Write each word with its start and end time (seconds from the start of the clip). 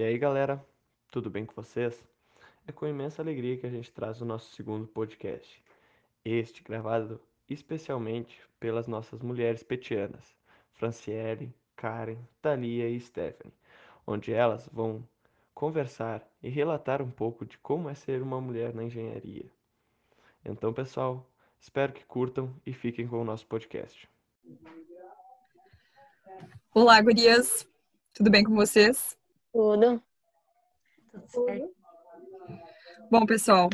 E 0.00 0.02
aí, 0.02 0.16
galera, 0.16 0.58
tudo 1.10 1.28
bem 1.28 1.44
com 1.44 1.52
vocês? 1.54 2.02
É 2.66 2.72
com 2.72 2.86
imensa 2.86 3.20
alegria 3.20 3.58
que 3.58 3.66
a 3.66 3.70
gente 3.70 3.92
traz 3.92 4.18
o 4.22 4.24
nosso 4.24 4.50
segundo 4.56 4.86
podcast. 4.86 5.62
Este 6.24 6.62
gravado 6.62 7.20
especialmente 7.50 8.40
pelas 8.58 8.86
nossas 8.86 9.20
mulheres 9.20 9.62
petianas, 9.62 10.34
Franciele, 10.72 11.54
Karen, 11.76 12.16
Thalia 12.40 12.88
e 12.88 12.98
Stephanie, 12.98 13.52
onde 14.06 14.32
elas 14.32 14.66
vão 14.72 15.06
conversar 15.52 16.26
e 16.42 16.48
relatar 16.48 17.02
um 17.02 17.10
pouco 17.10 17.44
de 17.44 17.58
como 17.58 17.90
é 17.90 17.94
ser 17.94 18.22
uma 18.22 18.40
mulher 18.40 18.72
na 18.72 18.84
engenharia. 18.84 19.52
Então, 20.42 20.72
pessoal, 20.72 21.30
espero 21.60 21.92
que 21.92 22.06
curtam 22.06 22.56
e 22.64 22.72
fiquem 22.72 23.06
com 23.06 23.20
o 23.20 23.24
nosso 23.24 23.46
podcast. 23.46 24.08
Olá, 26.72 27.02
gurias. 27.02 27.68
Tudo 28.14 28.30
bem 28.30 28.42
com 28.42 28.54
vocês? 28.54 29.19
Tudo. 29.52 30.02
Tudo 31.10 31.28
certo. 31.28 31.74
Bom, 33.10 33.26
pessoal, 33.26 33.68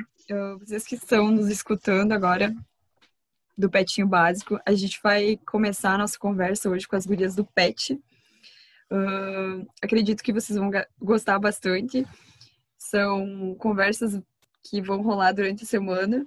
vocês 0.59 0.87
que 0.87 0.95
estão 0.95 1.31
nos 1.31 1.49
escutando 1.49 2.13
agora 2.13 2.55
do 3.57 3.71
Petinho 3.71 4.07
Básico, 4.07 4.59
a 4.67 4.73
gente 4.73 4.99
vai 5.03 5.39
começar 5.47 5.95
a 5.95 5.99
nossa 5.99 6.19
conversa 6.19 6.69
hoje 6.71 6.89
com 6.89 6.97
as 6.97 7.07
gurias 7.07 7.35
do 7.35 7.45
Pet. 7.45 7.95
Uh, 8.91 9.67
acredito 9.83 10.23
que 10.23 10.33
vocês 10.33 10.59
vão 10.59 10.71
gostar 11.01 11.39
bastante. 11.39 12.07
São 12.79 13.55
conversas 13.59 14.21
que 14.63 14.81
vão 14.81 15.03
rolar 15.03 15.33
durante 15.33 15.65
a 15.65 15.67
semana. 15.67 16.27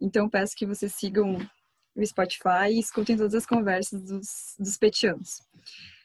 Então, 0.00 0.28
peço 0.28 0.56
que 0.56 0.66
vocês 0.66 0.94
sigam 0.94 1.36
o 1.94 2.06
Spotify 2.06 2.70
e 2.70 2.80
escutem 2.80 3.16
todas 3.16 3.34
as 3.34 3.46
conversas 3.46 4.02
dos, 4.02 4.56
dos 4.58 4.76
petianos. 4.78 5.42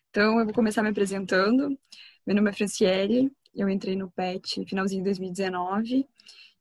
Então, 0.09 0.40
eu 0.40 0.45
vou 0.45 0.54
começar 0.54 0.84
me 0.84 0.90
apresentando. 0.90 1.78
Meu 2.27 2.36
nome 2.36 2.49
é 2.49 2.54
Franciele, 2.54 3.31
eu 3.55 3.70
entrei 3.70 3.95
no 3.95 4.12
PET 4.12 4.66
finalzinho 4.66 5.02
de 5.02 5.05
2019 5.12 6.06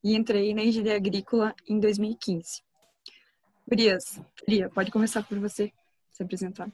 e 0.05 0.15
entrei 0.15 0.55
na 0.55 0.63
engenharia 0.63 0.95
agrícola 0.95 1.53
em 1.69 1.81
2015. 1.81 2.63
Brias, 3.67 4.23
Lia, 4.47 4.71
pode 4.71 4.93
começar 4.93 5.25
por 5.25 5.41
você 5.41 5.73
se 6.13 6.23
apresentar. 6.23 6.71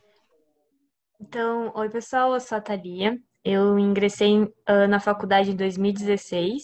Então, 1.18 1.72
oi 1.74 1.88
pessoal, 1.88 2.34
eu 2.34 2.40
sou 2.40 2.58
a 2.58 2.60
Thalia. 2.60 3.18
Eu 3.42 3.78
ingressei 3.78 4.42
uh, 4.42 4.86
na 4.86 5.00
faculdade 5.00 5.52
em 5.52 5.56
2016 5.56 6.62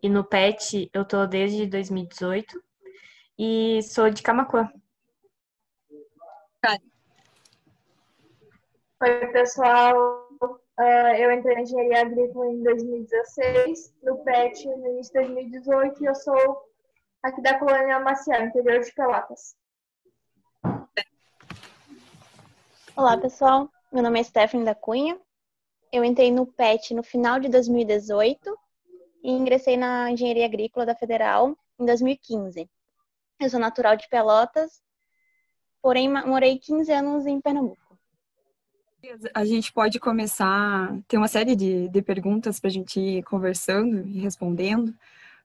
e 0.00 0.08
no 0.08 0.22
PET 0.22 0.88
eu 0.94 1.04
tô 1.04 1.26
desde 1.26 1.66
2018 1.66 2.62
e 3.36 3.82
sou 3.82 4.08
de 4.08 4.22
Camacuã. 4.22 4.70
Oi 9.02 9.26
pessoal, 9.32 10.25
Uh, 10.78 11.14
eu 11.16 11.32
entrei 11.32 11.54
na 11.54 11.62
engenharia 11.62 12.02
agrícola 12.02 12.48
em 12.48 12.62
2016, 12.62 13.94
no 14.02 14.18
PET 14.18 14.66
no 14.66 14.86
início 14.88 15.10
de 15.14 15.26
2018, 15.26 16.02
e 16.02 16.06
eu 16.06 16.14
sou 16.14 16.64
aqui 17.22 17.40
da 17.40 17.58
colônia 17.58 17.98
Maciel, 17.98 18.44
interior 18.44 18.84
de 18.84 18.92
Pelotas. 18.92 19.56
Olá, 22.94 23.16
pessoal. 23.16 23.70
Meu 23.90 24.02
nome 24.02 24.20
é 24.20 24.22
Stephanie 24.22 24.66
da 24.66 24.74
Cunha. 24.74 25.18
Eu 25.90 26.04
entrei 26.04 26.30
no 26.30 26.46
PET 26.46 26.92
no 26.92 27.02
final 27.02 27.40
de 27.40 27.48
2018 27.48 28.58
e 29.24 29.30
ingressei 29.30 29.78
na 29.78 30.10
engenharia 30.10 30.44
agrícola 30.44 30.84
da 30.84 30.94
Federal 30.94 31.56
em 31.78 31.86
2015. 31.86 32.68
Eu 33.40 33.48
sou 33.48 33.58
natural 33.58 33.96
de 33.96 34.06
Pelotas, 34.10 34.82
porém 35.80 36.06
morei 36.06 36.58
15 36.58 36.92
anos 36.92 37.26
em 37.26 37.40
Pernambuco. 37.40 37.85
A 39.34 39.44
gente 39.44 39.72
pode 39.72 39.98
começar, 40.00 40.96
tem 41.06 41.18
uma 41.18 41.28
série 41.28 41.54
de, 41.54 41.88
de 41.88 42.02
perguntas 42.02 42.58
para 42.58 42.68
a 42.68 42.72
gente 42.72 42.98
ir 42.98 43.22
conversando 43.24 44.06
e 44.08 44.20
respondendo, 44.20 44.88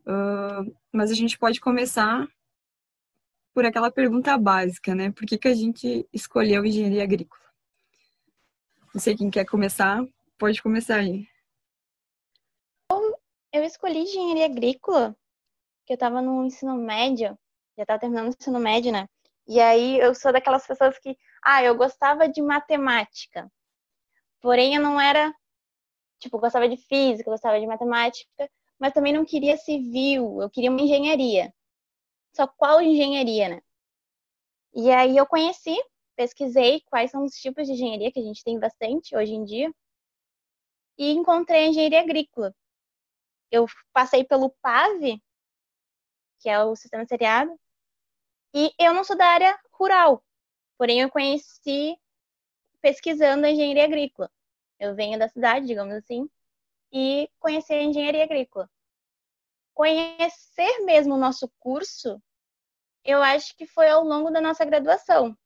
uh, 0.06 0.76
mas 0.92 1.12
a 1.12 1.16
gente 1.16 1.38
pode 1.38 1.59
começar 1.59 2.28
por 3.53 3.66
aquela 3.66 3.91
pergunta 3.91 4.38
básica, 4.38 4.96
né? 4.96 5.12
Por 5.12 5.25
que, 5.25 5.38
que 5.38 5.47
a 5.47 5.53
gente 5.53 6.08
escolheu 6.13 6.66
engenharia 6.66 7.03
agrícola? 7.03 7.41
Não 8.94 9.02
sei 9.02 9.16
quem 9.16 9.30
quer 9.30 9.46
começar, 9.46 10.03
pode 10.38 10.62
começar 10.62 10.97
aí. 10.97 11.28
Eu 13.53 13.66
escolhi 13.66 14.00
engenharia 14.00 14.46
agrícola, 14.46 15.14
porque 15.80 15.91
eu 15.91 15.96
estava 15.96 16.22
no 16.22 16.46
ensino 16.46 16.78
médio, 16.78 17.38
já 17.75 17.84
estava 17.84 18.00
terminando 18.00 18.28
o 18.28 18.35
ensino 18.38 18.59
médio, 18.59 18.94
né? 18.94 19.08
E 19.46 19.59
aí 19.59 20.00
eu 20.00 20.16
sou 20.16 20.31
daquelas 20.31 20.66
pessoas 20.66 20.97
que, 21.00 21.18
ah, 21.44 21.62
eu 21.62 21.75
gostava 21.75 22.30
de 22.30 22.41
matemática. 22.41 23.52
Porém, 24.41 24.75
eu 24.75 24.81
não 24.81 25.00
era, 25.00 25.34
tipo, 26.19 26.40
gostava 26.40 26.68
de 26.69 26.78
física, 26.78 27.31
gostava 27.31 27.59
de 27.59 27.68
matemática, 27.68 28.50
mas 28.79 28.94
também 28.94 29.13
não 29.13 29.25
queria 29.25 29.57
civil, 29.57 30.41
eu 30.41 30.50
queria 30.50 30.72
uma 30.72 30.81
engenharia. 30.81 31.53
Só 32.35 32.47
qual 32.47 32.81
engenharia, 32.81 33.50
né? 33.50 33.62
E 34.74 34.90
aí 34.91 35.18
eu 35.18 35.28
conheci, 35.28 35.75
pesquisei 36.16 36.81
quais 36.90 37.12
são 37.12 37.24
os 37.24 37.34
tipos 37.35 37.68
de 37.68 37.74
engenharia 37.74 38.12
que 38.12 38.19
a 38.19 38.24
gente 38.24 38.44
tem 38.44 38.59
bastante 38.59 39.16
hoje 39.16 39.34
em 39.34 39.44
dia 39.44 39.72
e 40.97 41.12
encontrei 41.12 41.66
a 41.66 41.68
engenharia 41.68 42.02
agrícola. 42.02 42.56
Eu 43.52 43.66
passei 43.94 44.23
pelo 44.23 44.50
PAV, 44.62 45.22
que 46.40 46.50
é 46.50 46.63
o 46.63 46.75
sistema 46.75 47.06
seriado, 47.06 47.59
e 48.53 48.72
eu 48.79 48.94
não 48.94 49.03
sou 49.03 49.18
da 49.18 49.25
área 49.25 49.59
rural, 49.72 50.23
porém 50.78 51.02
eu 51.02 51.09
conheci 51.09 51.97
pesquisando 52.81 53.46
a 53.46 53.52
engenharia 53.52 53.86
agrícola. 53.86 54.30
Eu 54.80 54.96
venho 54.96 55.18
da 55.19 55.28
cidade, 55.30 55.68
digamos 55.68 55.94
assim, 55.96 56.30
e 56.92 57.30
conheci 57.40 57.74
a 57.74 57.84
engenharia 57.84 58.24
agrícola. 58.24 58.69
Conhecer 59.74 60.80
mesmo 60.86 61.16
o 61.16 61.20
nosso 61.20 61.50
curso, 61.59 62.22
eu 63.03 63.22
acho 63.22 63.56
que 63.56 63.66
foi 63.66 63.90
ao 63.90 64.03
longo 64.03 64.31
da 64.31 64.41
nossa 64.41 64.66
graduação, 64.66 65.38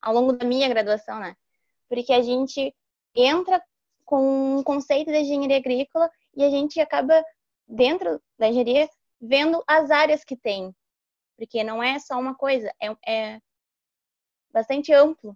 ao 0.00 0.14
longo 0.14 0.32
da 0.32 0.46
minha 0.46 0.68
graduação, 0.68 1.18
né? 1.18 1.36
Porque 1.88 2.12
a 2.12 2.22
gente 2.22 2.74
entra 3.14 3.62
com 4.04 4.58
um 4.58 4.62
conceito 4.62 5.10
da 5.10 5.18
engenharia 5.18 5.58
agrícola 5.58 6.10
e 6.34 6.44
a 6.44 6.50
gente 6.50 6.80
acaba, 6.80 7.24
dentro 7.66 8.22
da 8.38 8.48
engenharia, 8.48 8.88
vendo 9.20 9.62
as 9.66 9.90
áreas 9.90 10.24
que 10.24 10.36
tem 10.36 10.74
porque 11.40 11.64
não 11.64 11.82
é 11.82 11.98
só 11.98 12.20
uma 12.20 12.34
coisa, 12.34 12.70
é, 12.78 12.94
é 13.10 13.40
bastante 14.52 14.92
amplo 14.92 15.34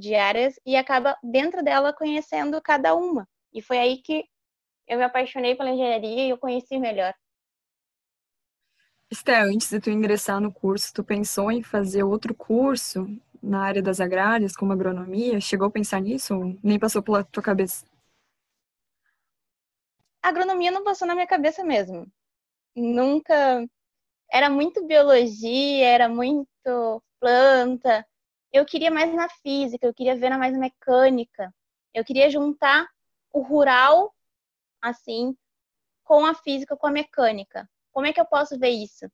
de 0.00 0.14
áreas 0.14 0.58
e 0.66 0.76
acaba 0.76 1.16
dentro 1.22 1.62
dela 1.62 1.92
conhecendo 1.92 2.60
cada 2.62 2.94
uma. 2.94 3.28
E 3.52 3.62
foi 3.62 3.78
aí 3.78 3.98
que 4.02 4.24
eu 4.88 4.98
me 4.98 5.04
apaixonei 5.04 5.54
pela 5.54 5.70
engenharia 5.70 6.26
e 6.26 6.30
eu 6.30 6.38
conheci 6.38 6.78
melhor. 6.78 7.14
Esté, 9.10 9.40
antes 9.42 9.68
de 9.68 9.80
tu 9.80 9.90
ingressar 9.90 10.40
no 10.40 10.52
curso, 10.52 10.92
tu 10.94 11.04
pensou 11.04 11.50
em 11.50 11.62
fazer 11.62 12.02
outro 12.02 12.34
curso 12.34 13.06
na 13.42 13.62
área 13.62 13.82
das 13.82 14.00
agrárias, 14.00 14.54
como 14.54 14.72
agronomia? 14.72 15.40
Chegou 15.40 15.66
a 15.66 15.70
pensar 15.70 16.00
nisso 16.00 16.34
ou 16.34 16.56
nem 16.62 16.78
passou 16.78 17.02
pela 17.02 17.24
tua 17.24 17.42
cabeça? 17.42 17.84
A 20.22 20.28
agronomia 20.28 20.70
não 20.70 20.84
passou 20.84 21.08
na 21.08 21.14
minha 21.14 21.26
cabeça 21.26 21.64
mesmo. 21.64 22.06
Nunca 22.76 23.66
era 24.30 24.50
muito 24.50 24.86
biologia, 24.86 25.86
era 25.86 26.08
muito 26.08 27.02
planta. 27.20 28.06
Eu 28.52 28.64
queria 28.66 28.90
mais 28.90 29.12
na 29.14 29.28
física, 29.28 29.86
eu 29.86 29.94
queria 29.94 30.16
ver 30.16 30.30
mais 30.36 30.52
na 30.52 30.58
mecânica. 30.58 31.54
Eu 31.94 32.04
queria 32.04 32.30
juntar 32.30 32.88
o 33.32 33.40
rural, 33.40 34.14
assim, 34.82 35.36
com 36.04 36.24
a 36.26 36.34
física, 36.34 36.76
com 36.76 36.86
a 36.86 36.90
mecânica. 36.90 37.68
Como 37.92 38.06
é 38.06 38.12
que 38.12 38.20
eu 38.20 38.26
posso 38.26 38.58
ver 38.58 38.70
isso? 38.70 39.06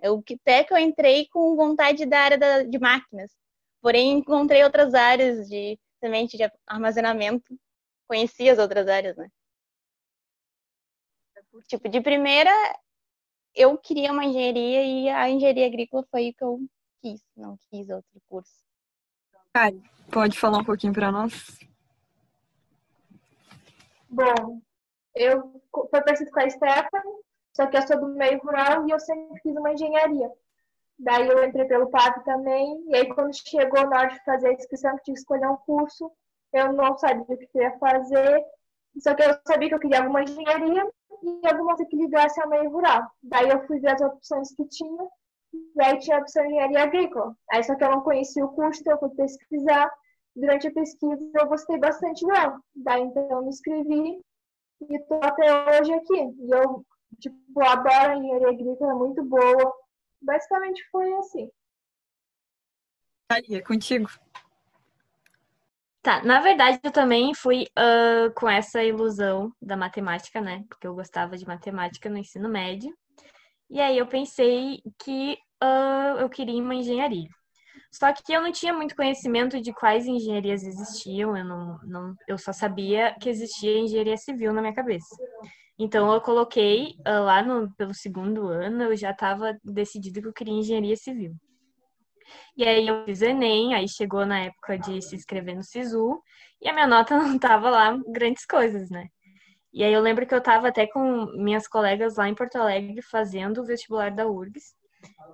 Eu 0.00 0.22
até 0.40 0.64
que 0.64 0.72
eu 0.72 0.78
entrei 0.78 1.28
com 1.28 1.56
vontade 1.56 2.06
da 2.06 2.20
área 2.20 2.38
da, 2.38 2.62
de 2.62 2.78
máquinas, 2.78 3.30
porém 3.82 4.12
encontrei 4.12 4.64
outras 4.64 4.94
áreas 4.94 5.48
de 5.48 5.78
semente 6.00 6.36
de 6.36 6.50
armazenamento, 6.66 7.58
conheci 8.06 8.48
as 8.48 8.58
outras 8.58 8.88
áreas, 8.88 9.16
né? 9.16 9.30
Tipo, 11.66 11.88
de 11.88 12.00
primeira 12.00 12.50
eu 13.54 13.76
queria 13.76 14.12
uma 14.12 14.24
engenharia 14.24 14.84
e 14.84 15.08
a 15.08 15.28
engenharia 15.28 15.66
agrícola 15.66 16.06
foi 16.10 16.30
o 16.30 16.34
que 16.34 16.44
eu 16.44 16.60
quis, 17.00 17.22
não 17.36 17.58
quis 17.70 17.88
outro 17.88 18.20
curso. 18.28 18.64
Kari, 19.54 19.82
pode 20.10 20.38
falar 20.38 20.58
um 20.58 20.64
pouquinho 20.64 20.92
para 20.92 21.10
nós? 21.10 21.58
Bom, 24.08 24.60
eu 25.14 25.62
foi 25.72 26.00
parecido 26.02 26.30
com 26.30 26.40
a 26.40 26.48
Stephanie, 26.48 27.22
só 27.54 27.66
que 27.66 27.76
eu 27.76 27.86
sou 27.86 28.00
do 28.00 28.08
meio 28.08 28.38
rural 28.38 28.86
e 28.86 28.90
eu 28.90 29.00
sempre 29.00 29.40
fiz 29.40 29.56
uma 29.56 29.72
engenharia. 29.72 30.30
Daí 30.98 31.28
eu 31.28 31.44
entrei 31.44 31.66
pelo 31.66 31.90
PAP 31.90 32.24
também, 32.24 32.84
e 32.88 32.96
aí 32.96 33.14
quando 33.14 33.32
chegou 33.34 33.88
na 33.88 34.00
hora 34.00 34.08
de 34.08 34.24
fazer 34.24 34.48
a 34.48 34.52
inscrição, 34.52 34.96
que 34.96 35.04
tinha 35.04 35.14
que 35.14 35.20
escolher 35.20 35.48
um 35.48 35.56
curso, 35.58 36.10
eu 36.52 36.72
não 36.72 36.96
sabia 36.98 37.22
o 37.22 37.38
que 37.38 37.48
eu 37.54 37.62
ia 37.62 37.78
fazer, 37.78 38.44
só 38.98 39.14
que 39.14 39.22
eu 39.22 39.38
sabia 39.46 39.68
que 39.68 39.74
eu 39.74 39.78
queria 39.78 40.00
alguma 40.00 40.22
engenharia, 40.22 40.90
e 41.22 41.46
alguma 41.46 41.76
que 41.76 41.96
ligasse 41.96 42.40
ao 42.40 42.48
meio 42.48 42.70
rural. 42.70 43.08
Daí 43.22 43.48
eu 43.48 43.66
fui 43.66 43.80
ver 43.80 43.92
as 43.92 44.00
opções 44.00 44.54
que 44.54 44.64
tinha, 44.66 45.08
e 45.52 45.82
aí 45.82 45.98
tinha 45.98 46.16
a 46.16 46.20
opção 46.20 46.42
de 46.42 46.48
engenharia 46.48 46.82
agrícola. 46.82 47.36
Aí 47.50 47.62
só 47.62 47.74
que 47.74 47.84
eu 47.84 47.90
não 47.90 48.02
conhecia 48.02 48.44
o 48.44 48.54
curso, 48.54 48.80
então 48.80 48.94
eu 48.94 48.98
fui 48.98 49.10
pesquisar, 49.10 49.90
durante 50.34 50.68
a 50.68 50.72
pesquisa 50.72 51.30
eu 51.34 51.46
gostei 51.46 51.78
bastante 51.78 52.26
dela. 52.26 52.60
Daí 52.74 53.02
então 53.02 53.28
eu 53.30 53.42
me 53.42 53.48
inscrevi 53.48 54.20
e 54.82 54.98
tô 55.04 55.14
até 55.22 55.80
hoje 55.80 55.92
aqui. 55.92 56.34
E 56.40 56.50
eu, 56.50 56.84
tipo, 57.18 57.36
adoro 57.62 58.12
a 58.12 58.16
engenharia 58.16 58.48
agrícola, 58.48 58.92
é 58.92 58.94
muito 58.94 59.24
boa. 59.24 59.74
Basicamente 60.20 60.82
foi 60.90 61.12
assim. 61.14 61.50
Aí, 63.30 63.44
é 63.56 63.60
contigo. 63.60 64.08
Tá, 66.00 66.22
na 66.22 66.40
verdade 66.40 66.80
eu 66.82 66.90
também 66.90 67.34
fui 67.34 67.64
uh, 67.78 68.32
com 68.34 68.48
essa 68.48 68.82
ilusão 68.82 69.52
da 69.60 69.76
matemática, 69.76 70.40
né? 70.40 70.64
Porque 70.68 70.86
eu 70.86 70.94
gostava 70.94 71.36
de 71.36 71.46
matemática 71.46 72.08
no 72.08 72.16
ensino 72.16 72.48
médio. 72.48 72.96
E 73.70 73.80
aí 73.80 73.98
eu 73.98 74.06
pensei 74.06 74.80
que 74.98 75.38
uh, 75.62 76.20
eu 76.20 76.28
queria 76.28 76.62
uma 76.62 76.74
engenharia. 76.74 77.28
Só 77.92 78.12
que 78.12 78.32
eu 78.32 78.42
não 78.42 78.52
tinha 78.52 78.72
muito 78.72 78.94
conhecimento 78.94 79.60
de 79.60 79.72
quais 79.72 80.06
engenharias 80.06 80.62
existiam, 80.62 81.36
eu, 81.36 81.44
não, 81.44 81.78
não, 81.84 82.14
eu 82.26 82.36
só 82.36 82.52
sabia 82.52 83.14
que 83.20 83.28
existia 83.28 83.78
engenharia 83.78 84.16
civil 84.16 84.52
na 84.52 84.60
minha 84.60 84.74
cabeça. 84.74 85.16
Então 85.78 86.12
eu 86.12 86.20
coloquei 86.20 86.94
uh, 87.06 87.24
lá 87.24 87.42
no, 87.42 87.72
pelo 87.76 87.94
segundo 87.94 88.48
ano, 88.48 88.84
eu 88.84 88.96
já 88.96 89.10
estava 89.10 89.56
decidido 89.64 90.20
que 90.20 90.28
eu 90.28 90.32
queria 90.32 90.54
engenharia 90.54 90.96
civil. 90.96 91.34
E 92.56 92.64
aí 92.66 92.86
eu 92.86 93.04
fiz 93.04 93.22
Enem, 93.22 93.74
aí 93.74 93.88
chegou 93.88 94.26
na 94.26 94.40
época 94.40 94.78
de 94.78 95.00
se 95.00 95.14
inscrever 95.16 95.56
no 95.56 95.62
SISU, 95.62 96.20
e 96.60 96.68
a 96.68 96.72
minha 96.72 96.86
nota 96.86 97.16
não 97.22 97.38
tava 97.38 97.70
lá 97.70 97.96
grandes 98.08 98.44
coisas, 98.44 98.90
né? 98.90 99.08
E 99.72 99.84
aí 99.84 99.92
eu 99.92 100.00
lembro 100.00 100.26
que 100.26 100.34
eu 100.34 100.40
tava 100.40 100.68
até 100.68 100.86
com 100.86 101.26
minhas 101.36 101.68
colegas 101.68 102.16
lá 102.16 102.28
em 102.28 102.34
Porto 102.34 102.56
Alegre 102.56 103.02
fazendo 103.02 103.60
o 103.60 103.64
vestibular 103.64 104.10
da 104.10 104.26
URGS, 104.26 104.74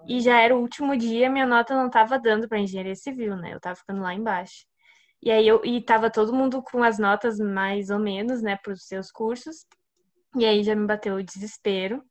e 0.06 0.20
já 0.20 0.40
era 0.40 0.54
o 0.54 0.60
último 0.60 0.96
dia, 0.96 1.30
minha 1.30 1.46
nota 1.46 1.74
não 1.74 1.88
tava 1.88 2.18
dando 2.18 2.48
para 2.48 2.58
engenharia 2.58 2.94
civil, 2.94 3.36
né? 3.36 3.54
Eu 3.54 3.60
tava 3.60 3.76
ficando 3.76 4.02
lá 4.02 4.12
embaixo. 4.14 4.66
E 5.22 5.30
aí 5.30 5.48
eu 5.48 5.64
e 5.64 5.80
tava 5.82 6.10
todo 6.10 6.34
mundo 6.34 6.62
com 6.62 6.82
as 6.82 6.98
notas 6.98 7.38
mais 7.38 7.88
ou 7.88 7.98
menos, 7.98 8.42
né, 8.42 8.56
para 8.62 8.72
os 8.72 8.86
seus 8.86 9.10
cursos. 9.10 9.66
E 10.36 10.44
aí 10.44 10.62
já 10.62 10.74
me 10.76 10.86
bateu 10.86 11.16
o 11.16 11.22
desespero. 11.22 12.02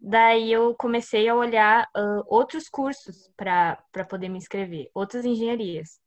Daí 0.00 0.50
eu 0.50 0.74
comecei 0.76 1.28
a 1.28 1.34
olhar 1.34 1.86
uh, 1.96 2.24
outros 2.26 2.68
cursos 2.68 3.30
para 3.36 3.76
poder 4.08 4.30
me 4.30 4.38
inscrever, 4.38 4.90
outras 4.94 5.24
engenharias. 5.26 6.00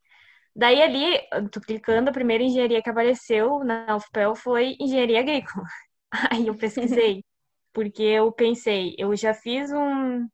Daí 0.58 0.82
ali, 0.82 1.22
tô 1.52 1.62
clicando, 1.62 2.10
a 2.10 2.14
primeira 2.14 2.44
engenharia 2.44 2.82
que 2.82 2.90
apareceu 2.90 3.64
na 3.64 3.96
UFPEL 3.96 4.36
foi 4.36 4.76
engenharia 4.80 5.20
agrícola. 5.20 5.68
Aí 6.32 6.48
eu 6.48 6.56
pesquisei, 6.56 7.24
porque 7.72 8.02
eu 8.02 8.32
pensei, 8.32 8.96
eu 8.98 9.16
já 9.16 9.36
fiz 9.36 9.72
um. 9.72 10.28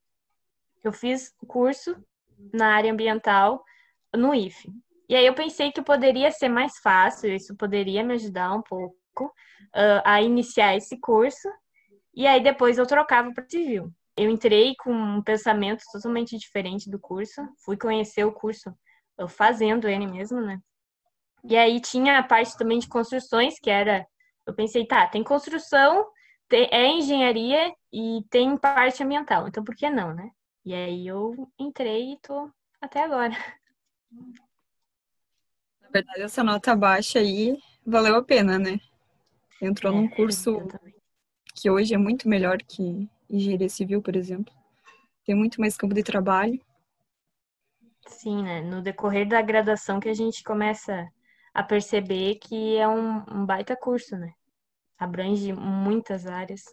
Eu 0.81 0.93
fiz 0.93 1.33
curso 1.45 1.97
na 2.53 2.73
área 2.73 2.91
ambiental 2.91 3.61
no 4.15 4.33
IFE. 4.33 4.71
E 5.09 5.15
aí 5.15 5.25
eu 5.25 5.33
pensei 5.33 5.71
que 5.71 5.81
poderia 5.81 6.31
ser 6.31 6.49
mais 6.49 6.77
fácil, 6.79 7.33
isso 7.33 7.55
poderia 7.55 8.03
me 8.03 8.13
ajudar 8.13 8.53
um 8.53 8.61
pouco 8.61 9.25
uh, 9.25 10.01
a 10.03 10.21
iniciar 10.21 10.75
esse 10.75 10.99
curso 10.99 11.49
e 12.13 12.27
aí 12.27 12.41
depois 12.41 12.77
eu 12.77 12.85
trocava 12.85 13.31
para 13.33 13.47
civil. 13.47 13.91
Eu 14.17 14.29
entrei 14.29 14.73
com 14.77 14.91
um 14.93 15.21
pensamento 15.21 15.83
totalmente 15.91 16.37
diferente 16.37 16.89
do 16.89 16.99
curso, 16.99 17.41
fui 17.65 17.77
conhecer 17.77 18.25
o 18.25 18.31
curso 18.31 18.73
fazendo 19.27 19.87
ele 19.87 20.07
mesmo, 20.07 20.41
né? 20.41 20.59
E 21.43 21.57
aí 21.57 21.79
tinha 21.81 22.19
a 22.19 22.23
parte 22.23 22.57
também 22.57 22.79
de 22.79 22.87
construções, 22.87 23.59
que 23.59 23.69
era. 23.69 24.05
Eu 24.45 24.53
pensei, 24.53 24.85
tá, 24.85 25.07
tem 25.07 25.23
construção, 25.23 26.05
tem, 26.47 26.67
é 26.71 26.87
engenharia 26.87 27.73
e 27.91 28.21
tem 28.29 28.57
parte 28.57 29.03
ambiental, 29.03 29.47
então 29.47 29.63
por 29.63 29.75
que 29.75 29.89
não, 29.89 30.13
né? 30.13 30.29
E 30.65 30.73
aí 30.73 31.07
eu 31.07 31.49
entrei 31.59 32.13
e 32.13 32.19
tô 32.19 32.49
até 32.81 33.03
agora. 33.03 33.35
Na 35.81 35.89
verdade, 35.91 36.21
essa 36.21 36.43
nota 36.43 36.75
baixa 36.75 37.19
aí 37.19 37.57
valeu 37.85 38.15
a 38.15 38.23
pena, 38.23 38.57
né? 38.57 38.79
Entrou 39.61 39.93
é, 39.93 39.95
num 39.95 40.09
curso 40.09 40.57
que 41.55 41.69
hoje 41.69 41.93
é 41.93 41.97
muito 41.97 42.27
melhor 42.27 42.57
que 42.57 43.09
engenharia 43.29 43.69
civil, 43.69 44.01
por 44.01 44.15
exemplo. 44.15 44.53
Tem 45.25 45.35
muito 45.35 45.59
mais 45.59 45.77
campo 45.77 45.93
de 45.93 46.03
trabalho. 46.03 46.59
Sim, 48.07 48.43
né? 48.43 48.61
No 48.61 48.81
decorrer 48.81 49.27
da 49.27 49.41
graduação 49.41 49.99
que 49.99 50.09
a 50.09 50.13
gente 50.13 50.43
começa 50.43 51.07
a 51.53 51.63
perceber 51.63 52.35
que 52.35 52.77
é 52.77 52.87
um, 52.87 53.23
um 53.31 53.45
baita 53.45 53.75
curso, 53.75 54.17
né? 54.17 54.33
Abrange 54.97 55.53
muitas 55.53 56.25
áreas. 56.25 56.63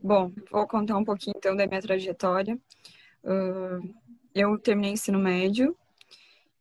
Bom, 0.00 0.32
vou 0.50 0.66
contar 0.66 0.96
um 0.96 1.04
pouquinho 1.04 1.34
então 1.36 1.56
da 1.56 1.66
minha 1.66 1.82
trajetória. 1.82 2.58
Uh, 3.24 3.94
eu 4.34 4.58
terminei 4.58 4.92
ensino 4.92 5.18
médio 5.18 5.76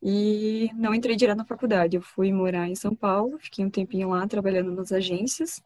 e 0.01 0.71
não 0.73 0.93
entrei 0.93 1.15
direto 1.15 1.37
na 1.37 1.45
faculdade. 1.45 1.97
Eu 1.97 2.01
fui 2.01 2.31
morar 2.31 2.67
em 2.67 2.75
São 2.75 2.95
Paulo, 2.95 3.37
fiquei 3.39 3.63
um 3.63 3.69
tempinho 3.69 4.09
lá 4.09 4.27
trabalhando 4.27 4.71
nas 4.71 4.91
agências. 4.91 5.61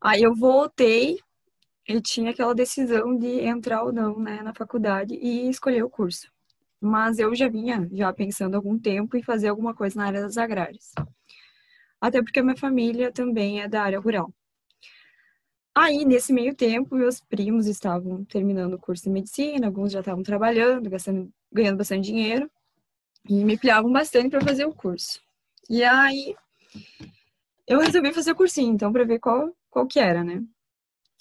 Aí 0.00 0.22
eu 0.22 0.34
voltei 0.34 1.18
e 1.88 2.00
tinha 2.00 2.30
aquela 2.30 2.54
decisão 2.54 3.16
de 3.16 3.40
entrar 3.40 3.82
ou 3.84 3.92
não, 3.92 4.18
né, 4.18 4.42
na 4.42 4.54
faculdade 4.54 5.14
e 5.14 5.48
escolher 5.48 5.82
o 5.82 5.90
curso. 5.90 6.30
Mas 6.80 7.18
eu 7.18 7.34
já 7.34 7.48
vinha 7.48 7.88
já 7.92 8.12
pensando 8.12 8.54
algum 8.56 8.78
tempo 8.78 9.16
em 9.16 9.22
fazer 9.22 9.48
alguma 9.48 9.74
coisa 9.74 9.96
na 9.98 10.06
área 10.06 10.22
das 10.22 10.36
agrárias. 10.36 10.92
Até 12.00 12.22
porque 12.22 12.40
a 12.40 12.42
minha 12.42 12.56
família 12.56 13.12
também 13.12 13.60
é 13.62 13.68
da 13.68 13.82
área 13.82 14.00
rural. 14.00 14.32
Aí, 15.74 16.04
nesse 16.06 16.32
meio 16.32 16.54
tempo, 16.54 16.94
meus 16.96 17.20
primos 17.20 17.66
estavam 17.66 18.24
terminando 18.24 18.74
o 18.74 18.78
curso 18.78 19.04
de 19.04 19.10
medicina, 19.10 19.66
alguns 19.66 19.92
já 19.92 20.00
estavam 20.00 20.22
trabalhando, 20.22 20.88
gastando, 20.88 21.30
ganhando 21.52 21.76
bastante 21.76 22.06
dinheiro, 22.06 22.50
e 23.28 23.44
me 23.44 23.58
pilhavam 23.58 23.92
bastante 23.92 24.30
para 24.30 24.40
fazer 24.40 24.64
o 24.66 24.74
curso. 24.74 25.20
E 25.68 25.84
aí, 25.84 26.34
eu 27.66 27.80
resolvi 27.80 28.12
fazer 28.12 28.32
o 28.32 28.36
cursinho, 28.36 28.72
então, 28.72 28.92
para 28.92 29.04
ver 29.04 29.18
qual 29.18 29.52
qual 29.70 29.86
que 29.86 30.00
era, 30.00 30.24
né? 30.24 30.42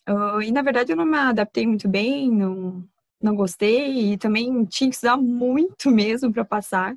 Uh, 0.07 0.41
e 0.41 0.51
na 0.51 0.61
verdade 0.61 0.91
eu 0.91 0.95
não 0.95 1.05
me 1.05 1.17
adaptei 1.17 1.65
muito 1.65 1.89
bem, 1.89 2.31
não, 2.31 2.87
não 3.21 3.35
gostei 3.35 4.13
e 4.13 4.17
também 4.17 4.63
tinha 4.65 4.89
que 4.89 4.95
estudar 4.95 5.17
muito 5.17 5.89
mesmo 5.89 6.31
para 6.31 6.45
passar. 6.45 6.95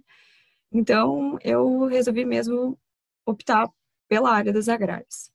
Então 0.72 1.38
eu 1.42 1.86
resolvi 1.86 2.24
mesmo 2.24 2.78
optar 3.24 3.68
pela 4.08 4.30
área 4.30 4.52
das 4.52 4.68
agrárias. 4.68 5.30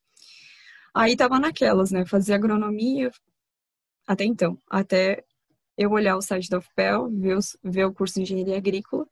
Aí 0.93 1.15
tava 1.15 1.39
naquelas, 1.39 1.91
né? 1.91 2.05
Fazer 2.05 2.33
agronomia 2.33 3.11
até 4.07 4.25
então, 4.25 4.59
até 4.69 5.23
eu 5.77 5.91
olhar 5.91 6.17
o 6.17 6.21
site 6.21 6.49
da 6.49 6.57
UFPEL, 6.59 7.09
ver, 7.09 7.37
os, 7.37 7.57
ver 7.63 7.85
o 7.85 7.93
curso 7.93 8.15
de 8.15 8.21
engenharia 8.21 8.57
agrícola. 8.57 9.07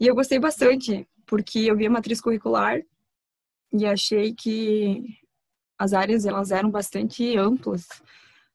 E 0.00 0.06
eu 0.06 0.14
gostei 0.14 0.38
bastante, 0.38 1.06
porque 1.26 1.60
eu 1.60 1.76
vi 1.76 1.86
a 1.86 1.90
matriz 1.90 2.20
curricular 2.20 2.80
e 3.72 3.86
achei 3.86 4.34
que 4.34 5.02
as 5.78 5.92
áreas 5.92 6.26
elas 6.26 6.50
eram 6.50 6.70
bastante 6.70 7.36
amplas 7.36 7.86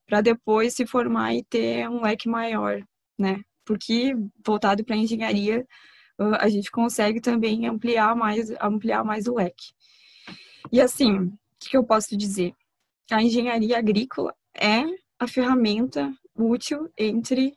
para 0.05 0.21
depois 0.21 0.73
se 0.73 0.85
formar 0.85 1.35
e 1.35 1.43
ter 1.43 1.87
um 1.89 2.01
leque 2.01 2.27
maior, 2.27 2.81
né? 3.17 3.41
Porque 3.65 4.15
voltado 4.45 4.83
para 4.83 4.95
engenharia 4.95 5.65
a 6.39 6.49
gente 6.49 6.69
consegue 6.69 7.21
também 7.21 7.67
ampliar 7.67 8.15
mais 8.15 8.51
ampliar 8.59 9.03
mais 9.03 9.27
o 9.27 9.35
leque. 9.35 9.73
E 10.71 10.81
assim, 10.81 11.17
o 11.19 11.37
que 11.59 11.77
eu 11.77 11.83
posso 11.83 12.17
dizer? 12.17 12.53
A 13.11 13.23
engenharia 13.23 13.77
agrícola 13.77 14.35
é 14.53 14.83
a 15.17 15.27
ferramenta 15.27 16.13
útil 16.35 16.91
entre 16.97 17.53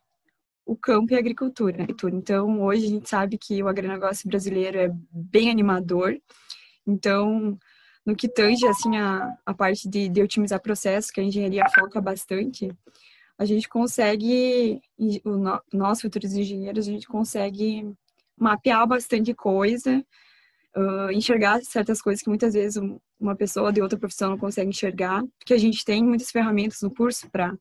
o 0.65 0.77
campo 0.77 1.13
e 1.13 1.17
a 1.17 1.19
agricultura. 1.19 1.87
Então, 2.13 2.63
hoje 2.63 2.87
a 2.87 2.89
gente 2.89 3.09
sabe 3.09 3.37
que 3.37 3.63
o 3.63 3.69
agronegócio 3.69 4.29
brasileiro 4.29 4.79
é 4.79 4.91
bem 5.11 5.51
animador. 5.51 6.17
Então, 6.87 7.59
no 8.05 8.17
que 8.17 8.29
tange 8.29 8.67
assim 8.67 8.97
a, 8.97 9.37
a 9.47 9.55
parte 9.55 9.89
de, 9.89 10.09
de 10.09 10.23
otimizar 10.23 10.61
processos, 10.61 11.11
que 11.11 11.21
a 11.21 11.25
engenharia 11.25 11.69
foca 11.75 12.01
bastante, 12.01 12.69
a 13.39 13.45
gente 13.45 13.69
consegue, 13.69 14.81
nós 15.73 16.01
futuros 16.01 16.33
engenheiros, 16.33 16.87
a 16.87 16.91
gente 16.91 17.07
consegue 17.07 17.93
mapear 18.37 18.87
bastante 18.87 19.35
coisa, 19.35 20.05
uh, 20.77 21.11
enxergar 21.13 21.61
certas 21.63 22.01
coisas 22.01 22.23
que 22.23 22.29
muitas 22.29 22.55
vezes 22.55 22.83
uma 23.19 23.37
pessoa 23.37 23.73
de 23.73 23.81
outra 23.81 23.99
profissão 23.99 24.31
não 24.31 24.39
consegue 24.39 24.71
enxergar, 24.71 25.23
porque 25.39 25.55
a 25.55 25.59
gente 25.59 25.85
tem 25.85 26.05
muitas 26.05 26.31
ferramentas 26.31 26.81
no 26.83 26.93
curso 26.93 27.31
para 27.31 27.57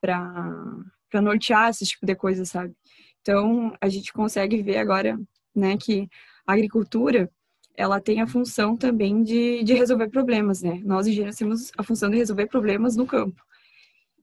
para 0.00 1.20
nortear 1.20 1.68
esse 1.68 1.84
tipo 1.84 2.06
de 2.06 2.14
coisa, 2.14 2.44
sabe? 2.46 2.74
Então, 3.20 3.76
a 3.80 3.88
gente 3.90 4.14
consegue 4.14 4.62
ver 4.62 4.78
agora, 4.78 5.18
né, 5.54 5.76
que 5.76 6.08
a 6.46 6.54
agricultura 6.54 7.30
ela 7.76 8.00
tem 8.00 8.20
a 8.20 8.26
função 8.26 8.76
também 8.76 9.22
de, 9.22 9.62
de 9.62 9.74
resolver 9.74 10.08
problemas, 10.08 10.62
né? 10.62 10.80
Nós 10.84 11.06
engenheiros 11.06 11.36
temos 11.36 11.72
a 11.76 11.82
função 11.82 12.10
de 12.10 12.16
resolver 12.16 12.46
problemas 12.46 12.96
no 12.96 13.06
campo. 13.06 13.42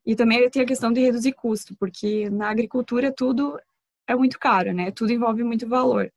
E 0.05 0.15
também 0.15 0.49
tem 0.49 0.61
a 0.61 0.65
questão 0.65 0.91
de 0.91 1.01
reduzir 1.01 1.33
custo, 1.33 1.75
porque 1.75 2.29
na 2.29 2.49
agricultura 2.49 3.11
tudo 3.11 3.59
é 4.07 4.15
muito 4.15 4.39
caro, 4.39 4.73
né? 4.73 4.91
Tudo 4.91 5.11
envolve 5.11 5.43
muito 5.43 5.67
valor. 5.67 6.11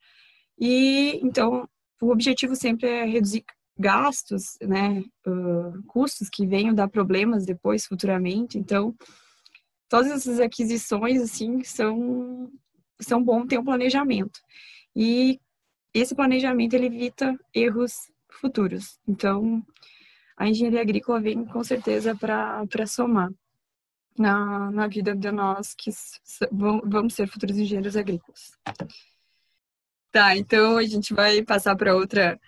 E 0.58 1.18
então 1.22 1.68
o 2.00 2.10
objetivo 2.10 2.54
sempre 2.54 2.88
é 2.88 3.04
reduzir 3.04 3.44
gastos, 3.78 4.56
né? 4.60 5.02
Uh, 5.26 5.82
custos 5.86 6.28
que 6.28 6.46
venham 6.46 6.74
dar 6.74 6.88
problemas 6.88 7.44
depois 7.44 7.86
futuramente. 7.86 8.58
Então 8.58 8.94
todas 9.88 10.10
essas 10.12 10.38
aquisições 10.38 11.20
assim 11.20 11.64
são 11.64 12.50
são 13.00 13.22
bom 13.22 13.46
ter 13.46 13.58
um 13.58 13.64
planejamento. 13.64 14.40
E 14.94 15.40
esse 15.92 16.14
planejamento 16.14 16.74
ele 16.74 16.86
evita 16.86 17.38
erros 17.54 18.10
futuros. 18.28 18.98
Então, 19.06 19.62
a 20.36 20.48
engenharia 20.48 20.80
agrícola 20.80 21.20
vem 21.20 21.44
com 21.44 21.62
certeza 21.62 22.14
para 22.16 22.86
somar 22.86 23.30
na, 24.18 24.70
na 24.70 24.86
vida 24.86 25.14
de 25.14 25.30
nós 25.30 25.74
que 25.74 25.90
vamos 26.84 27.14
ser 27.14 27.26
futuros 27.28 27.58
engenheiros 27.58 27.96
agrícolas. 27.96 28.52
Tá, 30.12 30.36
então 30.36 30.76
a 30.76 30.82
gente 30.82 31.14
vai 31.14 31.42
passar 31.42 31.76
para 31.76 31.94
outra 31.94 32.40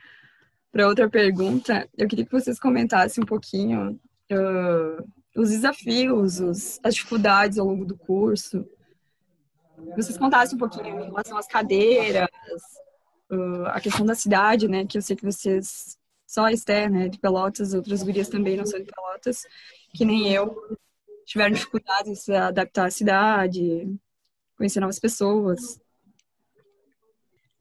para 0.70 0.88
outra 0.88 1.08
pergunta. 1.08 1.86
Eu 1.96 2.08
queria 2.08 2.24
que 2.24 2.32
vocês 2.32 2.58
comentassem 2.58 3.22
um 3.22 3.26
pouquinho 3.26 4.00
uh, 4.32 5.08
os 5.36 5.50
desafios, 5.50 6.40
os, 6.40 6.80
as 6.82 6.94
dificuldades 6.94 7.58
ao 7.58 7.66
longo 7.66 7.84
do 7.84 7.96
curso. 7.96 8.66
Vocês 9.94 10.16
contassem 10.16 10.56
um 10.56 10.58
pouquinho 10.58 10.86
em 10.86 11.04
relação 11.04 11.36
às 11.36 11.46
cadeiras, 11.46 12.28
uh, 13.32 13.66
a 13.66 13.80
questão 13.80 14.04
da 14.04 14.14
cidade, 14.14 14.68
né? 14.68 14.86
Que 14.86 14.98
eu 14.98 15.02
sei 15.02 15.16
que 15.16 15.24
vocês, 15.24 15.98
só 16.26 16.44
a 16.44 16.52
Esther, 16.52 16.90
né, 16.90 17.08
de 17.08 17.18
Pelotas, 17.18 17.74
outras 17.74 18.02
gurias 18.02 18.28
também 18.28 18.56
não 18.56 18.66
são 18.66 18.80
de 18.80 18.90
Pelotas, 18.90 19.42
que 19.94 20.04
nem 20.04 20.32
eu, 20.32 20.56
tiveram 21.24 21.52
dificuldades 21.52 22.10
em 22.10 22.14
se 22.14 22.34
adaptar 22.34 22.86
à 22.86 22.90
cidade, 22.90 23.88
conhecer 24.56 24.80
novas 24.80 24.98
pessoas. 24.98 25.80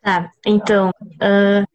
Tá, 0.01 0.31
então, 0.45 0.89
uh, 0.89 1.65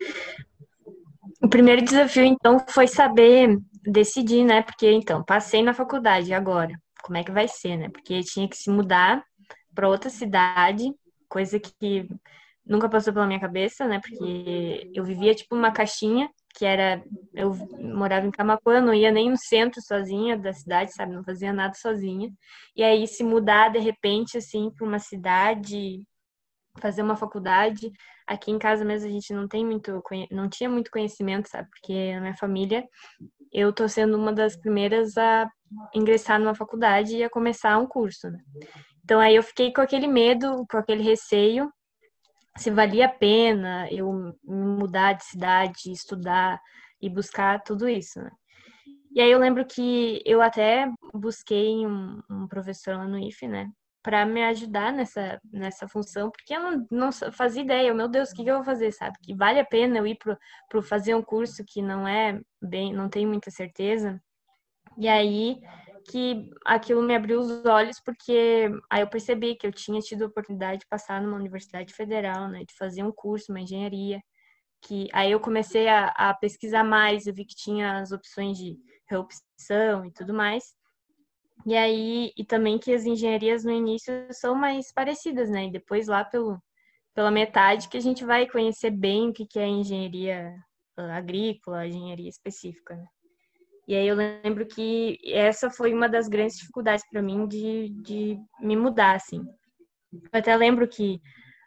o 1.42 1.48
primeiro 1.48 1.82
desafio, 1.82 2.24
então, 2.24 2.58
foi 2.68 2.88
saber 2.88 3.58
decidir, 3.82 4.44
né? 4.44 4.62
Porque, 4.62 4.90
então, 4.90 5.22
passei 5.22 5.62
na 5.62 5.72
faculdade, 5.72 6.34
agora? 6.34 6.72
Como 7.02 7.16
é 7.16 7.22
que 7.22 7.30
vai 7.30 7.46
ser, 7.46 7.76
né? 7.76 7.88
Porque 7.88 8.20
tinha 8.22 8.48
que 8.48 8.56
se 8.56 8.68
mudar 8.68 9.22
para 9.72 9.88
outra 9.88 10.10
cidade, 10.10 10.92
coisa 11.28 11.60
que 11.60 12.08
nunca 12.66 12.88
passou 12.88 13.12
pela 13.12 13.26
minha 13.26 13.40
cabeça, 13.40 13.86
né? 13.86 14.00
Porque 14.00 14.90
eu 14.94 15.04
vivia 15.04 15.34
tipo 15.34 15.54
uma 15.54 15.72
caixinha, 15.72 16.28
que 16.54 16.64
era 16.64 17.02
eu 17.34 17.54
morava 17.78 18.26
em 18.26 18.30
Camacuã, 18.30 18.80
não 18.80 18.94
ia 18.94 19.10
nem 19.12 19.30
no 19.30 19.36
centro 19.36 19.80
sozinha 19.82 20.36
da 20.36 20.52
cidade, 20.52 20.92
sabe? 20.94 21.14
Não 21.14 21.22
fazia 21.22 21.52
nada 21.52 21.74
sozinha. 21.74 22.30
E 22.74 22.82
aí 22.82 23.06
se 23.06 23.22
mudar 23.22 23.70
de 23.70 23.78
repente 23.78 24.38
assim 24.38 24.70
para 24.70 24.86
uma 24.86 24.98
cidade, 24.98 26.02
fazer 26.80 27.02
uma 27.02 27.16
faculdade, 27.16 27.90
aqui 28.26 28.50
em 28.50 28.58
casa 28.58 28.84
mesmo 28.84 29.08
a 29.08 29.12
gente 29.12 29.32
não 29.32 29.46
tem 29.48 29.64
muito 29.64 30.02
não 30.30 30.48
tinha 30.48 30.68
muito 30.68 30.90
conhecimento, 30.90 31.48
sabe? 31.48 31.68
Porque 31.70 32.14
na 32.14 32.20
minha 32.20 32.36
família 32.36 32.84
eu 33.52 33.72
tô 33.72 33.88
sendo 33.88 34.16
uma 34.16 34.32
das 34.32 34.56
primeiras 34.56 35.16
a 35.16 35.48
ingressar 35.94 36.38
numa 36.40 36.54
faculdade 36.54 37.16
e 37.16 37.24
a 37.24 37.30
começar 37.30 37.78
um 37.78 37.86
curso, 37.86 38.30
né? 38.30 38.38
Então 39.04 39.20
aí 39.20 39.36
eu 39.36 39.42
fiquei 39.42 39.72
com 39.72 39.80
aquele 39.80 40.08
medo, 40.08 40.66
com 40.68 40.78
aquele 40.78 41.02
receio 41.02 41.70
se 42.56 42.70
valia 42.70 43.06
a 43.06 43.12
pena 43.12 43.88
eu 43.90 44.34
mudar 44.44 45.14
de 45.14 45.24
cidade, 45.24 45.92
estudar 45.92 46.60
e 47.00 47.08
buscar 47.08 47.62
tudo 47.62 47.88
isso, 47.88 48.20
né? 48.20 48.30
E 49.12 49.20
aí 49.20 49.30
eu 49.30 49.38
lembro 49.38 49.64
que 49.64 50.22
eu 50.26 50.42
até 50.42 50.90
busquei 51.14 51.86
um, 51.86 52.20
um 52.30 52.46
professor 52.46 52.96
lá 52.96 53.08
no 53.08 53.18
IFE, 53.18 53.48
né? 53.48 53.70
Para 54.02 54.26
me 54.26 54.44
ajudar 54.44 54.92
nessa, 54.92 55.40
nessa 55.50 55.88
função, 55.88 56.30
porque 56.30 56.54
eu 56.54 56.60
não, 56.60 56.86
não 56.90 57.12
fazia 57.32 57.62
ideia, 57.62 57.94
meu 57.94 58.08
Deus, 58.08 58.30
o 58.30 58.34
que, 58.34 58.44
que 58.44 58.50
eu 58.50 58.56
vou 58.56 58.64
fazer, 58.64 58.92
sabe? 58.92 59.16
Que 59.22 59.34
vale 59.34 59.58
a 59.58 59.64
pena 59.64 59.96
eu 59.98 60.06
ir 60.06 60.18
para 60.18 60.82
fazer 60.82 61.14
um 61.14 61.22
curso 61.22 61.64
que 61.66 61.80
não 61.80 62.06
é 62.06 62.38
bem, 62.60 62.92
não 62.92 63.08
tem 63.08 63.26
muita 63.26 63.50
certeza. 63.50 64.20
E 64.98 65.08
aí 65.08 65.60
que 66.08 66.50
aquilo 66.64 67.02
me 67.02 67.14
abriu 67.14 67.40
os 67.40 67.64
olhos, 67.64 68.00
porque 68.00 68.70
aí 68.90 69.02
eu 69.02 69.08
percebi 69.08 69.54
que 69.56 69.66
eu 69.66 69.72
tinha 69.72 70.00
tido 70.00 70.24
a 70.24 70.26
oportunidade 70.28 70.80
de 70.80 70.86
passar 70.86 71.20
numa 71.20 71.36
universidade 71.36 71.92
federal, 71.92 72.48
né, 72.48 72.60
de 72.60 72.74
fazer 72.76 73.02
um 73.02 73.12
curso, 73.12 73.52
uma 73.52 73.60
engenharia, 73.60 74.20
que 74.82 75.08
aí 75.12 75.32
eu 75.32 75.40
comecei 75.40 75.88
a, 75.88 76.08
a 76.08 76.34
pesquisar 76.34 76.84
mais, 76.84 77.26
eu 77.26 77.34
vi 77.34 77.44
que 77.44 77.54
tinha 77.54 77.98
as 77.98 78.12
opções 78.12 78.56
de 78.56 78.76
reopção 79.08 80.04
e 80.04 80.12
tudo 80.12 80.32
mais. 80.32 80.74
E 81.66 81.74
aí, 81.74 82.32
e 82.36 82.44
também 82.44 82.78
que 82.78 82.92
as 82.92 83.04
engenharias 83.04 83.64
no 83.64 83.72
início 83.72 84.12
são 84.30 84.54
mais 84.54 84.92
parecidas, 84.92 85.50
né? 85.50 85.66
E 85.66 85.72
depois 85.72 86.06
lá 86.06 86.24
pelo, 86.24 86.62
pela 87.14 87.30
metade 87.30 87.88
que 87.88 87.96
a 87.96 88.00
gente 88.00 88.24
vai 88.24 88.48
conhecer 88.48 88.90
bem 88.90 89.30
o 89.30 89.32
que, 89.32 89.46
que 89.46 89.58
é 89.58 89.66
engenharia 89.66 90.54
agrícola, 90.96 91.86
engenharia 91.86 92.28
específica, 92.28 92.94
né? 92.94 93.06
E 93.86 93.94
aí 93.94 94.08
eu 94.08 94.16
lembro 94.16 94.66
que 94.66 95.18
essa 95.24 95.70
foi 95.70 95.94
uma 95.94 96.08
das 96.08 96.28
grandes 96.28 96.58
dificuldades 96.58 97.04
para 97.08 97.22
mim 97.22 97.46
de, 97.46 97.90
de 98.02 98.38
me 98.60 98.76
mudar, 98.76 99.14
assim. 99.14 99.44
Eu 100.12 100.28
até 100.32 100.56
lembro 100.56 100.88
que 100.88 101.20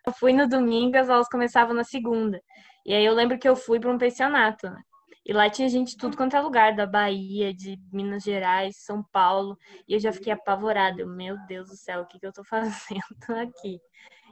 eu 0.06 0.12
fui 0.14 0.34
no 0.34 0.48
domingo, 0.48 0.98
as 0.98 1.10
aulas 1.10 1.30
começavam 1.30 1.74
na 1.74 1.84
segunda. 1.84 2.42
E 2.86 2.94
aí 2.94 3.06
eu 3.06 3.14
lembro 3.14 3.38
que 3.38 3.48
eu 3.48 3.56
fui 3.56 3.80
para 3.80 3.92
um 3.92 3.98
pensionato, 3.98 4.70
né? 4.70 4.82
E 5.26 5.34
lá 5.34 5.50
tinha 5.50 5.70
gente 5.70 5.92
de 5.92 5.98
tudo 5.98 6.18
quanto 6.18 6.36
é 6.36 6.42
lugar, 6.42 6.76
da 6.76 6.88
Bahia, 6.88 7.54
de 7.54 7.78
Minas 7.94 8.24
Gerais, 8.24 8.78
São 8.78 9.04
Paulo. 9.12 9.58
E 9.88 9.94
eu 9.94 10.00
já 10.00 10.12
fiquei 10.12 10.34
apavorada. 10.34 11.02
Eu, 11.02 11.08
meu 11.08 11.38
Deus 11.46 11.70
do 11.70 11.76
céu, 11.76 12.02
o 12.02 12.06
que, 12.08 12.20
que 12.20 12.26
eu 12.26 12.34
tô 12.34 12.44
fazendo 12.46 13.04
aqui? 13.42 13.80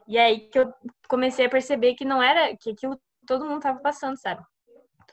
E 0.08 0.18
aí 0.18 0.50
que 0.50 0.58
eu 0.58 0.74
comecei 1.08 1.46
a 1.46 1.50
perceber 1.50 1.94
que 1.94 2.06
não 2.06 2.22
era, 2.24 2.56
que 2.58 2.72
aquilo 2.72 3.00
todo 3.28 3.46
mundo 3.46 3.62
tava 3.62 3.80
passando, 3.80 4.18
sabe? 4.18 4.42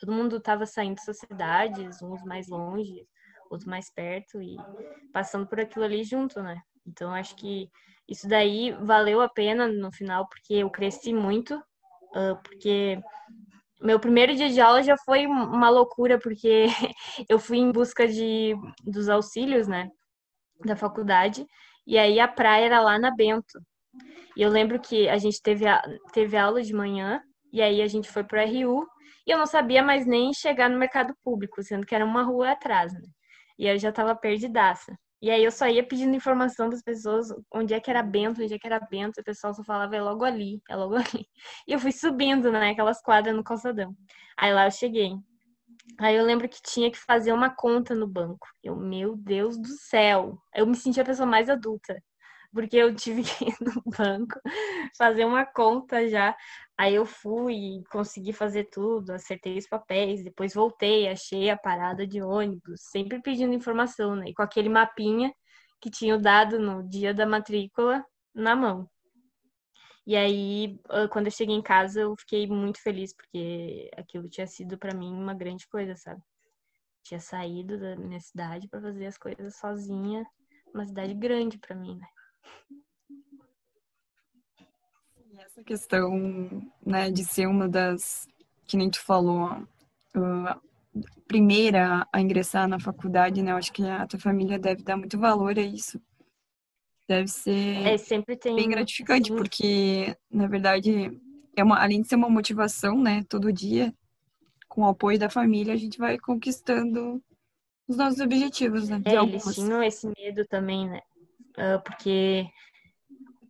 Todo 0.05 0.13
mundo 0.15 0.37
estava 0.37 0.67
saindo 0.67 0.97
dessas 0.97 1.19
cidades, 1.19 2.03
uns 2.03 2.23
mais 2.25 2.47
longe, 2.47 3.07
outros 3.51 3.65
mais 3.65 3.91
perto 3.91 4.41
e 4.43 4.57
passando 5.13 5.47
por 5.47 5.59
aquilo 5.59 5.85
ali 5.85 6.05
junto, 6.05 6.43
né? 6.43 6.61
Então 6.87 7.11
acho 7.15 7.35
que 7.37 7.71
isso 8.07 8.29
daí 8.29 8.73
valeu 8.83 9.23
a 9.23 9.29
pena 9.29 9.67
no 9.67 9.91
final 9.91 10.29
porque 10.29 10.55
eu 10.55 10.69
cresci 10.69 11.15
muito, 11.15 11.59
porque 12.43 13.01
meu 13.81 13.99
primeiro 13.99 14.35
dia 14.35 14.51
de 14.51 14.61
aula 14.61 14.83
já 14.83 14.97
foi 14.99 15.27
uma 15.27 15.71
loucura 15.71 16.19
porque 16.19 16.67
eu 17.29 17.39
fui 17.39 17.57
em 17.57 17.73
busca 17.73 18.07
de 18.07 18.55
dos 18.85 19.09
auxílios, 19.09 19.67
né, 19.67 19.89
da 20.67 20.77
faculdade 20.77 21.47
e 21.87 21.97
aí 21.97 22.21
a 22.21 22.29
praia 22.29 22.67
era 22.67 22.81
lá 22.81 22.99
na 22.99 23.11
Bento. 23.11 23.59
E 24.37 24.43
eu 24.43 24.51
lembro 24.51 24.79
que 24.81 25.09
a 25.09 25.17
gente 25.17 25.41
teve, 25.41 25.67
a, 25.67 25.83
teve 26.13 26.37
aula 26.37 26.63
de 26.63 26.75
manhã 26.75 27.23
e 27.51 27.63
aí 27.63 27.81
a 27.81 27.87
gente 27.87 28.11
foi 28.11 28.25
para 28.25 28.45
RU 28.45 28.87
e 29.27 29.31
eu 29.31 29.39
não 29.39 29.47
sabia 29.47 29.83
mais 29.83 30.07
nem 30.07 30.33
chegar 30.33 30.69
no 30.69 30.79
mercado 30.79 31.15
público, 31.23 31.63
sendo 31.63 31.87
que 31.87 31.95
era 31.95 32.05
uma 32.05 32.23
rua 32.23 32.53
atrás, 32.53 32.93
né? 32.93 33.01
E 33.59 33.67
eu 33.67 33.79
já 33.79 33.93
tava 33.93 34.15
perdidaça. 34.15 34.97
E 35.23 35.31
aí 35.31 35.43
eu 35.43 35.51
só 35.51 35.67
ia 35.67 35.87
pedindo 35.87 36.15
informação 36.15 36.69
das 36.69 36.83
pessoas, 36.83 37.29
onde 37.53 37.73
é 37.73 37.81
que 37.81 37.91
era 37.91 38.03
Bento, 38.03 38.43
onde 38.43 38.53
é 38.53 38.59
que 38.59 38.67
era 38.67 38.79
Bento, 38.79 39.19
e 39.19 39.23
o 39.23 39.25
pessoal 39.25 39.55
só 39.55 39.65
falava, 39.65 39.97
é 39.97 40.03
logo 40.03 40.25
ali, 40.25 40.61
é 40.69 40.77
logo 40.77 40.95
ali. 40.97 41.27
E 41.67 41.73
eu 41.73 41.79
fui 41.79 41.93
subindo, 41.93 42.53
né, 42.53 42.71
aquelas 42.71 43.01
quadras 43.01 43.35
no 43.35 43.43
calçadão. 43.45 43.97
Aí 44.37 44.53
lá 44.53 44.67
eu 44.67 44.71
cheguei. 44.71 45.13
Aí 45.99 46.17
eu 46.17 46.25
lembro 46.25 46.49
que 46.49 46.61
tinha 46.63 46.91
que 46.91 46.99
fazer 46.99 47.33
uma 47.33 47.49
conta 47.55 47.95
no 47.95 48.07
banco. 48.07 48.47
Eu, 48.63 48.77
meu 48.77 49.17
Deus 49.17 49.57
do 49.57 49.69
céu. 49.69 50.39
Eu 50.55 50.67
me 50.67 50.75
senti 50.75 51.01
a 51.01 51.05
pessoa 51.05 51.27
mais 51.27 51.49
adulta 51.49 51.97
porque 52.55 52.77
eu 52.77 52.95
tive 52.95 53.23
que 53.25 53.45
ir 53.47 53.57
no 53.61 53.83
banco 53.87 54.41
fazer 54.97 55.25
uma 55.25 55.45
conta 55.45 56.09
já. 56.09 56.37
Aí 56.79 56.95
eu 56.95 57.05
fui 57.05 57.83
consegui 57.91 58.33
fazer 58.33 58.65
tudo, 58.71 59.13
acertei 59.13 59.59
os 59.59 59.67
papéis, 59.67 60.25
depois 60.25 60.55
voltei, 60.55 61.09
achei 61.09 61.51
a 61.51 61.57
parada 61.57 62.07
de 62.07 62.23
ônibus, 62.23 62.81
sempre 62.91 63.21
pedindo 63.21 63.55
informação, 63.55 64.17
né? 64.17 64.29
E 64.29 64.35
com 64.35 64.43
aquele 64.43 64.69
mapinha 64.69 65.33
que 65.81 65.91
tinha 65.91 66.19
dado 66.19 66.59
no 66.59 66.89
dia 66.89 67.13
da 67.13 67.27
matrícula 67.27 68.05
na 68.35 68.57
mão. 68.57 68.89
E 70.07 70.17
aí, 70.17 70.79
quando 71.11 71.27
eu 71.27 71.33
cheguei 71.33 71.55
em 71.57 71.63
casa, 71.63 72.01
eu 72.03 72.15
fiquei 72.19 72.47
muito 72.47 72.81
feliz, 72.83 73.15
porque 73.15 73.91
aquilo 73.97 74.29
tinha 74.29 74.47
sido 74.47 74.77
para 74.79 74.95
mim 74.95 75.13
uma 75.13 75.33
grande 75.35 75.67
coisa, 75.67 75.97
sabe? 75.97 76.21
Tinha 77.03 77.21
saído 77.21 77.79
da 77.79 77.97
minha 77.97 78.21
cidade 78.21 78.69
para 78.69 78.83
fazer 78.83 79.07
as 79.07 79.17
coisas 79.17 79.57
sozinha, 79.57 80.25
uma 80.75 80.87
cidade 80.87 81.15
grande 81.15 81.59
para 81.59 81.75
mim, 81.75 81.97
né? 81.97 82.07
Essa 85.55 85.63
questão, 85.63 86.63
né, 86.85 87.11
de 87.11 87.25
ser 87.25 87.47
uma 87.47 87.69
das, 87.69 88.27
que 88.67 88.77
nem 88.77 88.91
tu 88.91 89.01
falou, 89.01 89.51
uh, 90.17 90.61
primeira 91.29 92.07
a 92.13 92.21
ingressar 92.21 92.67
na 92.67 92.81
faculdade, 92.81 93.41
né, 93.41 93.53
eu 93.53 93.57
acho 93.57 93.73
que 93.73 93.85
a 93.85 94.07
tua 94.07 94.19
família 94.19 94.59
deve 94.59 94.83
dar 94.83 94.97
muito 94.97 95.19
valor 95.19 95.57
a 95.57 95.63
isso. 95.63 96.01
Deve 97.07 97.29
ser 97.29 97.87
é, 97.87 97.97
sempre 97.99 98.37
tem... 98.37 98.57
bem 98.57 98.69
gratificante, 98.69 99.31
porque, 99.31 100.17
na 100.31 100.49
verdade, 100.49 101.21
é 101.55 101.63
uma, 101.63 101.81
além 101.81 102.03
de 102.03 102.09
ser 102.09 102.17
uma 102.17 102.31
motivação, 102.31 103.01
né, 103.01 103.23
todo 103.29 103.53
dia, 103.53 103.95
com 104.69 104.83
o 104.83 104.89
apoio 104.89 105.19
da 105.19 105.31
família, 105.31 105.75
a 105.75 105.77
gente 105.77 105.99
vai 105.99 106.19
conquistando 106.19 107.23
os 107.87 107.97
nossos 107.97 108.19
objetivos, 108.19 108.89
né? 108.89 109.01
É, 109.05 109.15
eles 109.15 109.55
tinham 109.55 109.83
esse 109.83 110.11
medo 110.19 110.45
também, 110.47 110.89
né? 110.89 111.01
Uh, 111.57 111.83
porque 111.85 112.47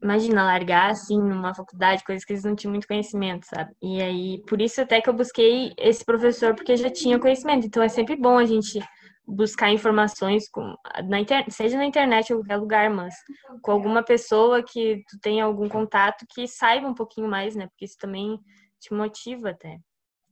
imagina, 0.05 0.45
largar 0.45 0.91
assim 0.91 1.19
numa 1.19 1.55
faculdade, 1.55 2.05
coisas 2.05 2.25
que 2.25 2.35
eles 2.35 2.45
não 2.45 2.55
tinham 2.55 2.73
muito 2.73 2.87
conhecimento, 2.87 3.47
sabe? 3.47 3.75
E 3.83 4.03
aí, 4.03 4.43
por 4.47 4.61
isso 4.61 4.81
até 4.83 5.01
que 5.01 5.09
eu 5.09 5.15
busquei 5.15 5.73
esse 5.79 6.05
professor, 6.05 6.55
porque 6.55 6.77
já 6.77 6.91
tinha 6.91 7.19
conhecimento. 7.19 7.67
Então 7.67 7.83
é 7.83 7.89
sempre 7.89 8.15
bom 8.15 8.39
a 8.39 8.45
gente 8.45 8.79
buscar 9.27 9.71
informações 9.71 10.49
com, 10.51 10.77
na 11.09 11.21
internet, 11.21 11.51
seja 11.51 11.79
na 11.79 11.87
internet 11.87 12.33
ou 12.33 12.41
qualquer 12.41 12.57
lugar, 12.59 12.91
mas 12.91 13.15
com 13.63 13.73
alguma 13.73 14.03
pessoa 14.03 14.63
que 14.63 15.03
tu 15.09 15.19
tenha 15.21 15.45
algum 15.45 15.69
contato 15.69 16.27
que 16.29 16.47
saiba 16.47 16.87
um 16.87 16.95
pouquinho 16.95 17.29
mais, 17.29 17.57
né? 17.57 17.67
Porque 17.69 17.87
isso 17.87 17.97
também 17.99 18.39
te 18.79 18.93
motiva 18.93 19.51
até. 19.51 19.79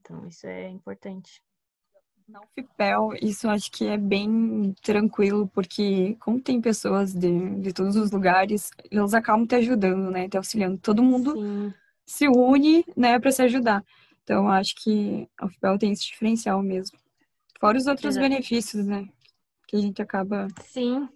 Então, 0.01 0.27
isso 0.27 0.47
é 0.47 0.69
importante. 0.69 1.41
Na 2.33 2.41
UFPEL, 2.41 3.11
isso 3.21 3.47
acho 3.47 3.71
que 3.71 3.87
é 3.87 3.99
bem 3.99 4.75
tranquilo, 4.83 5.47
porque 5.53 6.17
como 6.19 6.41
tem 6.41 6.63
pessoas 6.63 7.13
de, 7.13 7.57
de 7.61 7.75
todos 7.75 7.95
os 7.95 8.11
lugares, 8.11 8.71
eles 8.91 9.13
acabam 9.13 9.47
te 9.47 9.55
ajudando, 9.57 10.11
né? 10.11 10.31
Te 10.31 10.39
auxiliando. 10.39 10.79
Todo 10.79 11.03
mundo 11.03 11.35
Sim. 11.35 11.75
se 12.07 12.29
une, 12.29 12.87
né, 12.97 13.21
para 13.21 13.31
se 13.31 13.43
ajudar. 13.43 13.85
Então, 14.23 14.49
acho 14.49 14.75
que 14.77 15.29
a 15.39 15.45
UFPEL 15.45 15.79
tem 15.79 15.93
esse 15.93 16.07
diferencial 16.07 16.63
mesmo. 16.63 16.99
Fora 17.61 17.77
os 17.77 17.87
outros 17.87 18.17
Exato. 18.17 18.27
benefícios, 18.27 18.87
né? 18.87 19.07
Que 19.69 19.77
a 19.77 19.81
gente 19.81 20.01
acaba. 20.01 20.49
Sim. 20.63 21.07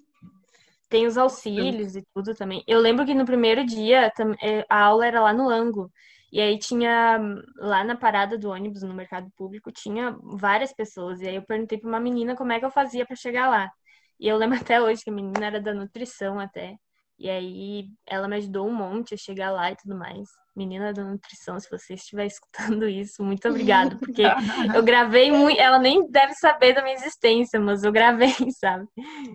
Tem 0.91 1.07
os 1.07 1.17
auxílios 1.17 1.97
e 1.97 2.05
tudo 2.15 2.35
também. 2.35 2.63
Eu 2.67 2.79
lembro 2.79 3.07
que 3.07 3.15
no 3.15 3.25
primeiro 3.25 3.65
dia 3.65 4.13
eh, 4.43 4.67
a 4.69 4.83
aula 4.83 5.07
era 5.07 5.23
lá 5.23 5.33
no 5.33 5.49
Ango. 5.49 5.91
E 6.33 6.41
aí 6.41 6.59
tinha 6.59 7.19
lá 7.57 7.85
na 7.85 7.97
parada 7.97 8.37
do 8.37 8.51
ônibus 8.51 8.83
no 8.83 8.93
mercado 8.95 9.31
público 9.37 9.71
tinha 9.73 10.17
várias 10.23 10.73
pessoas. 10.73 11.21
E 11.21 11.29
aí 11.29 11.37
eu 11.37 11.43
perguntei 11.43 11.79
para 11.79 11.89
uma 11.89 12.01
menina 12.01 12.37
como 12.37 12.53
é 12.53 12.59
que 12.59 12.65
eu 12.65 12.71
fazia 12.71 13.07
para 13.07 13.17
chegar 13.17 13.49
lá. 13.49 13.71
E 14.19 14.29
eu 14.29 14.37
lembro 14.37 14.59
até 14.61 14.81
hoje 14.81 15.03
que 15.05 15.11
a 15.11 15.13
menina 15.13 15.47
era 15.47 15.61
da 15.61 15.73
nutrição 15.73 16.39
até. 16.41 16.77
E 17.19 17.31
aí 17.31 17.89
ela 18.07 18.29
me 18.29 18.37
ajudou 18.37 18.69
um 18.69 18.75
monte 18.75 19.15
a 19.15 19.17
chegar 19.17 19.51
lá 19.51 19.71
e 19.71 19.77
tudo 19.77 19.97
mais. 19.97 20.29
Menina 20.55 20.93
da 20.93 21.05
nutrição, 21.05 21.59
se 21.59 21.71
você 21.71 21.95
estiver 21.95 22.27
escutando 22.77 22.89
isso, 22.89 23.23
muito 23.23 23.49
obrigada, 23.49 23.97
porque 23.97 24.23
eu 24.75 24.83
gravei 24.83 25.31
muito, 25.31 25.61
ela 25.61 25.79
nem 25.79 26.11
deve 26.11 26.35
saber 26.35 26.75
da 26.75 26.83
minha 26.83 26.95
existência, 26.95 27.59
mas 27.61 27.85
eu 27.85 27.93
gravei, 27.93 28.35
sabe? 28.59 28.87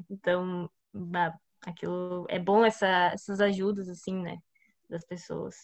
Então, 0.10 0.70
aquilo 1.66 2.26
é 2.30 2.40
bom 2.40 2.64
essa, 2.66 2.88
essas 3.14 3.40
ajudas 3.40 3.90
assim, 3.90 4.22
né, 4.22 4.38
das 4.90 5.06
pessoas. 5.06 5.56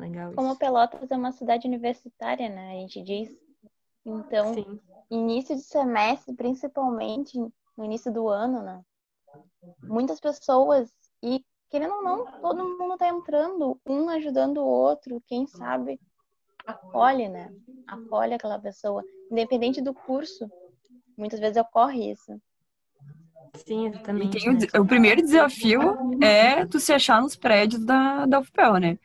Legal 0.00 0.32
Como 0.34 0.50
isso. 0.50 0.58
Pelotas 0.58 1.10
é 1.10 1.16
uma 1.16 1.32
cidade 1.32 1.66
universitária, 1.66 2.48
né? 2.48 2.70
A 2.70 2.80
gente 2.80 3.02
diz. 3.02 3.30
Então, 4.04 4.54
Sim, 4.54 4.80
início 5.10 5.56
de 5.56 5.62
semestre, 5.62 6.34
principalmente 6.34 7.38
no 7.76 7.84
início 7.84 8.12
do 8.12 8.28
ano, 8.28 8.62
né? 8.62 8.82
Muitas 9.82 10.20
pessoas, 10.20 10.90
e 11.22 11.44
querendo 11.70 11.94
ou 11.94 12.02
não, 12.02 12.40
todo 12.40 12.78
mundo 12.78 12.96
tá 12.96 13.08
entrando, 13.08 13.80
um 13.86 14.08
ajudando 14.10 14.58
o 14.58 14.66
outro, 14.66 15.22
quem 15.26 15.46
sabe 15.46 16.00
acolhe, 16.66 17.28
né? 17.28 17.52
Acolhe 17.86 18.34
aquela 18.34 18.58
pessoa, 18.58 19.04
independente 19.30 19.80
do 19.80 19.94
curso. 19.94 20.50
Muitas 21.16 21.40
vezes 21.40 21.56
ocorre 21.56 22.12
isso. 22.12 22.40
sim, 23.54 23.86
E 23.86 23.88
exatamente. 23.88 24.38
tem 24.38 24.50
o, 24.50 24.54
né? 24.54 24.58
de- 24.58 24.78
o 24.78 24.86
primeiro 24.86 25.22
desafio 25.22 25.80
é 26.22 26.64
tu 26.66 26.78
se 26.80 26.92
achar 26.92 27.20
nos 27.20 27.36
prédios 27.36 27.84
da, 27.84 28.26
da 28.26 28.40
UFPEL, 28.40 28.78
né? 28.78 28.98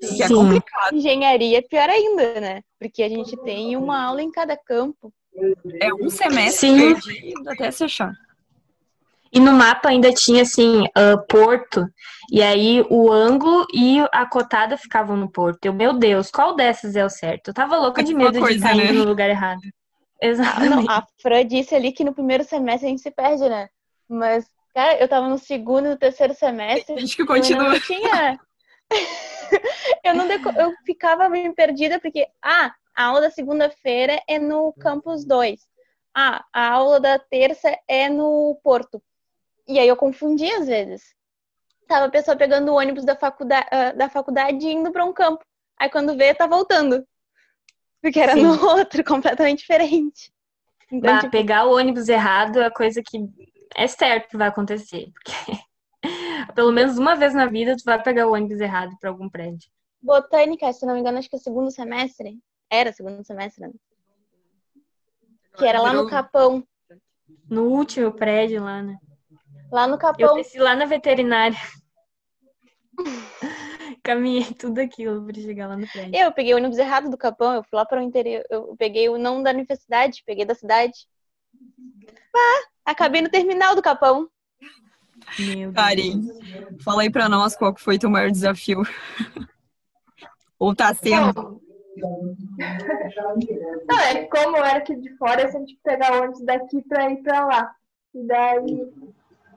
Que 0.00 0.22
é 0.22 0.28
complicado. 0.28 0.94
Engenharia 0.94 1.58
é 1.58 1.62
pior 1.62 1.88
ainda, 1.88 2.40
né? 2.40 2.62
Porque 2.78 3.02
a 3.02 3.08
gente 3.08 3.36
tem 3.38 3.76
uma 3.76 4.02
aula 4.02 4.22
em 4.22 4.30
cada 4.30 4.56
campo. 4.56 5.12
É 5.80 5.92
um 5.92 6.08
semestre 6.08 6.68
Sim. 6.68 6.94
perdido 6.94 7.50
até 7.50 7.70
se 7.70 7.84
achar. 7.84 8.12
E 9.32 9.40
no 9.40 9.52
mapa 9.52 9.88
ainda 9.88 10.12
tinha 10.12 10.42
assim, 10.42 10.86
ah, 10.94 11.16
Porto, 11.28 11.88
e 12.30 12.40
aí 12.40 12.86
o 12.88 13.10
ângulo 13.10 13.66
e 13.74 13.98
a 14.12 14.24
cotada 14.24 14.76
ficavam 14.76 15.16
no 15.16 15.28
Porto. 15.28 15.66
Eu, 15.66 15.72
meu 15.72 15.92
Deus, 15.92 16.30
qual 16.30 16.54
dessas 16.54 16.94
é 16.94 17.04
o 17.04 17.10
certo? 17.10 17.48
Eu 17.48 17.54
tava 17.54 17.76
louca 17.76 18.00
de 18.00 18.12
Alguma 18.12 18.26
medo 18.30 18.34
de 18.34 18.40
coisa, 18.40 18.56
estar 18.56 18.76
né? 18.76 18.84
indo 18.84 19.00
no 19.00 19.08
lugar 19.08 19.28
errado. 19.28 19.60
Ah, 19.64 20.24
não, 20.24 20.30
Exatamente. 20.30 20.88
a 20.88 21.04
Fran 21.20 21.44
disse 21.44 21.74
ali 21.74 21.90
que 21.90 22.04
no 22.04 22.14
primeiro 22.14 22.44
semestre 22.44 22.86
a 22.86 22.90
gente 22.90 23.02
se 23.02 23.10
perde, 23.10 23.48
né? 23.48 23.68
Mas, 24.08 24.46
cara, 24.72 24.98
eu 24.98 25.08
tava 25.08 25.28
no 25.28 25.36
segundo 25.36 25.86
e 25.86 25.90
no 25.90 25.98
terceiro 25.98 26.32
semestre. 26.32 26.94
Tem 26.94 26.98
gente 26.98 27.16
que 27.16 27.26
continua. 27.26 27.70
não 27.70 27.80
tinha. 27.80 28.38
eu 30.04 30.14
não 30.14 30.26
deco... 30.26 30.50
eu 30.50 30.72
ficava 30.84 31.28
meio 31.28 31.54
perdida 31.54 32.00
porque 32.00 32.26
ah, 32.42 32.74
a 32.94 33.04
aula 33.04 33.22
da 33.22 33.30
segunda-feira 33.30 34.20
é 34.28 34.38
no 34.38 34.72
campus 34.74 35.24
2. 35.24 35.60
Ah, 36.14 36.44
a 36.52 36.70
aula 36.70 37.00
da 37.00 37.18
terça 37.18 37.76
é 37.88 38.08
no 38.08 38.58
Porto. 38.62 39.02
E 39.66 39.78
aí 39.78 39.88
eu 39.88 39.96
confundia 39.96 40.58
às 40.58 40.66
vezes. 40.66 41.14
Tava 41.88 42.06
a 42.06 42.10
pessoa 42.10 42.36
pegando 42.36 42.70
o 42.70 42.76
ônibus 42.76 43.04
da 43.04 43.16
faculdade, 43.16 43.68
da 43.96 44.08
faculdade 44.08 44.66
e 44.66 44.72
indo 44.72 44.92
para 44.92 45.04
um 45.04 45.12
campo. 45.12 45.44
Aí 45.78 45.90
quando 45.90 46.16
vê, 46.16 46.32
tá 46.34 46.46
voltando. 46.46 47.04
Porque 48.00 48.20
era 48.20 48.34
Sim. 48.34 48.42
no 48.42 48.52
outro, 48.64 49.02
completamente 49.02 49.60
diferente. 49.60 50.32
Então, 50.90 51.14
Bah, 51.14 51.18
tipo, 51.18 51.32
pegar 51.32 51.66
o 51.66 51.74
ônibus 51.74 52.08
errado 52.08 52.60
é 52.60 52.66
a 52.66 52.70
coisa 52.70 53.02
que 53.04 53.18
é 53.74 53.86
certo 53.86 54.28
que 54.28 54.36
vai 54.36 54.48
acontecer. 54.48 55.10
Porque 55.12 55.58
pelo 56.54 56.72
menos 56.72 56.98
uma 56.98 57.14
vez 57.14 57.34
na 57.34 57.46
vida 57.46 57.76
tu 57.76 57.84
vai 57.84 58.02
pegar 58.02 58.26
o 58.26 58.32
ônibus 58.32 58.60
errado 58.60 58.96
para 59.00 59.10
algum 59.10 59.28
prédio. 59.28 59.68
botânica, 60.02 60.72
se 60.72 60.84
não 60.84 60.94
me 60.94 61.00
engano, 61.00 61.18
acho 61.18 61.28
que 61.30 61.36
é 61.36 61.38
segundo 61.38 61.70
semestre. 61.70 62.38
Era 62.70 62.92
segundo 62.92 63.24
semestre, 63.24 63.66
né? 63.66 63.72
Que 65.56 65.66
era 65.66 65.80
lá 65.80 65.92
no 65.92 66.08
Capão. 66.08 66.66
No 67.48 67.68
último 67.68 68.12
prédio 68.12 68.62
lá, 68.62 68.82
né? 68.82 68.98
Lá 69.70 69.86
no 69.86 69.94
Eu 69.94 69.98
Capão. 69.98 70.34
desci 70.36 70.58
lá 70.58 70.74
na 70.74 70.84
veterinária. 70.84 71.56
Caminhei 74.02 74.52
tudo 74.52 74.80
aquilo 74.80 75.24
para 75.24 75.34
chegar 75.34 75.66
lá 75.68 75.76
no 75.76 75.88
prédio. 75.88 76.14
Eu 76.14 76.32
peguei 76.32 76.52
o 76.52 76.56
ônibus 76.56 76.78
errado 76.78 77.08
do 77.08 77.16
Capão, 77.16 77.54
eu 77.54 77.62
fui 77.62 77.76
lá 77.76 77.86
para 77.86 78.00
o 78.00 78.04
interior, 78.04 78.44
eu 78.50 78.76
peguei 78.76 79.08
o 79.08 79.16
não 79.16 79.42
da 79.42 79.50
universidade, 79.50 80.22
peguei 80.26 80.44
da 80.44 80.54
cidade. 80.54 81.06
Ah, 82.36 82.62
acabei 82.84 83.22
no 83.22 83.30
terminal 83.30 83.74
do 83.74 83.82
Capão. 83.82 84.28
Meu 85.38 85.72
Deus. 85.72 85.74
Karen, 85.74 86.20
fala 86.84 87.02
aí 87.02 87.10
pra 87.10 87.28
nós 87.28 87.56
qual 87.56 87.74
que 87.74 87.80
foi 87.82 87.98
teu 87.98 88.10
maior 88.10 88.30
desafio. 88.30 88.82
Ou 90.58 90.74
tá 90.74 90.94
sendo. 90.94 91.60
Não, 93.88 93.98
é 94.00 94.14
que 94.14 94.26
como 94.28 94.56
era 94.56 94.78
aqui 94.78 94.96
de 94.96 95.16
fora, 95.16 95.48
tinha 95.50 95.64
que 95.64 95.78
pegar 95.84 96.12
o 96.12 96.18
ônibus 96.22 96.44
daqui 96.44 96.82
pra 96.88 97.10
ir 97.10 97.22
pra 97.22 97.44
lá. 97.46 97.70
E 98.14 98.26
daí, 98.26 98.92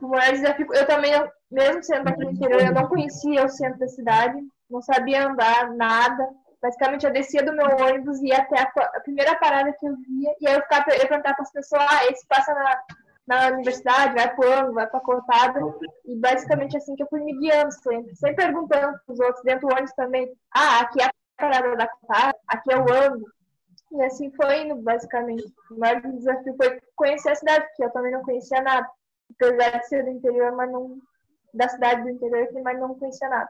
o 0.01 0.07
maior 0.07 0.31
desafio, 0.31 0.67
eu 0.73 0.85
também, 0.85 1.11
eu- 1.11 1.29
mesmo 1.51 1.83
sendo 1.83 2.07
aqui 2.07 2.23
no 2.23 2.31
interior, 2.31 2.61
eu 2.61 2.73
não 2.73 2.87
conhecia 2.87 3.45
o 3.45 3.49
centro 3.49 3.79
da 3.79 3.87
cidade, 3.87 4.37
não 4.69 4.81
sabia 4.81 5.27
andar, 5.27 5.71
nada. 5.75 6.27
Basicamente, 6.61 7.05
eu 7.05 7.13
descia 7.13 7.43
do 7.43 7.53
meu 7.55 7.67
ônibus 7.67 8.19
e 8.19 8.27
ia 8.27 8.37
até 8.39 8.59
a, 8.59 8.71
a 8.95 8.99
primeira 9.01 9.35
parada 9.37 9.71
que 9.73 9.85
eu 9.87 9.95
via, 9.95 10.35
e 10.41 10.47
aí 10.47 10.55
eu, 10.55 10.61
ficava, 10.61 10.85
eu 10.89 11.07
perguntava 11.07 11.35
para 11.35 11.43
as 11.43 11.51
pessoas, 11.51 11.83
ah, 11.87 12.05
esse 12.11 12.25
passa 12.27 12.53
na, 12.53 12.79
na 13.27 13.49
universidade, 13.49 14.15
vai 14.15 14.33
pro 14.33 14.51
ângulo, 14.51 14.73
vai 14.73 14.87
pra 14.87 14.99
cortada, 15.01 15.59
e 16.05 16.15
basicamente 16.15 16.77
assim 16.77 16.95
que 16.95 17.03
eu 17.03 17.07
fui 17.07 17.21
me 17.21 17.37
guiando 17.37 17.71
sempre, 17.73 18.15
sempre 18.15 18.45
perguntando 18.45 18.97
pros 19.05 19.19
outros, 19.19 19.43
dentro 19.43 19.67
do 19.67 19.73
ônibus 19.73 19.93
também, 19.93 20.31
ah, 20.51 20.79
aqui 20.79 21.01
é 21.01 21.05
a 21.05 21.11
parada 21.37 21.75
da 21.75 21.87
cortada, 21.87 22.37
aqui 22.47 22.71
é 22.71 22.77
o 22.77 22.89
ângulo, 22.89 23.25
e 23.91 24.03
assim 24.03 24.31
foi 24.31 24.63
indo, 24.63 24.75
basicamente. 24.81 25.53
O 25.71 25.79
maior 25.79 26.01
desafio 26.01 26.55
foi 26.55 26.81
conhecer 26.95 27.29
a 27.29 27.35
cidade, 27.35 27.65
porque 27.67 27.83
eu 27.85 27.91
também 27.91 28.11
não 28.11 28.23
conhecia 28.23 28.61
nada. 28.61 28.87
Apesar 29.31 29.79
de 29.79 29.87
ser 29.87 30.03
do 30.03 30.09
interior, 30.09 30.51
mas 30.53 30.71
não. 30.71 30.99
Da 31.53 31.69
cidade 31.69 32.03
do 32.03 32.09
interior, 32.09 32.49
mas 32.63 32.79
não 32.79 32.95
conhecia 32.95 33.29
nada. 33.29 33.49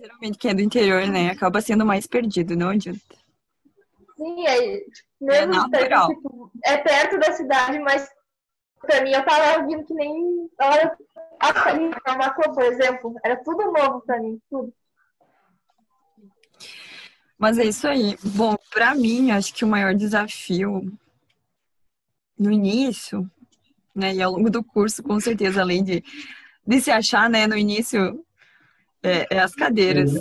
Geralmente 0.00 0.38
quem 0.38 0.50
é 0.50 0.54
do 0.54 0.60
interior, 0.60 1.06
né? 1.08 1.30
Acaba 1.30 1.60
sendo 1.60 1.84
mais 1.84 2.06
perdido, 2.06 2.56
não 2.56 2.70
adianta. 2.70 3.00
Sim, 4.16 4.46
aí, 4.46 4.84
tipo, 4.90 5.07
mesmo 5.20 5.54
É 5.54 5.56
natural. 5.56 6.08
tipo, 6.08 6.50
é 6.64 6.76
perto 6.78 7.18
da 7.18 7.32
cidade, 7.32 7.78
mas 7.80 8.08
pra 8.80 9.02
mim 9.02 9.12
eu 9.12 9.24
tava 9.24 9.60
ouvindo 9.60 9.84
que 9.84 9.94
nem. 9.94 10.50
Olha, 10.60 10.96
a 11.40 12.16
Macô, 12.16 12.52
por 12.52 12.64
exemplo, 12.64 13.14
era 13.24 13.36
tudo 13.42 13.72
novo 13.72 14.00
pra 14.02 14.20
mim, 14.20 14.40
tudo. 14.50 14.72
Mas 17.38 17.58
é 17.58 17.64
isso 17.64 17.86
aí. 17.86 18.16
Bom, 18.34 18.56
pra 18.70 18.94
mim, 18.94 19.30
acho 19.30 19.54
que 19.54 19.64
o 19.64 19.68
maior 19.68 19.94
desafio 19.94 20.82
no 22.36 22.50
início, 22.50 23.30
né, 23.94 24.14
e 24.14 24.22
ao 24.22 24.32
longo 24.32 24.50
do 24.50 24.62
curso, 24.62 25.02
com 25.02 25.18
certeza, 25.20 25.60
além 25.60 25.82
de, 25.82 26.04
de 26.66 26.80
se 26.80 26.90
achar, 26.90 27.28
né, 27.28 27.46
no 27.46 27.56
início, 27.56 28.24
é, 29.02 29.26
é 29.36 29.38
as 29.40 29.54
cadeiras. 29.54 30.12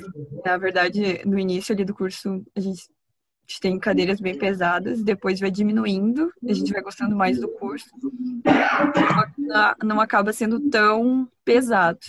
Na 0.46 0.58
verdade, 0.58 1.22
no 1.26 1.40
início 1.40 1.74
ali 1.74 1.84
do 1.84 1.94
curso, 1.94 2.44
a 2.56 2.60
gente, 2.60 2.88
a 3.48 3.50
gente 3.50 3.62
tem 3.62 3.80
cadeiras 3.80 4.20
bem 4.20 4.38
pesadas, 4.38 5.02
depois 5.02 5.40
vai 5.40 5.50
diminuindo, 5.50 6.34
a 6.46 6.52
gente 6.52 6.74
vai 6.74 6.82
gostando 6.82 7.16
mais 7.16 7.40
do 7.40 7.48
curso, 7.48 7.88
não- 9.82 10.02
acaba 10.02 10.34
sendo 10.34 10.60
tão 10.70 11.32
pesado. 11.46 12.00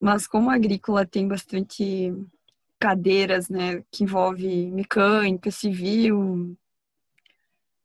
Mas 0.00 0.26
como 0.26 0.50
a 0.50 0.54
agrícola 0.54 1.04
tem 1.04 1.26
bastante 1.26 2.14
cadeiras, 2.78 3.48
né, 3.48 3.82
que 3.90 4.04
envolve 4.04 4.70
mecânica, 4.70 5.50
civil, 5.50 6.56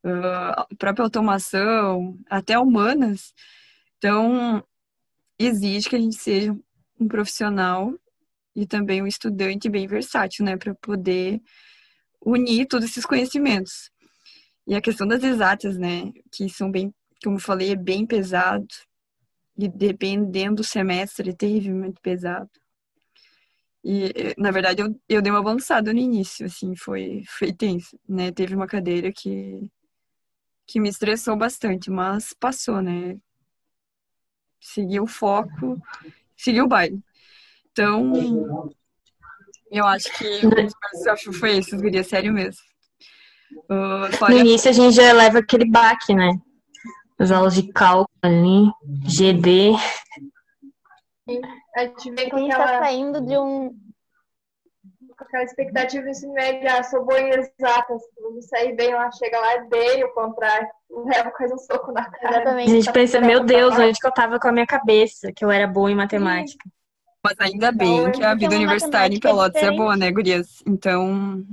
ah, 0.04 0.66
própria 0.78 1.04
automação, 1.04 2.16
até 2.30 2.56
humanas. 2.58 3.34
Então, 3.96 4.62
exige 5.36 5.88
que 5.88 5.96
a 5.96 6.00
gente 6.00 6.16
seja 6.16 6.56
um 7.00 7.08
profissional 7.08 7.92
e 8.54 8.66
também 8.66 9.02
um 9.02 9.06
estudante 9.06 9.68
bem 9.68 9.86
versátil, 9.88 10.44
né, 10.44 10.56
para 10.56 10.74
poder 10.76 11.40
unir 12.24 12.66
todos 12.66 12.90
esses 12.90 13.06
conhecimentos. 13.06 13.90
E 14.66 14.74
a 14.74 14.80
questão 14.80 15.06
das 15.06 15.22
exatas, 15.22 15.78
né, 15.78 16.12
que 16.30 16.48
são 16.48 16.70
bem, 16.70 16.92
como 17.22 17.36
eu 17.36 17.40
falei, 17.40 17.72
é 17.72 17.76
bem 17.76 18.06
pesado 18.06 18.66
e 19.56 19.68
dependendo 19.68 20.56
do 20.56 20.64
semestre, 20.64 21.30
é 21.30 21.32
terrivelmente 21.32 22.00
pesado. 22.00 22.50
E, 23.84 24.34
na 24.36 24.50
verdade, 24.50 24.82
eu, 24.82 25.00
eu 25.08 25.22
dei 25.22 25.32
uma 25.32 25.40
avançada 25.40 25.92
no 25.92 25.98
início, 25.98 26.46
assim, 26.46 26.76
foi, 26.76 27.24
foi 27.26 27.52
tenso, 27.52 27.98
né? 28.08 28.30
Teve 28.30 28.54
uma 28.54 28.66
cadeira 28.66 29.10
que, 29.12 29.70
que 30.66 30.78
me 30.78 30.88
estressou 30.88 31.36
bastante, 31.36 31.90
mas 31.90 32.34
passou, 32.34 32.82
né? 32.82 33.18
Segui 34.60 35.00
o 35.00 35.06
foco, 35.06 35.80
segui 36.36 36.60
o 36.60 36.68
baile. 36.68 37.02
Então, 37.72 38.70
eu 39.70 39.86
acho 39.86 40.10
que 40.16 40.46
o 40.46 40.50
desafio 40.92 41.32
foi 41.32 41.58
esse, 41.58 41.74
os 41.74 42.06
sério 42.06 42.32
mesmo. 42.32 42.60
Uh, 43.70 44.30
no 44.30 44.38
início 44.38 44.70
a 44.70 44.72
gente 44.72 44.94
já 44.94 45.12
leva 45.12 45.38
aquele 45.38 45.70
baque, 45.70 46.14
né? 46.14 46.38
As 47.18 47.30
aulas 47.30 47.54
de 47.54 47.72
cálculo 47.72 48.08
ali, 48.22 48.70
GD. 49.04 49.72
A 51.76 51.82
gente 51.82 52.10
vem 52.12 52.28
com 52.28 52.36
A 52.36 52.40
gente 52.40 52.52
aquela, 52.52 52.72
tá 52.72 52.78
saindo 52.80 53.20
de 53.20 53.36
um. 53.36 53.70
com 55.16 55.24
aquela 55.24 55.44
expectativa 55.44 56.04
de 56.04 56.10
ensino 56.10 56.32
médio, 56.32 56.68
ah, 56.70 56.82
sou 56.82 57.04
boa 57.04 57.20
em 57.20 57.30
exatas, 57.30 58.02
vou 58.20 58.40
sair 58.42 58.74
bem 58.76 58.94
lá, 58.94 59.10
chega 59.12 59.38
lá, 59.38 59.52
é 59.54 59.64
bem 59.64 60.04
o 60.04 60.12
contrário. 60.14 60.68
Leva 60.90 61.30
quase 61.30 61.52
um 61.52 61.58
soco 61.58 61.92
na 61.92 62.08
cara. 62.08 62.28
A 62.28 62.40
Exatamente. 62.40 62.70
gente 62.70 62.92
pensa, 62.92 63.20
meu 63.20 63.44
Deus, 63.44 63.76
onde 63.78 63.98
que 63.98 64.06
eu 64.06 64.12
tava 64.12 64.38
com 64.38 64.48
a 64.48 64.52
minha 64.52 64.66
cabeça, 64.66 65.32
que 65.32 65.44
eu 65.44 65.50
era 65.50 65.66
boa 65.66 65.90
em 65.90 65.94
matemática. 65.94 66.64
Mas 67.24 67.34
ainda 67.40 67.72
bem 67.72 68.10
que 68.12 68.22
a 68.22 68.34
vida 68.34 68.46
Então, 68.46 68.58
universitária 68.58 69.14
em 69.14 69.18
é 69.18 69.20
Pelotas 69.20 69.56
é 69.56 69.60
diferente. 69.60 69.76
boa, 69.78 69.96
né, 69.96 70.10
gurias? 70.10 70.62
Então, 70.66 71.44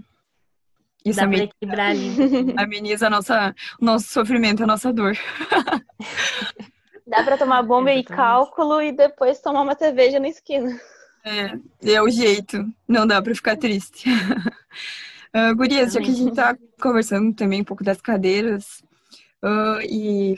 isso 1.04 1.20
Dá 1.20 1.28
pra 1.28 1.36
ame- 1.38 1.44
equilibrar 1.46 1.90
ali. 1.92 2.10
ameniza 2.58 3.08
a 3.08 3.10
nossa, 3.10 3.56
o 3.82 3.86
nosso 3.86 4.08
sofrimento, 4.10 4.64
a 4.64 4.68
nossa 4.68 4.94
dor. 4.94 5.18
Dá 7.08 7.24
pra 7.24 7.38
tomar 7.38 7.62
bomba 7.64 7.92
e 7.92 8.00
Exatamente. 8.00 8.18
cálculo 8.18 8.82
e 8.82 8.92
depois 8.92 9.40
tomar 9.40 9.62
uma 9.62 9.76
cerveja 9.76 10.20
na 10.20 10.28
esquina. 10.28 10.80
É, 11.24 11.92
é 11.94 12.02
o 12.02 12.10
jeito. 12.10 12.66
Não 12.88 13.06
dá 13.06 13.22
pra 13.22 13.34
ficar 13.36 13.58
triste. 13.58 14.08
Ah, 15.38 15.52
gurias, 15.52 15.92
já 15.92 16.00
que 16.00 16.12
a 16.12 16.14
gente 16.14 16.34
tá 16.34 16.56
conversando 16.82 17.34
também 17.36 17.60
um 17.60 17.64
pouco 17.66 17.84
das 17.84 18.00
cadeiras, 18.00 18.82
ah, 19.44 19.80
e 19.84 20.38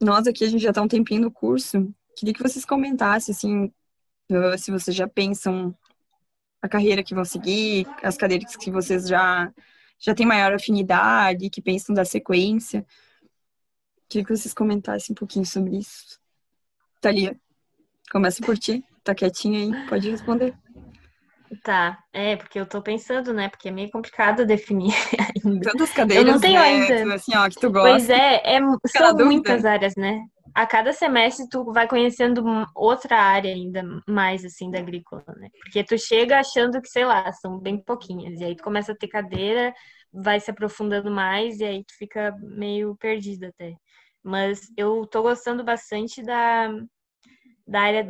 nós 0.00 0.26
aqui, 0.26 0.42
a 0.44 0.48
gente 0.48 0.60
já 0.64 0.72
tá 0.72 0.82
um 0.82 0.88
tempinho 0.88 1.20
no 1.20 1.30
curso, 1.30 1.94
queria 2.16 2.34
que 2.34 2.42
vocês 2.42 2.64
comentassem, 2.64 3.32
assim, 3.32 3.72
se 4.58 4.70
vocês 4.70 4.96
já 4.96 5.08
pensam 5.08 5.74
a 6.60 6.68
carreira 6.68 7.02
que 7.02 7.14
vão 7.14 7.24
seguir, 7.24 7.86
as 8.02 8.16
cadeiras 8.16 8.54
que 8.56 8.70
vocês 8.70 9.08
já, 9.08 9.52
já 9.98 10.14
têm 10.14 10.26
maior 10.26 10.52
afinidade, 10.54 11.50
que 11.50 11.60
pensam 11.60 11.94
da 11.94 12.04
sequência. 12.04 12.86
Queria 14.08 14.24
que 14.24 14.36
vocês 14.36 14.54
comentassem 14.54 15.12
um 15.12 15.16
pouquinho 15.16 15.44
sobre 15.44 15.78
isso. 15.78 16.20
Thalia, 17.00 17.36
começa 18.10 18.44
por 18.44 18.56
ti. 18.56 18.84
Tá 19.02 19.14
quietinha 19.14 19.58
aí, 19.58 19.88
pode 19.88 20.08
responder. 20.08 20.54
Tá, 21.62 21.98
é, 22.12 22.36
porque 22.36 22.58
eu 22.58 22.64
tô 22.64 22.80
pensando, 22.80 23.34
né? 23.34 23.48
Porque 23.48 23.68
é 23.68 23.72
meio 23.72 23.90
complicado 23.90 24.46
definir 24.46 24.94
ainda. 25.44 25.70
Tantas 25.70 25.92
cadeiras, 25.92 26.40
tenho 26.40 26.60
né, 26.60 26.66
ainda. 26.66 27.14
assim, 27.14 27.36
ó, 27.36 27.48
que 27.48 27.60
tu 27.60 27.70
gosta. 27.70 27.90
Pois 27.90 28.08
é, 28.08 28.56
é 28.56 28.58
são 28.58 29.10
dúvida. 29.10 29.24
muitas 29.24 29.64
áreas, 29.64 29.94
né? 29.96 30.24
A 30.54 30.66
cada 30.66 30.92
semestre 30.92 31.48
tu 31.48 31.72
vai 31.72 31.88
conhecendo 31.88 32.42
outra 32.74 33.16
área 33.16 33.52
ainda 33.52 33.82
mais, 34.06 34.44
assim, 34.44 34.70
da 34.70 34.78
agrícola, 34.78 35.24
né? 35.36 35.48
Porque 35.62 35.82
tu 35.84 35.98
chega 35.98 36.38
achando 36.38 36.80
que, 36.80 36.88
sei 36.88 37.04
lá, 37.04 37.30
são 37.32 37.58
bem 37.58 37.78
pouquinhas. 37.82 38.40
E 38.40 38.44
aí 38.44 38.56
tu 38.56 38.62
começa 38.62 38.92
a 38.92 38.96
ter 38.96 39.08
cadeira, 39.08 39.72
vai 40.12 40.38
se 40.40 40.50
aprofundando 40.50 41.10
mais 41.10 41.58
e 41.60 41.64
aí 41.64 41.84
tu 41.84 41.94
fica 41.96 42.36
meio 42.40 42.94
perdida 42.96 43.48
até. 43.48 43.74
Mas 44.22 44.60
eu 44.76 45.06
tô 45.06 45.22
gostando 45.22 45.64
bastante 45.64 46.22
da, 46.22 46.68
da 47.66 47.80
área 47.82 48.06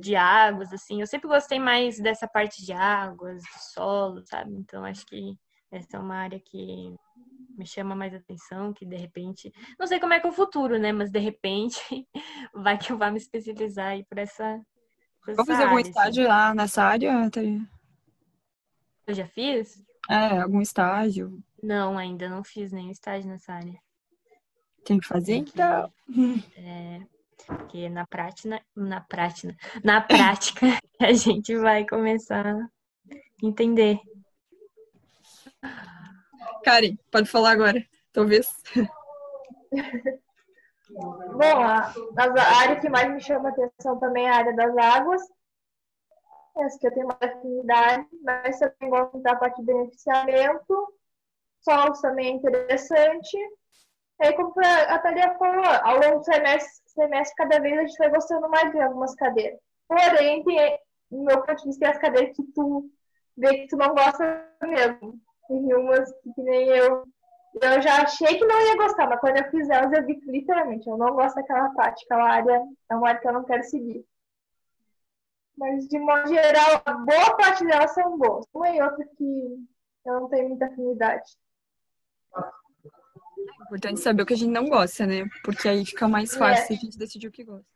de 0.00 0.14
águas, 0.16 0.72
assim. 0.72 1.00
Eu 1.00 1.06
sempre 1.06 1.28
gostei 1.28 1.58
mais 1.58 1.98
dessa 1.98 2.28
parte 2.28 2.64
de 2.64 2.72
águas, 2.72 3.42
de 3.42 3.72
solo, 3.74 4.22
sabe? 4.26 4.52
Então 4.54 4.84
acho 4.84 5.04
que 5.06 5.36
essa 5.72 5.96
é 5.96 6.00
uma 6.00 6.16
área 6.16 6.38
que 6.38 6.94
me 7.56 7.66
chama 7.66 7.94
mais 7.94 8.14
atenção, 8.14 8.72
que 8.72 8.84
de 8.86 8.96
repente, 8.96 9.52
não 9.78 9.86
sei 9.86 9.98
como 9.98 10.12
é 10.14 10.20
que 10.20 10.26
é 10.26 10.30
o 10.30 10.32
futuro, 10.32 10.78
né? 10.78 10.92
Mas 10.92 11.10
de 11.10 11.18
repente 11.18 11.80
vai 12.54 12.78
que 12.78 12.92
eu 12.92 12.98
vá 12.98 13.10
me 13.10 13.18
especializar 13.18 13.88
aí 13.88 14.04
por 14.04 14.18
essa, 14.18 14.60
por 15.24 15.34
Vou 15.34 15.44
fazer 15.44 15.64
algum 15.64 15.76
área, 15.76 15.80
assim. 15.80 15.90
estágio 15.90 16.28
lá 16.28 16.54
nessa 16.54 16.82
área, 16.84 17.30
Thalia? 17.30 17.60
Eu 19.06 19.14
já 19.14 19.26
fiz? 19.26 19.82
É, 20.08 20.38
algum 20.38 20.60
estágio. 20.60 21.42
Não, 21.62 21.96
ainda 21.98 22.28
não 22.28 22.42
fiz 22.44 22.72
nenhum 22.72 22.90
estágio 22.90 23.28
nessa 23.28 23.52
área. 23.52 23.78
Tem 24.84 24.98
que 24.98 25.06
fazer, 25.06 25.34
Tem 25.34 25.44
que- 25.44 25.50
então. 25.52 25.92
É, 26.56 27.00
porque 27.46 27.88
na 27.88 28.06
prática, 28.06 28.60
na 28.76 29.00
prática, 29.00 29.56
na 29.82 30.00
prática 30.00 30.66
a 31.00 31.12
gente 31.12 31.56
vai 31.56 31.86
começar 31.86 32.46
a 32.46 32.68
entender. 33.42 33.98
Karen, 36.64 36.96
pode 37.10 37.28
falar 37.28 37.52
agora, 37.52 37.84
talvez. 38.12 38.48
Bom, 40.90 41.62
a, 41.62 41.92
a 42.18 42.60
área 42.60 42.80
que 42.80 42.88
mais 42.88 43.10
me 43.10 43.20
chama 43.20 43.48
atenção 43.48 43.98
também 43.98 44.26
é 44.26 44.30
a 44.30 44.36
área 44.36 44.54
das 44.54 44.76
águas. 44.76 45.22
Essa 46.56 46.78
que 46.78 46.86
eu 46.86 46.94
tenho 46.94 47.06
mais 47.06 47.22
afinidade, 47.22 48.06
mas 48.22 48.58
também 48.58 48.90
gosto 48.90 49.18
da 49.20 49.36
parte 49.36 49.56
de 49.60 49.66
beneficiamento. 49.66 50.94
Solos 51.60 52.00
também 52.00 52.26
é 52.26 52.30
interessante. 52.30 53.36
E 54.20 54.26
aí, 54.26 54.34
como 54.34 54.52
a 54.60 54.98
Thalia 54.98 55.34
falou, 55.38 55.64
ao 55.64 55.98
longo 55.98 56.18
do 56.18 56.24
semestre, 56.24 56.82
semestre, 56.86 57.36
cada 57.36 57.58
vez 57.58 57.78
a 57.78 57.86
gente 57.86 57.96
vai 57.96 58.10
gostando 58.10 58.48
mais 58.50 58.70
de 58.70 58.80
algumas 58.80 59.14
cadeiras. 59.14 59.58
Porém, 59.88 60.44
tem, 60.44 60.78
no 61.10 61.24
meu 61.24 61.42
ponto 61.42 61.56
de 61.56 61.64
vista, 61.64 61.80
tem 61.80 61.88
as 61.88 61.98
cadeiras 61.98 62.36
que 62.36 62.42
tu 62.52 62.90
vê 63.36 63.58
que 63.58 63.68
tu 63.68 63.76
não 63.76 63.94
gosta 63.94 64.46
mesmo. 64.62 65.18
Tem 65.48 65.74
umas 65.74 66.10
que, 66.20 66.32
que 66.32 66.42
nem 66.42 66.68
eu, 66.68 67.04
eu 67.60 67.82
já 67.82 68.02
achei 68.02 68.38
que 68.38 68.44
não 68.44 68.60
ia 68.60 68.76
gostar, 68.76 69.08
mas 69.08 69.20
quando 69.20 69.36
eu 69.36 69.50
fiz 69.50 69.68
elas, 69.68 69.92
eu 69.92 70.06
vi 70.06 70.18
que 70.20 70.30
literalmente 70.30 70.88
eu 70.88 70.96
não 70.96 71.14
gosto 71.14 71.36
daquela 71.36 71.70
parte, 71.70 72.04
aquela 72.04 72.30
área 72.30 72.62
é 72.90 72.96
uma 72.96 73.08
área 73.08 73.20
que 73.20 73.28
eu 73.28 73.32
não 73.32 73.44
quero 73.44 73.62
seguir. 73.64 74.04
Mas, 75.56 75.86
de 75.86 75.98
modo 75.98 76.28
geral, 76.28 76.82
a 76.84 76.92
boa 76.94 77.36
parte 77.36 77.64
delas 77.64 77.92
são 77.92 78.16
boas. 78.16 78.46
Uma 78.54 78.70
e 78.70 78.80
outra 78.80 79.04
que 79.16 79.66
eu 80.04 80.20
não 80.20 80.28
tenho 80.28 80.48
muita 80.48 80.66
afinidade. 80.66 81.36
É 82.34 83.64
importante 83.64 84.00
saber 84.00 84.22
o 84.22 84.26
que 84.26 84.34
a 84.34 84.36
gente 84.36 84.50
não 84.50 84.68
gosta, 84.68 85.06
né? 85.06 85.28
Porque 85.44 85.68
aí 85.68 85.84
fica 85.84 86.08
mais 86.08 86.34
fácil 86.34 86.74
a 86.74 86.78
gente 86.78 86.98
decidir 86.98 87.28
o 87.28 87.32
que 87.32 87.44
gosta. 87.44 87.66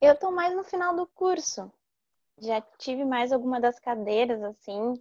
Eu 0.00 0.16
tô 0.16 0.30
mais 0.30 0.54
no 0.54 0.64
final 0.64 0.94
do 0.94 1.06
curso. 1.06 1.72
Já 2.40 2.60
tive 2.78 3.04
mais 3.04 3.32
alguma 3.32 3.60
das 3.60 3.78
cadeiras, 3.78 4.42
assim. 4.42 4.94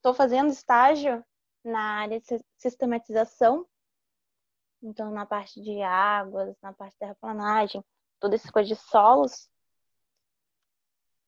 Tô 0.00 0.12
fazendo 0.12 0.50
estágio 0.50 1.24
na 1.64 2.00
área 2.00 2.20
de 2.20 2.26
sis- 2.26 2.44
sistematização. 2.56 3.66
Então, 4.82 5.10
na 5.12 5.24
parte 5.24 5.60
de 5.62 5.80
águas, 5.80 6.56
na 6.60 6.72
parte 6.72 6.92
de 6.94 6.98
terraplanagem, 6.98 7.84
toda 8.18 8.34
essa 8.34 8.50
coisa 8.50 8.68
de 8.68 8.76
solos. 8.76 9.48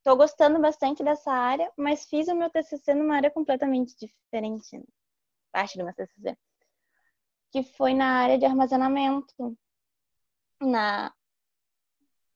Tô 0.03 0.15
gostando 0.15 0.59
bastante 0.59 1.03
dessa 1.03 1.31
área, 1.31 1.71
mas 1.77 2.05
fiz 2.05 2.27
o 2.27 2.35
meu 2.35 2.49
TCC 2.49 2.93
numa 2.93 3.15
área 3.15 3.31
completamente 3.31 3.95
diferente, 3.97 4.83
parte 5.51 5.77
do 5.77 5.85
meu 5.85 5.93
TCC, 5.95 6.37
que 7.51 7.63
foi 7.63 7.93
na 7.93 8.19
área 8.19 8.37
de 8.37 8.45
armazenamento, 8.45 9.57
na 10.61 11.13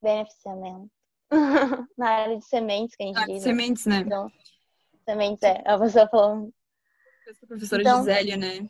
beneficiamento, 0.01 0.98
na 1.97 2.09
área 2.09 2.37
de 2.37 2.45
sementes 2.45 2.95
que 2.95 3.03
a 3.03 3.07
gente 3.07 3.17
Ah, 3.17 3.25
diz. 3.25 3.35
né? 3.35 3.39
sementes, 3.41 3.85
né? 3.85 3.97
Então, 3.97 4.31
sementes 5.05 5.43
é, 5.43 5.61
a 5.65 5.77
pessoa 5.77 6.07
falou 6.07 6.51
A 7.43 7.47
professora 7.47 7.81
Então- 7.81 7.99
Gisélia, 7.99 8.37
né? 8.37 8.69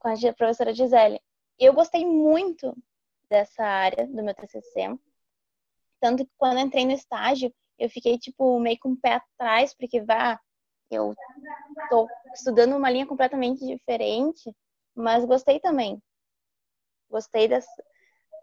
com 0.00 0.08
a 0.08 0.32
professora 0.34 0.72
Gisele. 0.72 1.20
Eu 1.58 1.72
gostei 1.72 2.06
muito 2.06 2.72
dessa 3.28 3.64
área 3.64 4.06
do 4.06 4.22
meu 4.22 4.32
TCC. 4.32 4.96
Tanto 6.00 6.24
que 6.24 6.30
quando 6.38 6.58
eu 6.58 6.64
entrei 6.66 6.86
no 6.86 6.92
estágio, 6.92 7.52
eu 7.76 7.90
fiquei, 7.90 8.16
tipo, 8.16 8.60
meio 8.60 8.78
com 8.78 8.92
o 8.92 8.96
pé 8.96 9.14
atrás, 9.14 9.74
porque, 9.74 10.00
vá, 10.00 10.40
eu 10.88 11.16
tô 11.90 12.08
estudando 12.32 12.76
uma 12.76 12.88
linha 12.88 13.06
completamente 13.06 13.66
diferente, 13.66 14.54
mas 14.94 15.24
gostei 15.24 15.58
também. 15.58 16.00
Gostei 17.10 17.48
das, 17.48 17.66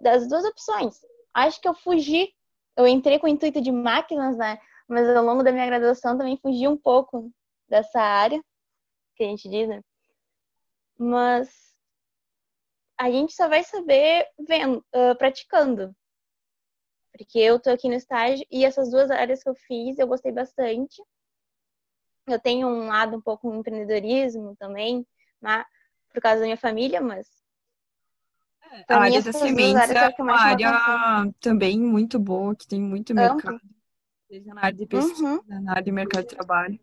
das 0.02 0.28
duas 0.28 0.44
opções. 0.44 1.00
Acho 1.34 1.62
que 1.62 1.68
eu 1.70 1.74
fugi. 1.74 2.34
Eu 2.76 2.88
entrei 2.88 3.20
com 3.20 3.28
o 3.28 3.30
intuito 3.30 3.62
de 3.62 3.72
máquinas, 3.72 4.38
né? 4.38 4.60
Mas 4.88 5.08
ao 5.10 5.24
longo 5.24 5.44
da 5.44 5.52
minha 5.52 5.66
graduação 5.66 6.18
também 6.18 6.38
fugi 6.38 6.68
um 6.68 6.78
pouco 6.78 7.32
dessa 7.68 8.00
área, 8.02 8.44
que 9.16 9.24
a 9.24 9.28
gente 9.28 9.50
diz, 9.50 9.68
né? 9.68 9.82
Mas 10.98 11.76
a 12.98 13.10
gente 13.12 13.34
só 13.34 13.48
vai 13.48 13.64
saber 13.64 14.28
vendo, 14.40 14.86
ah, 14.94 15.16
praticando. 15.16 15.96
Porque 17.12 17.40
eu 17.40 17.60
tô 17.60 17.70
aqui 17.70 17.88
no 17.88 17.96
estágio 17.96 18.46
e 18.52 18.66
essas 18.66 18.92
duas 18.92 19.10
áreas 19.10 19.42
que 19.42 19.50
eu 19.50 19.56
fiz, 19.56 19.98
eu 19.98 20.08
gostei 20.08 20.32
bastante. 20.32 21.02
Eu 22.28 22.40
tenho 22.40 22.68
um 22.68 22.88
lado 22.88 23.16
um 23.18 23.22
pouco 23.22 23.54
empreendedorismo 23.54 24.56
também, 24.58 25.08
por 26.12 26.22
causa 26.22 26.40
da 26.40 26.46
minha 26.46 26.58
família, 26.58 27.00
mas 27.00 27.28
Pra 28.88 28.98
a 28.98 29.02
área 29.04 29.22
das 29.22 29.36
sementes 29.36 29.90
é 29.90 29.96
é 30.18 30.22
uma 30.22 30.38
área 30.40 31.32
também 31.40 31.80
muito 31.80 32.20
boa, 32.20 32.56
que 32.56 32.68
tem 32.68 32.82
muito 32.82 33.14
mercado, 33.14 33.60
seja 34.28 34.54
na 34.54 34.66
área 34.66 34.78
de 34.78 34.86
pesquisa, 34.86 35.24
Uhum. 35.24 35.42
na 35.64 35.72
área 35.72 35.84
de 35.84 35.92
mercado 35.92 36.24
de 36.28 36.36
trabalho. 36.36 36.80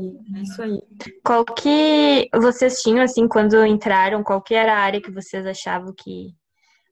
E 0.00 0.38
é 0.38 0.42
isso 0.42 0.62
aí. 0.62 0.80
Qual 1.24 1.44
que 1.44 2.28
vocês 2.32 2.80
tinham, 2.80 3.02
assim, 3.02 3.26
quando 3.28 3.64
entraram, 3.66 4.22
qual 4.22 4.40
que 4.40 4.54
era 4.54 4.74
a 4.74 4.78
área 4.80 5.00
que 5.00 5.10
vocês 5.10 5.44
achavam 5.46 5.92
que... 5.96 6.34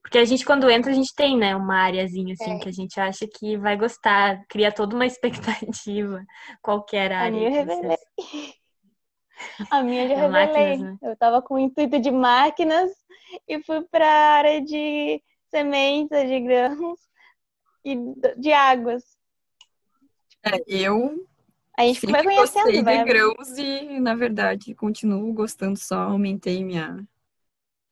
Porque 0.03 0.19
a 0.19 0.25
gente, 0.25 0.45
quando 0.45 0.69
entra, 0.69 0.91
a 0.91 0.95
gente 0.95 1.15
tem, 1.15 1.39
né, 1.39 1.55
uma 1.55 1.77
areazinha, 1.77 2.35
assim, 2.35 2.57
É. 2.57 2.59
que 2.59 2.69
a 2.69 2.73
gente 2.73 2.99
acha 3.01 3.25
que 3.27 3.57
vai 3.57 3.77
gostar, 3.77 4.43
cria 4.49 4.73
toda 4.73 4.95
uma 4.97 5.07
expectativa. 5.87 6.25
Qual 6.61 6.85
que 6.85 6.97
era 6.97 7.17
a 7.17 7.21
A 7.21 7.23
área 7.25 7.39
minha 7.39 7.49
eu 7.51 7.55
revelei. 7.55 7.97
vocês... 8.19 8.55
A 9.73 9.83
minha 9.83 10.05
eu 10.05 10.09
já 10.09 10.15
É 10.25 10.29
máquinas, 10.29 10.57
revelei. 10.69 10.79
né? 10.93 10.99
Eu 11.03 11.17
tava 11.17 11.43
com 11.43 11.55
o 11.55 11.59
intuito 11.59 11.99
de 11.99 12.11
máquinas 12.13 12.91
e 13.47 13.63
fui 13.63 13.83
para 13.83 14.07
a 14.07 14.35
área 14.37 14.61
de 14.61 15.23
sementes, 15.51 16.29
de 16.29 16.41
grãos 16.41 17.01
e 17.85 17.97
de 18.39 18.53
águas. 18.53 19.05
É, 20.45 20.63
eu 20.67 21.27
A 21.77 21.83
gente 21.83 22.07
vai 22.07 22.23
sempre 22.23 22.37
gostei 22.37 22.63
conhecendo, 22.63 22.79
de 22.79 22.83
vai. 22.83 23.05
grãos 23.05 23.59
e, 23.59 24.01
na 24.01 24.15
verdade, 24.15 24.75
continuo 24.75 25.33
gostando, 25.33 25.79
só 25.79 25.97
aumentei 25.97 26.65
minha, 26.65 27.07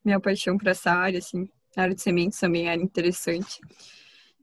minha 0.05 0.20
paixão 0.20 0.57
por 0.59 0.68
essa 0.68 0.90
área, 0.90 1.18
assim. 1.18 1.48
A 1.76 1.83
área 1.83 1.94
de 1.94 2.03
sementes 2.03 2.38
também 2.38 2.68
era 2.68 2.83
interessante. 2.83 3.61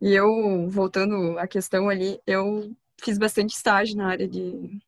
E 0.02 0.14
eu, 0.14 0.70
voltando 0.70 1.38
à 1.40 1.48
questão 1.48 1.90
ali, 1.90 2.20
eu 2.26 2.74
fiz 3.02 3.18
bastante 3.18 3.56
estágio 3.56 3.98
na 3.98 4.08
área 4.08 4.28
de, 4.28 4.80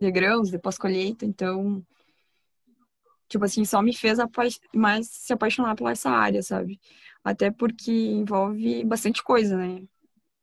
de 0.00 0.10
grãos, 0.10 0.50
de 0.50 0.58
pós-colheita, 0.58 1.24
então, 1.24 1.84
tipo 3.30 3.44
assim, 3.44 3.64
só 3.64 3.80
me 3.80 3.94
fez 3.94 4.18
mais 4.74 5.06
se 5.08 5.32
apaixonar 5.32 5.76
por 5.76 5.88
essa 5.88 6.10
área, 6.10 6.42
sabe? 6.42 6.80
Até 7.24 7.50
porque 7.50 7.92
envolve 7.92 8.84
bastante 8.84 9.22
coisa, 9.22 9.56
né? 9.56 9.82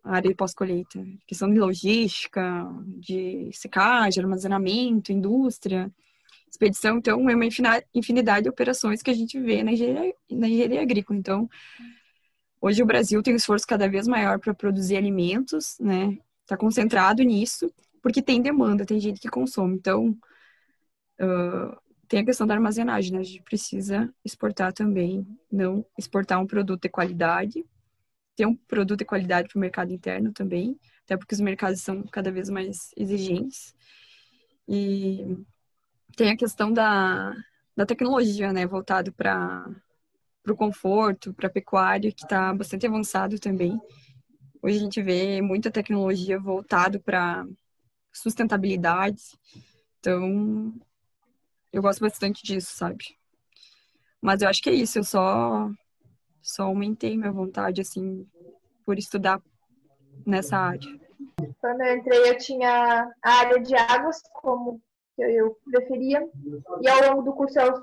A 0.04 0.15
área 0.15 0.30
de 0.30 0.36
pós-colheita, 0.36 1.06
questão 1.28 1.52
de 1.54 1.60
logística, 1.60 2.65
de 2.97 3.50
secagem, 3.52 4.23
armazenamento, 4.23 5.12
indústria, 5.12 5.93
expedição, 6.50 6.97
então 6.97 7.30
é 7.30 7.36
uma 7.36 7.45
infinidade 7.93 8.43
de 8.43 8.50
operações 8.50 9.02
que 9.02 9.12
a 9.12 9.13
gente 9.13 9.38
vê 9.39 9.63
na 9.63 9.73
engenharia, 9.73 10.15
na 10.32 10.47
engenharia 10.47 10.82
agrícola. 10.82 11.19
Então, 11.19 11.50
hoje 12.62 12.82
o 12.82 12.86
Brasil 12.86 13.21
tem 13.21 13.34
um 13.34 13.38
esforço 13.38 13.67
cada 13.67 13.89
vez 13.89 14.08
maior 14.08 14.39
para 14.39 14.54
produzir 14.54 14.95
alimentos, 14.95 15.78
né? 15.78 16.17
Está 16.43 16.56
concentrado 16.56 17.21
nisso, 17.21 17.69
porque 18.02 18.21
tem 18.21 18.41
demanda, 18.41 18.86
tem 18.86 18.97
gente 18.97 19.19
que 19.19 19.30
consome. 19.30 19.76
Então, 19.76 20.17
ah, 21.19 21.78
tem 22.07 22.21
a 22.21 22.25
questão 22.25 22.47
da 22.47 22.53
armazenagem, 22.53 23.13
né? 23.13 23.19
A 23.19 23.23
gente 23.23 23.41
precisa 23.41 24.13
exportar 24.23 24.71
também, 24.73 25.27
não 25.51 25.85
exportar 25.97 26.41
um 26.41 26.47
produto 26.47 26.83
de 26.83 26.89
qualidade, 26.89 27.65
ter 28.35 28.45
um 28.45 28.55
produto 28.55 28.99
de 28.99 29.05
qualidade 29.05 29.49
para 29.49 29.57
o 29.57 29.61
mercado 29.61 29.91
interno 29.91 30.31
também, 30.31 30.79
até 31.03 31.17
porque 31.17 31.35
os 31.35 31.41
mercados 31.41 31.81
são 31.81 32.03
cada 32.03 32.31
vez 32.31 32.49
mais 32.49 32.91
exigentes. 32.95 33.75
E 34.67 35.37
tem 36.15 36.31
a 36.31 36.37
questão 36.37 36.71
da, 36.71 37.33
da 37.75 37.85
tecnologia, 37.85 38.53
né? 38.53 38.65
Voltado 38.65 39.11
para 39.11 39.69
o 40.47 40.55
conforto, 40.55 41.33
para 41.33 41.47
a 41.47 41.51
pecuária, 41.51 42.11
que 42.11 42.23
está 42.23 42.53
bastante 42.53 42.87
avançado 42.87 43.39
também. 43.39 43.79
Hoje 44.61 44.77
a 44.77 44.79
gente 44.79 45.01
vê 45.01 45.41
muita 45.41 45.69
tecnologia 45.69 46.39
voltado 46.39 46.99
para 46.99 47.45
sustentabilidade. 48.11 49.21
Então, 49.99 50.73
eu 51.77 51.81
gosto 51.81 52.01
bastante 52.01 52.43
disso, 52.43 52.75
sabe? 52.75 53.17
Mas 54.21 54.41
eu 54.41 54.49
acho 54.49 54.61
que 54.61 54.69
é 54.69 54.73
isso, 54.73 54.99
eu 54.99 55.03
só 55.03 55.69
só 56.41 56.63
aumentei 56.63 57.17
minha 57.17 57.31
vontade 57.31 57.81
assim 57.81 58.25
por 58.85 58.97
estudar 58.97 59.41
nessa 60.25 60.57
área. 60.57 60.89
Quando 61.59 61.81
eu 61.81 61.97
entrei, 61.97 62.29
eu 62.29 62.37
tinha 62.37 63.11
a 63.21 63.31
área 63.31 63.59
de 63.59 63.75
águas 63.75 64.21
como 64.33 64.81
eu, 65.17 65.57
preferia. 65.69 66.25
E 66.81 66.87
ao 66.87 67.09
longo 67.09 67.21
do 67.23 67.33
curso, 67.33 67.59
eu, 67.59 67.73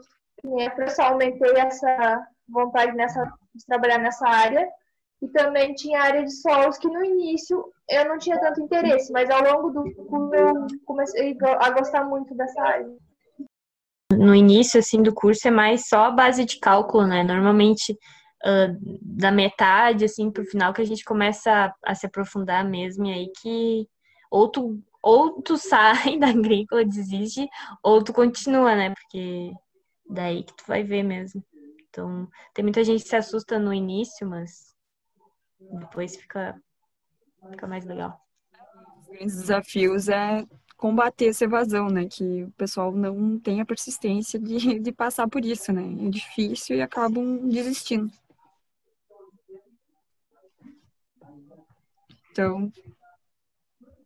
eu 0.44 0.88
só 0.88 1.02
aumentei 1.04 1.52
essa 1.57 2.26
vontade 2.48 2.92
nessa, 2.92 3.22
de 3.54 3.66
trabalhar 3.66 3.98
nessa 3.98 4.26
área. 4.26 4.66
E 5.20 5.28
também 5.28 5.74
tinha 5.74 6.00
a 6.00 6.04
área 6.04 6.24
de 6.24 6.33
solos, 6.33 6.78
que 6.78 6.88
no 6.88 7.04
início 7.04 7.70
eu 7.88 8.09
não 8.09 8.18
tinha 8.18 8.40
tanto 8.40 8.62
interesse, 8.62 9.12
mas 9.12 9.28
ao 9.30 9.42
longo 9.42 9.70
do 9.70 9.94
curso 10.07 10.35
eu 10.35 10.66
comecei 10.85 11.37
a 11.61 11.70
gostar 11.70 12.04
muito 12.04 12.35
dessa 12.35 12.62
área. 12.62 12.96
No 14.24 14.34
início, 14.34 14.80
assim, 14.80 15.02
do 15.02 15.12
curso 15.12 15.46
é 15.48 15.50
mais 15.50 15.88
só 15.88 16.04
a 16.04 16.10
base 16.10 16.44
de 16.44 16.58
cálculo, 16.58 17.06
né? 17.06 17.22
Normalmente, 17.22 17.96
ah, 18.44 18.68
da 19.02 19.30
metade, 19.30 20.04
assim, 20.04 20.30
pro 20.30 20.44
final 20.44 20.72
que 20.72 20.82
a 20.82 20.84
gente 20.84 21.04
começa 21.04 21.50
a, 21.50 21.92
a 21.92 21.94
se 21.94 22.06
aprofundar 22.06 22.64
mesmo, 22.64 23.06
e 23.06 23.12
aí 23.12 23.32
que 23.40 23.88
ou 24.30 24.48
tu 24.50 25.56
sai 25.56 26.18
da 26.18 26.28
agrícola, 26.28 26.84
desiste, 26.84 27.48
ou 27.82 28.02
tu 28.02 28.12
continua, 28.12 28.74
né? 28.74 28.94
Porque 28.94 29.52
daí 30.08 30.42
que 30.42 30.54
tu 30.54 30.64
vai 30.66 30.82
ver 30.82 31.02
mesmo. 31.02 31.44
Então, 31.88 32.28
tem 32.52 32.62
muita 32.64 32.82
gente 32.82 33.02
que 33.02 33.08
se 33.08 33.16
assusta 33.16 33.58
no 33.58 33.72
início, 33.72 34.26
mas 34.26 34.74
depois 35.60 36.16
fica, 36.16 36.60
fica 37.50 37.66
mais 37.66 37.84
legal. 37.84 38.20
Os 38.98 39.06
grandes 39.08 39.37
desafios 39.37 40.08
é 40.08 40.44
combater 40.85 41.29
essa 41.29 41.47
evasão, 41.47 41.88
né? 41.88 42.05
Que 42.05 42.42
o 42.42 42.51
pessoal 42.59 42.92
não 42.92 43.38
tem 43.38 43.59
a 43.59 43.64
persistência 43.64 44.38
de, 44.38 44.59
de 44.79 44.92
passar 44.92 45.27
por 45.27 45.42
isso, 45.42 45.73
né? 45.73 45.83
É 46.07 46.11
difícil 46.11 46.77
e 46.77 46.83
acabam 46.83 47.49
desistindo. 47.49 48.12
Então, 52.31 52.70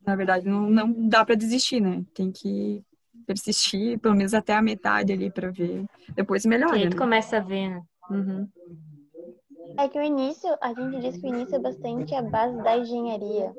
na 0.07 0.15
verdade, 0.15 0.47
não, 0.47 0.71
não 0.71 1.09
dá 1.09 1.25
para 1.25 1.35
desistir, 1.35 1.81
né? 1.81 2.05
Tem 2.15 2.31
que 2.31 2.81
persistir, 3.27 3.99
pelo 3.99 4.15
menos 4.15 4.33
até 4.33 4.55
a 4.55 4.63
metade 4.63 5.13
ali 5.13 5.33
para 5.33 5.51
ver. 5.51 5.85
Depois 6.15 6.47
melhora, 6.47 6.77
aí 6.77 6.89
tu 6.89 6.95
né? 6.95 6.97
começa 6.97 7.39
a 7.39 7.41
ver, 7.41 7.71
né? 7.71 7.83
Uhum. 8.09 8.49
É 9.79 9.89
que 9.89 9.97
o 9.97 10.03
início, 10.03 10.59
a 10.61 10.75
gente 10.75 11.01
diz 11.01 11.17
que 11.17 11.27
o 11.27 11.29
início 11.29 11.55
é 11.55 11.59
bastante 11.61 12.13
a 12.13 12.21
base 12.21 12.61
da 12.65 12.77
engenharia. 12.77 13.55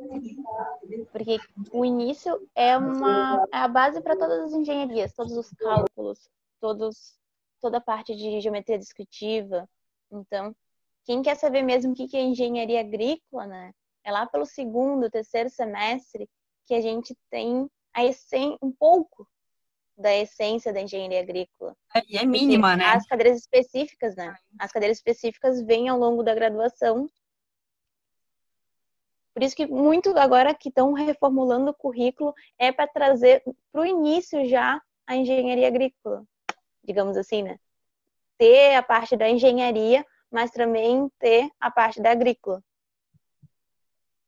Porque 1.14 1.40
o 1.72 1.86
início 1.86 2.46
é 2.54 2.78
uma 2.78 3.48
é 3.54 3.58
a 3.58 3.68
base 3.70 4.02
para 4.02 4.18
todas 4.18 4.40
as 4.42 4.52
engenharias, 4.52 5.14
todos 5.14 5.38
os 5.38 5.50
cálculos, 5.52 6.30
todos 6.60 7.18
toda 7.62 7.78
a 7.78 7.82
parte 7.82 8.16
de 8.16 8.42
geometria 8.42 8.78
descritiva. 8.78 9.68
Então, 10.12 10.54
quem 11.06 11.22
quer 11.22 11.36
saber 11.36 11.62
mesmo 11.62 11.94
o 11.94 11.96
que 11.96 12.16
é 12.18 12.22
engenharia 12.22 12.82
agrícola, 12.82 13.48
né? 13.48 13.74
É 14.04 14.12
lá 14.12 14.26
pelo 14.26 14.46
segundo, 14.46 15.10
terceiro 15.10 15.50
semestre 15.50 16.30
que 16.66 16.74
a 16.74 16.82
gente 16.82 17.16
tem 17.30 17.70
a 17.94 18.04
essen 18.04 18.58
um 18.62 18.72
pouco 18.72 19.26
da 20.00 20.16
essência 20.16 20.72
da 20.72 20.82
engenharia 20.82 21.20
agrícola. 21.20 21.76
E 22.08 22.18
é 22.18 22.26
mínima, 22.26 22.76
né? 22.76 22.86
As 22.86 23.06
cadeiras 23.06 23.38
específicas, 23.38 24.16
né? 24.16 24.34
As 24.58 24.72
cadeiras 24.72 24.98
específicas 24.98 25.62
vêm 25.62 25.90
ao 25.90 26.00
longo 26.00 26.24
da 26.24 26.34
graduação. 26.34 27.10
Por 29.34 29.44
isso 29.44 29.56
que 29.56 29.68
muito 29.68 30.18
agora 30.18 30.56
que 30.56 30.70
estão 30.70 30.94
reformulando 30.94 31.72
o 31.72 31.74
currículo 31.74 32.34
é 32.58 32.72
para 32.72 32.88
trazer 32.88 33.44
para 33.72 33.82
o 33.82 33.86
início 33.86 34.48
já 34.48 34.82
a 35.06 35.16
engenharia 35.16 35.68
agrícola, 35.68 36.24
digamos 36.84 37.18
assim, 37.18 37.44
né? 37.44 37.60
Ter 38.38 38.76
a 38.76 38.84
parte 38.84 39.18
da 39.18 39.30
engenharia, 39.30 40.06
mas 40.32 40.50
também 40.52 41.10
ter 41.20 41.50
a 41.60 41.70
parte 41.70 42.02
da 42.02 42.12
agrícola. 42.12 42.64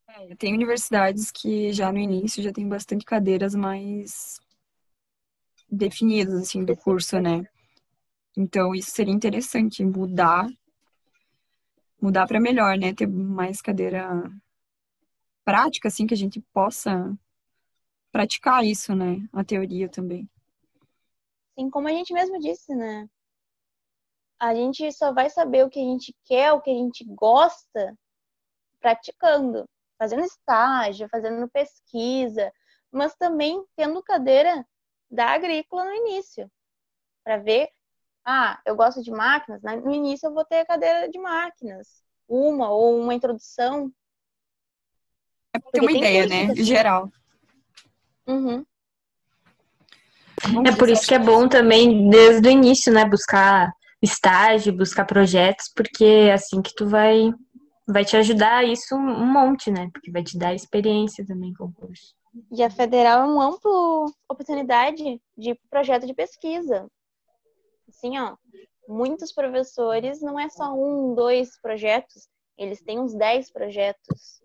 É, 0.09 0.35
Tem 0.35 0.53
universidades 0.53 1.31
que 1.31 1.71
já 1.71 1.91
no 1.93 1.99
início 1.99 2.43
já 2.43 2.51
tem 2.51 2.67
bastante 2.67 3.05
cadeiras 3.05 3.55
mais 3.55 4.39
definidas 5.71 6.33
assim 6.35 6.65
do 6.65 6.75
curso, 6.75 7.19
né? 7.19 7.47
Então 8.37 8.75
isso 8.75 8.91
seria 8.91 9.13
interessante 9.13 9.83
mudar, 9.85 10.47
mudar 12.01 12.27
para 12.27 12.39
melhor, 12.39 12.77
né? 12.77 12.93
Ter 12.93 13.07
mais 13.07 13.61
cadeira 13.61 14.29
prática 15.45 15.87
assim 15.87 16.05
que 16.05 16.13
a 16.13 16.17
gente 16.17 16.41
possa 16.53 17.17
praticar 18.11 18.65
isso, 18.65 18.93
né? 18.93 19.17
A 19.31 19.43
teoria 19.43 19.87
também. 19.87 20.29
Assim 21.57 21.69
como 21.69 21.87
a 21.87 21.91
gente 21.91 22.13
mesmo 22.13 22.39
disse, 22.39 22.75
né? 22.75 23.07
A 24.39 24.53
gente 24.55 24.91
só 24.91 25.13
vai 25.13 25.29
saber 25.29 25.63
o 25.63 25.69
que 25.69 25.79
a 25.79 25.83
gente 25.83 26.15
quer, 26.25 26.51
o 26.51 26.61
que 26.61 26.71
a 26.71 26.73
gente 26.73 27.05
gosta, 27.05 27.95
praticando, 28.79 29.65
fazendo 29.97 30.23
estágio, 30.23 31.07
fazendo 31.09 31.47
pesquisa, 31.49 32.51
mas 32.91 33.15
também 33.15 33.63
tendo 33.75 34.01
cadeira 34.01 34.65
da 35.11 35.27
agrícola 35.27 35.85
no 35.85 35.93
início, 35.93 36.49
para 37.23 37.37
ver, 37.37 37.69
ah, 38.25 38.59
eu 38.65 38.75
gosto 38.75 39.03
de 39.03 39.11
máquinas, 39.11 39.61
né? 39.61 39.75
no 39.75 39.93
início 39.93 40.27
eu 40.27 40.33
vou 40.33 40.45
ter 40.45 40.59
a 40.59 40.65
cadeira 40.65 41.09
de 41.09 41.19
máquinas, 41.19 42.03
uma 42.27 42.69
ou 42.69 42.99
uma 42.99 43.13
introdução. 43.13 43.91
É 45.53 45.59
para 45.59 45.71
ter 45.71 45.81
uma 45.81 45.87
Porque 45.87 45.97
ideia, 45.97 46.23
cursos 46.23 46.47
né? 46.47 46.51
assim. 46.53 46.63
Geral. 46.63 47.11
Uhum. 48.27 48.65
É 50.65 50.75
por 50.75 50.89
isso 50.89 51.05
que 51.05 51.13
é 51.13 51.19
bom 51.19 51.47
também, 51.47 52.09
desde 52.09 52.47
o 52.47 52.51
início, 52.51 52.91
né, 52.91 53.05
buscar 53.05 53.71
estágio, 54.01 54.75
buscar 54.75 55.05
projetos, 55.05 55.71
porque 55.75 56.03
é 56.03 56.33
assim 56.33 56.61
que 56.61 56.73
tu 56.73 56.87
vai 56.87 57.31
vai 57.87 58.05
te 58.05 58.15
ajudar 58.15 58.63
isso 58.63 58.95
um 58.95 59.25
monte, 59.25 59.69
né? 59.69 59.89
Porque 59.91 60.11
vai 60.11 60.23
te 60.23 60.37
dar 60.37 60.53
experiência 60.53 61.25
também 61.25 61.53
com 61.53 61.65
o 61.65 61.73
curso. 61.73 62.15
E 62.51 62.63
a 62.63 62.69
federal 62.69 63.23
é 63.23 63.25
uma 63.25 63.47
ampla 63.47 63.71
oportunidade 64.29 65.21
de 65.37 65.55
projeto 65.69 66.07
de 66.07 66.13
pesquisa. 66.13 66.89
Assim, 67.89 68.17
ó, 68.17 68.37
muitos 68.87 69.33
professores 69.33 70.21
não 70.21 70.39
é 70.39 70.49
só 70.49 70.73
um, 70.73 71.13
dois 71.13 71.59
projetos, 71.61 72.29
eles 72.57 72.81
têm 72.81 72.99
uns 72.99 73.13
dez 73.13 73.51
projetos. 73.51 74.41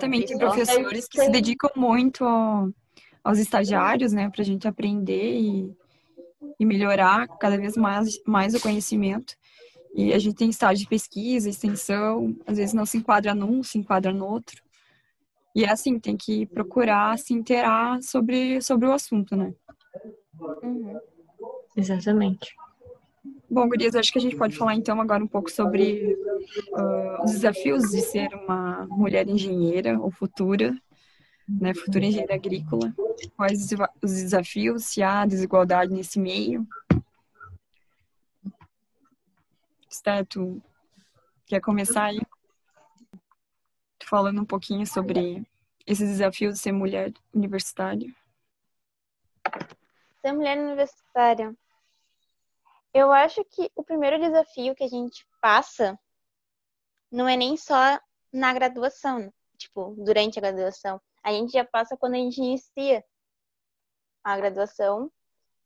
Também 0.00 0.24
tem 0.24 0.38
professores 0.38 1.06
que 1.06 1.20
se 1.20 1.30
dedicam 1.30 1.70
muito 1.76 2.24
aos 3.22 3.38
estagiários, 3.38 4.12
né, 4.12 4.30
para 4.30 4.42
a 4.42 4.44
gente 4.44 4.66
aprender 4.66 5.38
e, 5.38 5.76
e 6.58 6.64
melhorar 6.64 7.28
cada 7.38 7.56
vez 7.56 7.76
mais, 7.76 8.20
mais 8.24 8.54
o 8.54 8.60
conhecimento. 8.60 9.34
E 9.94 10.12
a 10.12 10.18
gente 10.18 10.36
tem 10.36 10.48
estágio 10.48 10.84
de 10.84 10.88
pesquisa, 10.88 11.48
extensão, 11.48 12.34
às 12.46 12.56
vezes 12.56 12.72
não 12.72 12.86
se 12.86 12.96
enquadra 12.96 13.34
num, 13.34 13.62
se 13.62 13.78
enquadra 13.78 14.12
no 14.12 14.26
outro. 14.26 14.62
E 15.54 15.64
é 15.64 15.70
assim, 15.70 15.98
tem 15.98 16.16
que 16.16 16.46
procurar 16.46 17.18
se 17.18 17.34
inteirar 17.34 18.00
sobre, 18.02 18.60
sobre 18.60 18.86
o 18.86 18.92
assunto, 18.92 19.36
né? 19.36 19.52
Uhum. 20.62 20.98
Exatamente. 21.76 22.54
Bom, 23.50 23.68
Gurias, 23.68 23.96
acho 23.96 24.12
que 24.12 24.18
a 24.18 24.22
gente 24.22 24.36
pode 24.36 24.56
falar 24.56 24.74
então 24.76 25.00
agora 25.00 25.22
um 25.22 25.28
pouco 25.28 25.50
sobre 25.50 26.16
uh, 26.72 27.24
os 27.24 27.32
desafios 27.32 27.90
de 27.90 28.00
ser 28.00 28.32
uma 28.34 28.86
mulher 28.86 29.28
engenheira 29.28 29.98
ou 29.98 30.10
futura, 30.10 30.72
né, 31.48 31.74
futura 31.74 32.06
engenheira 32.06 32.34
agrícola. 32.34 32.94
Quais 33.36 33.72
os 34.02 34.12
desafios, 34.12 34.84
se 34.84 35.02
há 35.02 35.26
desigualdade 35.26 35.92
nesse 35.92 36.20
meio. 36.20 36.66
Esther, 39.90 40.24
tu 40.26 40.62
quer 41.44 41.60
começar 41.60 42.04
aí? 42.04 42.20
Falando 44.10 44.42
um 44.42 44.44
pouquinho 44.44 44.84
sobre 44.84 45.46
esses 45.86 46.08
desafios 46.08 46.54
de 46.54 46.60
ser 46.60 46.72
mulher 46.72 47.12
universitária. 47.32 48.12
Ser 50.20 50.32
mulher 50.32 50.58
universitária. 50.58 51.54
Eu 52.92 53.12
acho 53.12 53.44
que 53.44 53.70
o 53.72 53.84
primeiro 53.84 54.18
desafio 54.18 54.74
que 54.74 54.82
a 54.82 54.88
gente 54.88 55.24
passa 55.40 55.96
não 57.08 57.28
é 57.28 57.36
nem 57.36 57.56
só 57.56 58.00
na 58.32 58.52
graduação, 58.52 59.32
tipo, 59.56 59.94
durante 59.96 60.40
a 60.40 60.42
graduação. 60.42 61.00
A 61.22 61.30
gente 61.30 61.52
já 61.52 61.64
passa 61.64 61.96
quando 61.96 62.14
a 62.14 62.18
gente 62.18 62.38
inicia 62.38 63.04
a 64.24 64.36
graduação, 64.36 65.08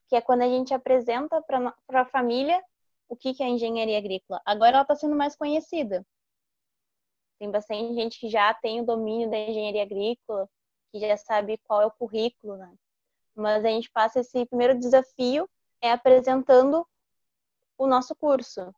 que 0.07 0.17
é 0.17 0.21
quando 0.21 0.43
a 0.43 0.49
gente 0.49 0.75
apresenta 0.75 1.41
para 1.41 1.75
a 2.03 2.05
família 2.05 2.63
o 3.09 3.17
que, 3.17 3.33
que 3.33 3.43
é 3.43 3.49
engenharia 3.49 3.97
agrícola. 3.97 4.43
Agora 4.45 4.73
ela 4.73 4.83
está 4.83 4.95
sendo 4.95 5.17
mais 5.17 5.35
conhecida. 5.35 6.05
Tem 7.39 7.51
bastante 7.51 7.95
gente 7.95 8.19
que 8.19 8.29
já 8.29 8.53
tem 8.55 8.81
o 8.81 8.87
domínio 8.87 9.31
da 9.31 9.37
engenharia 9.37 9.83
agrícola, 9.83 10.49
que 10.93 11.01
já 11.01 11.17
sabe 11.17 11.59
qual 11.65 11.83
é 11.83 11.87
o 11.87 11.91
currículo, 11.91 12.57
né? 12.57 12.73
Mas 13.35 13.65
a 13.65 13.69
gente 13.69 13.91
passa 13.91 14.21
esse 14.21 14.47
primeiro 14.47 14.79
desafio 14.79 15.49
é 15.81 15.91
apresentando 15.91 16.87
o 17.77 17.87
nosso 17.87 18.15
curso. 18.15 18.75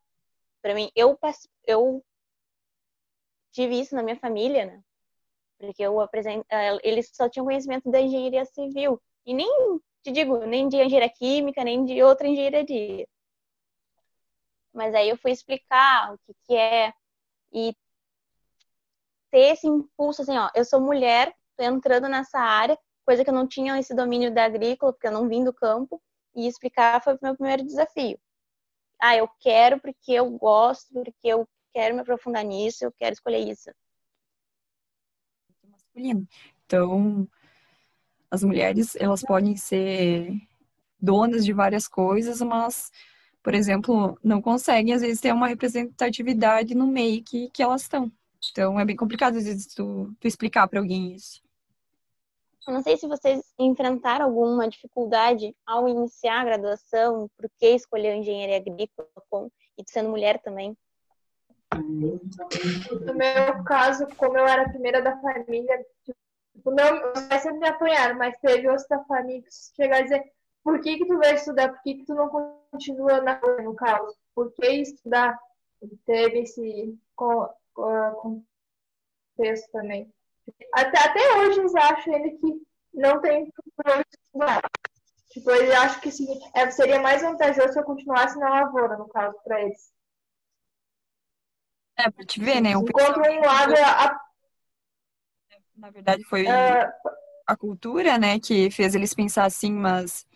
Para 0.62 0.74
mim, 0.74 0.90
eu 0.96 1.18
eu 1.66 2.04
tive 3.52 3.80
isso 3.80 3.94
na 3.94 4.02
minha 4.02 4.16
família, 4.18 4.66
né? 4.66 4.82
Porque 5.58 5.82
eu 5.82 6.00
apresento, 6.00 6.44
eh, 6.50 6.78
eles 6.82 7.10
só 7.14 7.28
tinham 7.28 7.46
conhecimento 7.46 7.90
da 7.90 8.00
engenharia 8.00 8.44
civil 8.44 9.00
e 9.24 9.32
nem 9.34 9.48
te 10.02 10.12
digo, 10.12 10.38
nem 10.46 10.68
de 10.68 10.76
engenharia 10.76 11.08
química, 11.10 11.64
nem 11.64 11.84
de 11.84 12.02
outra 12.02 12.28
engenharia. 12.28 13.06
Mas 14.72 14.94
aí 14.94 15.08
eu 15.08 15.16
fui 15.16 15.30
explicar 15.30 16.12
o 16.14 16.18
que 16.18 16.34
que 16.46 16.54
é 16.56 16.92
e 17.52 17.74
ter 19.36 19.52
esse 19.52 19.66
impulso 19.66 20.22
assim, 20.22 20.34
ó, 20.34 20.48
eu 20.54 20.64
sou 20.64 20.80
mulher, 20.80 21.30
tô 21.58 21.64
entrando 21.64 22.08
nessa 22.08 22.38
área, 22.38 22.78
coisa 23.04 23.22
que 23.22 23.28
eu 23.28 23.34
não 23.34 23.46
tinha 23.46 23.78
esse 23.78 23.94
domínio 23.94 24.32
da 24.32 24.46
agrícola, 24.46 24.94
porque 24.94 25.06
eu 25.06 25.12
não 25.12 25.28
vim 25.28 25.44
do 25.44 25.52
campo, 25.52 26.02
e 26.34 26.48
explicar 26.48 27.02
foi 27.04 27.16
o 27.16 27.18
meu 27.22 27.36
primeiro 27.36 27.62
desafio. 27.62 28.18
Ah, 28.98 29.14
eu 29.14 29.28
quero 29.38 29.78
porque 29.78 30.12
eu 30.12 30.30
gosto, 30.38 30.90
porque 30.90 31.12
eu 31.22 31.46
quero 31.74 31.94
me 31.94 32.00
aprofundar 32.00 32.42
nisso, 32.46 32.82
eu 32.82 32.92
quero 32.92 33.12
escolher 33.12 33.40
isso. 33.40 33.70
Masculino. 35.68 36.26
Então, 36.64 37.28
as 38.30 38.42
mulheres, 38.42 38.96
elas 38.96 39.20
podem 39.20 39.54
ser 39.54 40.32
donas 40.98 41.44
de 41.44 41.52
várias 41.52 41.86
coisas, 41.86 42.40
mas, 42.40 42.90
por 43.42 43.54
exemplo, 43.54 44.18
não 44.24 44.40
conseguem, 44.40 44.94
às 44.94 45.02
vezes, 45.02 45.20
ter 45.20 45.34
uma 45.34 45.46
representatividade 45.46 46.74
no 46.74 46.86
meio 46.86 47.22
que, 47.22 47.50
que 47.50 47.62
elas 47.62 47.82
estão. 47.82 48.10
Então, 48.50 48.78
é 48.78 48.84
bem 48.84 48.96
complicado, 48.96 49.36
às 49.36 49.44
vezes, 49.44 49.66
tu, 49.74 50.14
tu 50.20 50.28
explicar 50.28 50.68
para 50.68 50.80
alguém 50.80 51.14
isso. 51.14 51.40
Eu 52.66 52.74
não 52.74 52.82
sei 52.82 52.96
se 52.96 53.06
vocês 53.06 53.44
enfrentaram 53.58 54.24
alguma 54.24 54.68
dificuldade 54.68 55.54
ao 55.64 55.88
iniciar 55.88 56.40
a 56.40 56.44
graduação, 56.44 57.30
por 57.36 57.48
que 57.58 57.68
escolher 57.68 58.16
engenharia 58.16 58.56
agrícola 58.56 59.08
com, 59.30 59.48
e 59.78 59.84
sendo 59.86 60.08
mulher 60.08 60.40
também. 60.42 60.76
No 61.72 63.14
meu 63.14 63.64
caso, 63.64 64.06
como 64.16 64.36
eu 64.36 64.46
era 64.46 64.62
a 64.62 64.68
primeira 64.68 65.00
da 65.00 65.16
família, 65.20 65.86
tipo, 66.04 66.70
não, 66.70 67.12
os 67.12 67.22
pais 67.28 67.42
sempre 67.42 67.60
me 67.60 67.68
apoiaram, 67.68 68.18
mas 68.18 68.36
teve 68.38 68.68
outros 68.68 68.88
da 68.88 69.04
família 69.04 69.42
que 69.42 69.48
chegaram 69.76 70.00
a 70.00 70.04
dizer 70.04 70.32
por 70.64 70.80
que 70.80 70.98
que 70.98 71.06
tu 71.06 71.16
vai 71.18 71.34
estudar, 71.34 71.68
por 71.68 71.82
que 71.82 71.94
que 71.94 72.04
tu 72.04 72.14
não 72.14 72.28
continua 72.28 73.20
na 73.20 73.40
no 73.62 73.74
caso, 73.74 74.12
por 74.34 74.52
que 74.52 74.66
estudar? 74.66 75.38
Teve 76.04 76.40
esse 76.40 76.98
contexto 77.76 79.70
também. 79.72 80.12
Até, 80.72 80.98
até 80.98 81.36
hoje 81.38 81.60
eles 81.60 81.74
acham 81.74 82.14
ele 82.14 82.30
que 82.38 82.62
não 82.94 83.20
tem 83.20 83.52
problema 83.76 84.04
de 84.04 84.18
estudar. 84.18 84.62
Tipo, 85.30 85.50
eles 85.50 85.74
acham 85.74 86.00
que 86.00 86.10
sim, 86.10 86.26
é, 86.54 86.70
seria 86.70 87.00
mais 87.00 87.22
vantajoso 87.22 87.72
se 87.72 87.78
eu 87.78 87.84
continuasse 87.84 88.38
na 88.38 88.48
lavoura, 88.48 88.96
no 88.96 89.08
caso, 89.08 89.36
para 89.44 89.60
eles. 89.62 89.92
É, 91.98 92.10
pra 92.10 92.24
te 92.24 92.40
ver, 92.40 92.60
né? 92.60 92.70
Enquanto 92.70 93.20
em 93.24 93.40
lado, 93.40 93.74
a... 93.74 94.20
Na 95.76 95.90
verdade, 95.90 96.24
foi 96.24 96.44
uh... 96.44 96.92
a 97.46 97.56
cultura, 97.56 98.16
né, 98.16 98.40
que 98.40 98.70
fez 98.70 98.94
eles 98.94 99.12
pensar 99.12 99.44
assim, 99.44 99.72
mas 99.72 100.26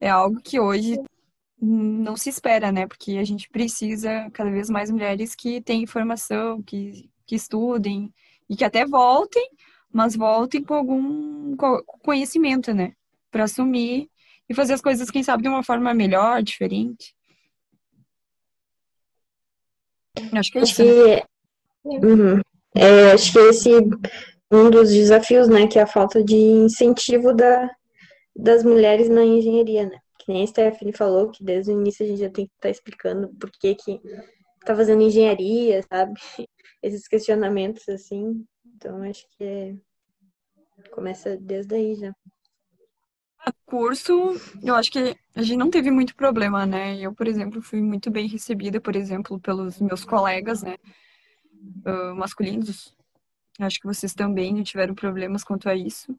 é 0.00 0.08
algo 0.08 0.40
que 0.40 0.58
hoje 0.58 0.96
não 1.64 2.16
se 2.16 2.28
espera, 2.28 2.72
né? 2.72 2.88
Porque 2.88 3.12
a 3.12 3.24
gente 3.24 3.48
precisa 3.48 4.28
cada 4.32 4.50
vez 4.50 4.68
mais 4.68 4.90
mulheres 4.90 5.34
que 5.34 5.60
têm 5.60 5.82
informação, 5.82 6.60
que, 6.62 7.08
que 7.24 7.36
estudem 7.36 8.12
e 8.50 8.56
que 8.56 8.64
até 8.64 8.84
voltem, 8.84 9.48
mas 9.92 10.16
voltem 10.16 10.64
com 10.64 10.74
algum 10.74 11.56
conhecimento, 12.02 12.74
né? 12.74 12.94
Para 13.30 13.44
assumir 13.44 14.10
e 14.48 14.54
fazer 14.54 14.74
as 14.74 14.80
coisas, 14.80 15.10
quem 15.10 15.22
sabe, 15.22 15.44
de 15.44 15.48
uma 15.48 15.62
forma 15.62 15.94
melhor, 15.94 16.42
diferente. 16.42 17.14
Acho 20.32 20.50
que 20.50 20.58
é 20.58 20.62
isso. 20.62 20.84
Né? 20.84 21.22
Uhum. 21.84 22.40
É, 22.74 23.12
acho 23.12 23.32
que 23.32 23.38
esse 23.38 23.70
um 24.50 24.68
dos 24.68 24.90
desafios, 24.90 25.48
né, 25.48 25.66
que 25.66 25.78
é 25.78 25.82
a 25.82 25.86
falta 25.86 26.22
de 26.22 26.36
incentivo 26.36 27.32
da, 27.32 27.70
das 28.36 28.62
mulheres 28.62 29.08
na 29.08 29.24
engenharia, 29.24 29.86
né? 29.86 29.98
Que 30.24 30.32
nem 30.32 30.44
a 30.44 30.46
Stephanie 30.46 30.96
falou, 30.96 31.30
que 31.30 31.42
desde 31.42 31.72
o 31.72 31.80
início 31.80 32.04
a 32.04 32.08
gente 32.08 32.20
já 32.20 32.30
tem 32.30 32.46
que 32.46 32.52
estar 32.52 32.68
tá 32.68 32.70
explicando 32.70 33.28
por 33.34 33.50
que 33.50 33.74
que 33.74 34.00
tá 34.64 34.76
fazendo 34.76 35.02
engenharia, 35.02 35.82
sabe? 35.82 36.14
Esses 36.80 37.08
questionamentos, 37.08 37.88
assim. 37.88 38.46
Então, 38.64 39.02
acho 39.02 39.26
que 39.36 39.42
é... 39.44 39.74
começa 40.92 41.36
desde 41.36 41.74
aí 41.74 41.96
já. 41.96 42.14
Curso, 43.66 44.36
eu 44.62 44.74
acho 44.76 44.92
que 44.92 45.16
a 45.34 45.42
gente 45.42 45.56
não 45.56 45.70
teve 45.70 45.90
muito 45.90 46.14
problema, 46.14 46.64
né? 46.64 46.96
Eu, 47.00 47.12
por 47.12 47.26
exemplo, 47.26 47.60
fui 47.60 47.80
muito 47.80 48.08
bem 48.08 48.28
recebida, 48.28 48.80
por 48.80 48.94
exemplo, 48.94 49.40
pelos 49.40 49.80
meus 49.80 50.04
colegas, 50.04 50.62
né? 50.62 50.76
Uh, 51.84 52.14
masculinos. 52.14 52.94
Acho 53.58 53.80
que 53.80 53.86
vocês 53.86 54.14
também 54.14 54.62
tiveram 54.62 54.94
problemas 54.94 55.42
quanto 55.42 55.68
a 55.68 55.74
isso. 55.74 56.12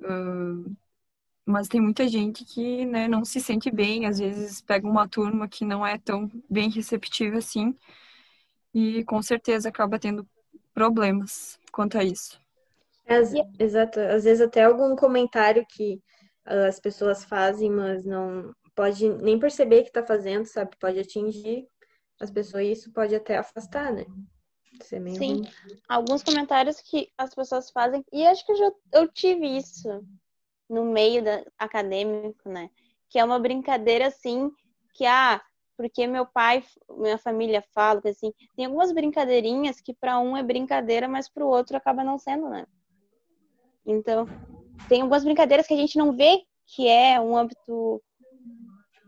Uh, 0.00 0.76
mas 1.48 1.66
tem 1.66 1.80
muita 1.80 2.06
gente 2.06 2.44
que 2.44 2.84
né, 2.84 3.08
não 3.08 3.24
se 3.24 3.40
sente 3.40 3.70
bem, 3.70 4.04
às 4.04 4.18
vezes 4.18 4.60
pega 4.60 4.86
uma 4.86 5.08
turma 5.08 5.48
que 5.48 5.64
não 5.64 5.84
é 5.84 5.96
tão 5.96 6.30
bem 6.48 6.68
receptiva 6.68 7.38
assim, 7.38 7.74
e 8.74 9.02
com 9.04 9.22
certeza 9.22 9.70
acaba 9.70 9.98
tendo 9.98 10.28
problemas 10.74 11.58
quanto 11.72 11.96
a 11.96 12.04
isso. 12.04 12.38
exato, 13.58 13.98
às 13.98 14.24
vezes 14.24 14.42
até 14.42 14.64
algum 14.64 14.94
comentário 14.94 15.64
que 15.66 16.02
as 16.44 16.78
pessoas 16.78 17.24
fazem, 17.24 17.70
mas 17.70 18.04
não 18.04 18.52
pode 18.76 19.08
nem 19.08 19.38
perceber 19.38 19.82
que 19.82 19.88
está 19.88 20.04
fazendo, 20.04 20.44
sabe? 20.44 20.76
Pode 20.78 21.00
atingir 21.00 21.66
as 22.20 22.30
pessoas 22.30 22.64
e 22.64 22.72
isso 22.72 22.92
pode 22.92 23.14
até 23.14 23.38
afastar, 23.38 23.90
né? 23.90 24.04
Sim, 25.16 25.36
ruim. 25.36 25.42
alguns 25.88 26.22
comentários 26.22 26.78
que 26.82 27.08
as 27.16 27.34
pessoas 27.34 27.70
fazem, 27.70 28.04
e 28.12 28.26
acho 28.26 28.44
que 28.44 28.52
eu, 28.52 28.56
já, 28.56 28.70
eu 28.92 29.08
tive 29.08 29.46
isso 29.56 30.04
no 30.68 30.84
meio 30.84 31.22
da, 31.22 31.44
acadêmico, 31.58 32.48
né? 32.48 32.70
Que 33.08 33.18
é 33.18 33.24
uma 33.24 33.38
brincadeira 33.38 34.08
assim 34.08 34.50
que, 34.92 35.06
ah, 35.06 35.40
porque 35.76 36.06
meu 36.06 36.26
pai, 36.26 36.64
minha 36.90 37.18
família 37.18 37.62
fala 37.72 38.02
que 38.02 38.08
assim, 38.08 38.32
tem 38.56 38.66
algumas 38.66 38.92
brincadeirinhas 38.92 39.80
que 39.80 39.94
para 39.94 40.18
um 40.18 40.36
é 40.36 40.42
brincadeira, 40.42 41.08
mas 41.08 41.28
para 41.28 41.44
o 41.44 41.48
outro 41.48 41.76
acaba 41.76 42.02
não 42.02 42.18
sendo, 42.18 42.48
né? 42.48 42.66
Então, 43.86 44.26
tem 44.88 45.00
algumas 45.00 45.24
brincadeiras 45.24 45.66
que 45.66 45.74
a 45.74 45.76
gente 45.76 45.96
não 45.96 46.12
vê 46.12 46.44
que 46.66 46.86
é 46.86 47.18
um 47.20 47.36
âmbito 47.36 48.02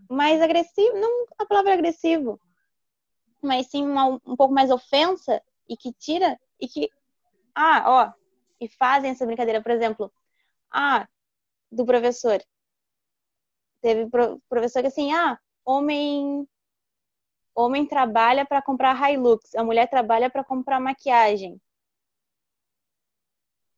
mais 0.08 0.40
agressivo, 0.40 0.96
não 0.96 1.26
a 1.38 1.44
palavra 1.44 1.74
agressivo, 1.74 2.40
mas 3.42 3.66
sim 3.66 3.84
uma, 3.84 4.06
um 4.06 4.36
pouco 4.36 4.52
mais 4.52 4.70
ofensa 4.70 5.42
e 5.68 5.76
que 5.76 5.92
tira 5.92 6.38
e 6.58 6.66
que 6.66 6.90
ah, 7.54 7.84
ó, 7.86 8.12
e 8.60 8.68
fazem 8.68 9.10
essa 9.10 9.26
brincadeira, 9.26 9.62
por 9.62 9.70
exemplo, 9.70 10.12
ah, 10.70 11.06
do 11.70 11.84
professor. 11.84 12.42
Teve 13.80 14.08
professor 14.48 14.82
que 14.82 14.88
assim, 14.88 15.12
ah, 15.12 15.38
homem 15.64 16.46
homem 17.54 17.86
trabalha 17.86 18.46
para 18.46 18.62
comprar 18.62 19.10
Hilux, 19.10 19.54
a 19.54 19.64
mulher 19.64 19.88
trabalha 19.88 20.30
para 20.30 20.44
comprar 20.44 20.80
maquiagem. 20.80 21.60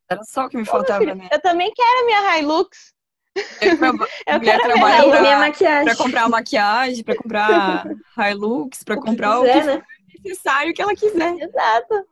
Era 0.09 0.23
só 0.25 0.45
o 0.45 0.49
que 0.49 0.57
me 0.57 0.65
faltava, 0.65 1.01
filho, 1.01 1.15
né? 1.15 1.29
Eu 1.33 1.41
também 1.41 1.73
quero 1.73 2.01
a 2.01 2.05
minha 2.05 2.39
Hilux. 2.39 2.95
Eu, 3.35 3.41
eu 4.27 4.39
mulher 4.39 4.61
trabalha 4.61 5.09
pra, 5.09 5.21
minha 5.21 5.39
maquiagem. 5.39 5.85
pra 5.85 5.97
comprar 5.97 6.29
maquiagem, 6.29 7.03
para 7.05 7.17
comprar 7.17 7.85
Hilux, 8.19 8.85
para 8.85 8.97
comprar 8.97 9.41
quiser, 9.41 9.57
o 9.57 9.61
que 9.61 9.67
né? 9.67 9.83
necessário 10.23 10.75
que 10.75 10.83
ela 10.83 10.95
quiser. 10.95 11.39
Exato. 11.39 12.07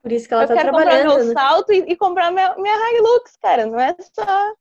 Por 0.00 0.12
isso 0.12 0.26
que 0.28 0.34
ela 0.34 0.44
eu 0.44 0.48
tá 0.48 0.54
quero 0.54 0.70
trabalhando. 0.70 1.08
comprar 1.08 1.18
meu 1.18 1.26
né? 1.26 1.34
salto 1.34 1.72
e, 1.72 1.78
e, 1.78 1.96
comprar 1.96 2.30
minha, 2.30 2.54
minha 2.56 2.98
Hilux, 2.98 3.36
cara. 3.36 3.66
Não 3.66 3.78
é 3.78 3.94
só. 4.14 4.54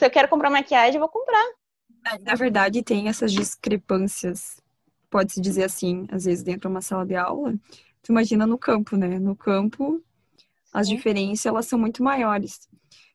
Se 0.00 0.06
eu 0.06 0.10
quero 0.10 0.28
comprar 0.28 0.48
maquiagem, 0.48 0.94
eu 0.94 1.00
vou 1.00 1.10
comprar. 1.10 1.44
É, 2.06 2.18
na 2.20 2.34
verdade, 2.34 2.82
tem 2.82 3.08
essas 3.08 3.30
discrepâncias, 3.30 4.58
pode-se 5.10 5.42
dizer 5.42 5.64
assim, 5.64 6.06
às 6.10 6.24
vezes 6.24 6.42
dentro 6.42 6.62
de 6.62 6.66
uma 6.68 6.80
sala 6.80 7.04
de 7.04 7.14
aula. 7.14 7.52
Tu 8.02 8.10
imagina 8.10 8.46
no 8.46 8.56
campo, 8.56 8.96
né? 8.96 9.18
No 9.18 9.36
campo, 9.36 10.02
as 10.72 10.86
Sim. 10.86 10.96
diferenças 10.96 11.44
elas 11.44 11.66
são 11.66 11.78
muito 11.78 12.02
maiores. 12.02 12.66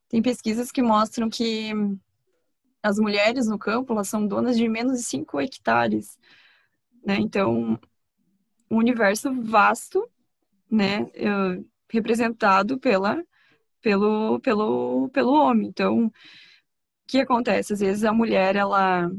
Tem 0.07 0.21
pesquisas 0.21 0.71
que 0.71 0.83
mostram 0.83 1.27
que 1.27 1.71
as 2.83 2.99
mulheres 2.99 3.47
no 3.47 3.57
campo 3.57 3.91
elas 3.91 4.07
são 4.07 4.27
donas 4.27 4.55
de 4.55 4.69
menos 4.69 4.99
de 4.99 5.05
5 5.05 5.41
hectares, 5.41 6.19
né? 7.03 7.17
Então, 7.19 7.79
um 8.69 8.77
universo 8.77 9.33
vasto 9.41 10.07
né, 10.69 11.07
representado 11.91 12.77
pela, 12.77 13.23
pelo, 13.81 14.39
pelo, 14.39 15.09
pelo 15.09 15.33
homem. 15.33 15.67
Então, 15.67 16.13
o 17.05 17.07
que 17.07 17.19
acontece? 17.19 17.73
Às 17.73 17.79
vezes 17.79 18.03
a 18.03 18.11
mulher, 18.13 18.55
ela 18.55 19.09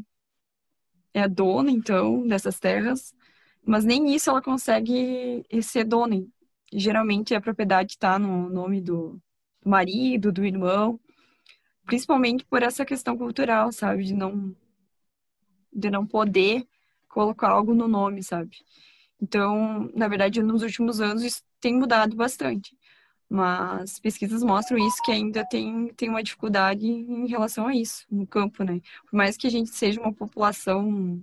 é 1.15 1.29
dona, 1.29 1.71
então, 1.71 2.27
dessas 2.27 2.59
terras, 2.59 3.15
mas 3.65 3.85
nem 3.85 4.15
isso 4.15 4.29
ela 4.31 4.43
consegue 4.43 5.45
ser 5.63 5.85
dona. 5.85 6.25
Geralmente 6.73 7.35
a 7.35 7.41
propriedade 7.41 7.93
está 7.93 8.19
no 8.19 8.51
nome 8.51 8.81
do 8.81 9.21
marido, 9.65 10.31
do 10.33 10.45
irmão, 10.45 11.01
principalmente 11.87 12.45
por 12.45 12.63
essa 12.63 12.85
questão 12.85 13.17
cultural, 13.17 13.73
sabe, 13.73 14.05
de 14.05 14.15
não 14.15 14.55
de 15.73 15.91
não 15.91 16.07
poder 16.07 16.67
colocar 17.09 17.51
algo 17.51 17.75
no 17.75 17.87
nome, 17.87 18.23
sabe? 18.23 18.57
Então, 19.21 19.91
na 19.95 20.09
verdade, 20.09 20.43
nos 20.43 20.63
últimos 20.63 21.01
anos 21.01 21.23
isso 21.23 21.43
tem 21.61 21.75
mudado 21.75 22.17
bastante. 22.17 22.76
Mas 23.29 23.99
pesquisas 23.99 24.43
mostram 24.43 24.79
isso, 24.79 25.03
que 25.03 25.11
ainda 25.11 25.45
tem, 25.45 25.89
tem 25.95 26.09
uma 26.09 26.23
dificuldade 26.23 26.87
em 26.87 27.27
relação 27.27 27.67
a 27.67 27.75
isso, 27.75 28.07
no 28.11 28.27
campo, 28.27 28.63
né? 28.63 28.81
Por 29.11 29.17
mais 29.17 29.37
que 29.37 29.47
a 29.47 29.51
gente 29.51 29.71
seja 29.71 30.01
uma 30.01 30.13
população, 30.13 31.23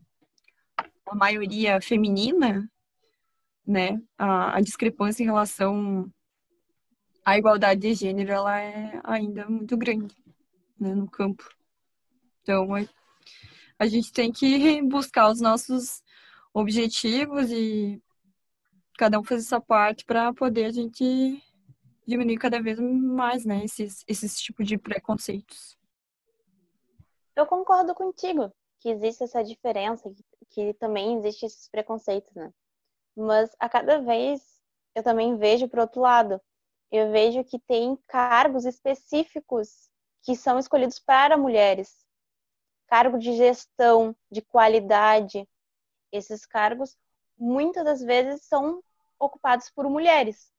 a 1.06 1.16
maioria 1.16 1.80
feminina, 1.82 2.70
né? 3.66 4.02
A, 4.18 4.58
a 4.58 4.62
discrepância 4.62 5.24
em 5.24 5.28
relação 5.28 6.12
à 7.26 7.38
igualdade 7.38 7.82
de 7.82 7.94
gênero, 7.94 8.32
ela 8.32 8.60
é 8.60 9.00
ainda 9.04 9.48
muito 9.50 9.78
grande, 9.78 10.16
né? 10.78 10.94
No 10.94 11.10
campo. 11.10 11.48
Então, 12.42 12.76
a, 12.76 12.86
a 13.80 13.88
gente 13.88 14.12
tem 14.12 14.30
que 14.30 14.82
buscar 14.82 15.30
os 15.32 15.40
nossos 15.40 16.04
objetivos 16.54 17.50
e 17.50 18.02
cada 18.98 19.20
um 19.20 19.24
fazer 19.24 19.44
sua 19.44 19.62
parte 19.62 20.06
para 20.06 20.34
poder 20.34 20.66
a 20.66 20.72
gente 20.72 21.42
diminuir 22.06 22.38
cada 22.38 22.62
vez 22.62 22.80
mais, 22.80 23.46
né, 23.46 23.64
esses, 23.64 24.04
esses 24.08 24.40
tipos 24.40 24.68
de 24.68 24.78
preconceitos. 24.78 25.78
Eu 27.36 27.46
concordo 27.46 27.96
contigo 27.96 28.54
que 28.80 28.90
existe 28.90 29.24
essa 29.24 29.44
diferença, 29.44 30.10
que, 30.10 30.24
que 30.50 30.74
também 30.76 31.18
existe 31.18 31.46
esses 31.46 31.70
preconceitos, 31.70 32.34
né? 32.36 32.54
Mas 33.16 33.50
a 33.60 33.70
cada 33.70 34.00
vez 34.00 34.42
eu 34.94 35.04
também 35.04 35.38
vejo 35.38 35.68
para 35.68 35.82
outro 35.82 36.02
lado. 36.02 36.40
Eu 36.92 37.12
vejo 37.12 37.44
que 37.44 37.58
tem 37.58 37.96
cargos 38.08 38.66
específicos 38.66 39.90
que 40.22 40.36
são 40.36 40.60
escolhidos 40.60 41.00
para 41.00 41.38
mulheres. 41.38 42.06
Cargo 42.88 43.18
de 43.18 43.36
gestão, 43.36 44.16
de 44.32 44.42
qualidade, 44.42 45.48
esses 46.12 46.46
cargos 46.46 46.96
muitas 47.38 47.84
das 47.84 48.02
vezes 48.02 48.44
são 48.44 48.84
ocupados 49.20 49.70
por 49.72 49.90
mulheres. 49.90 50.53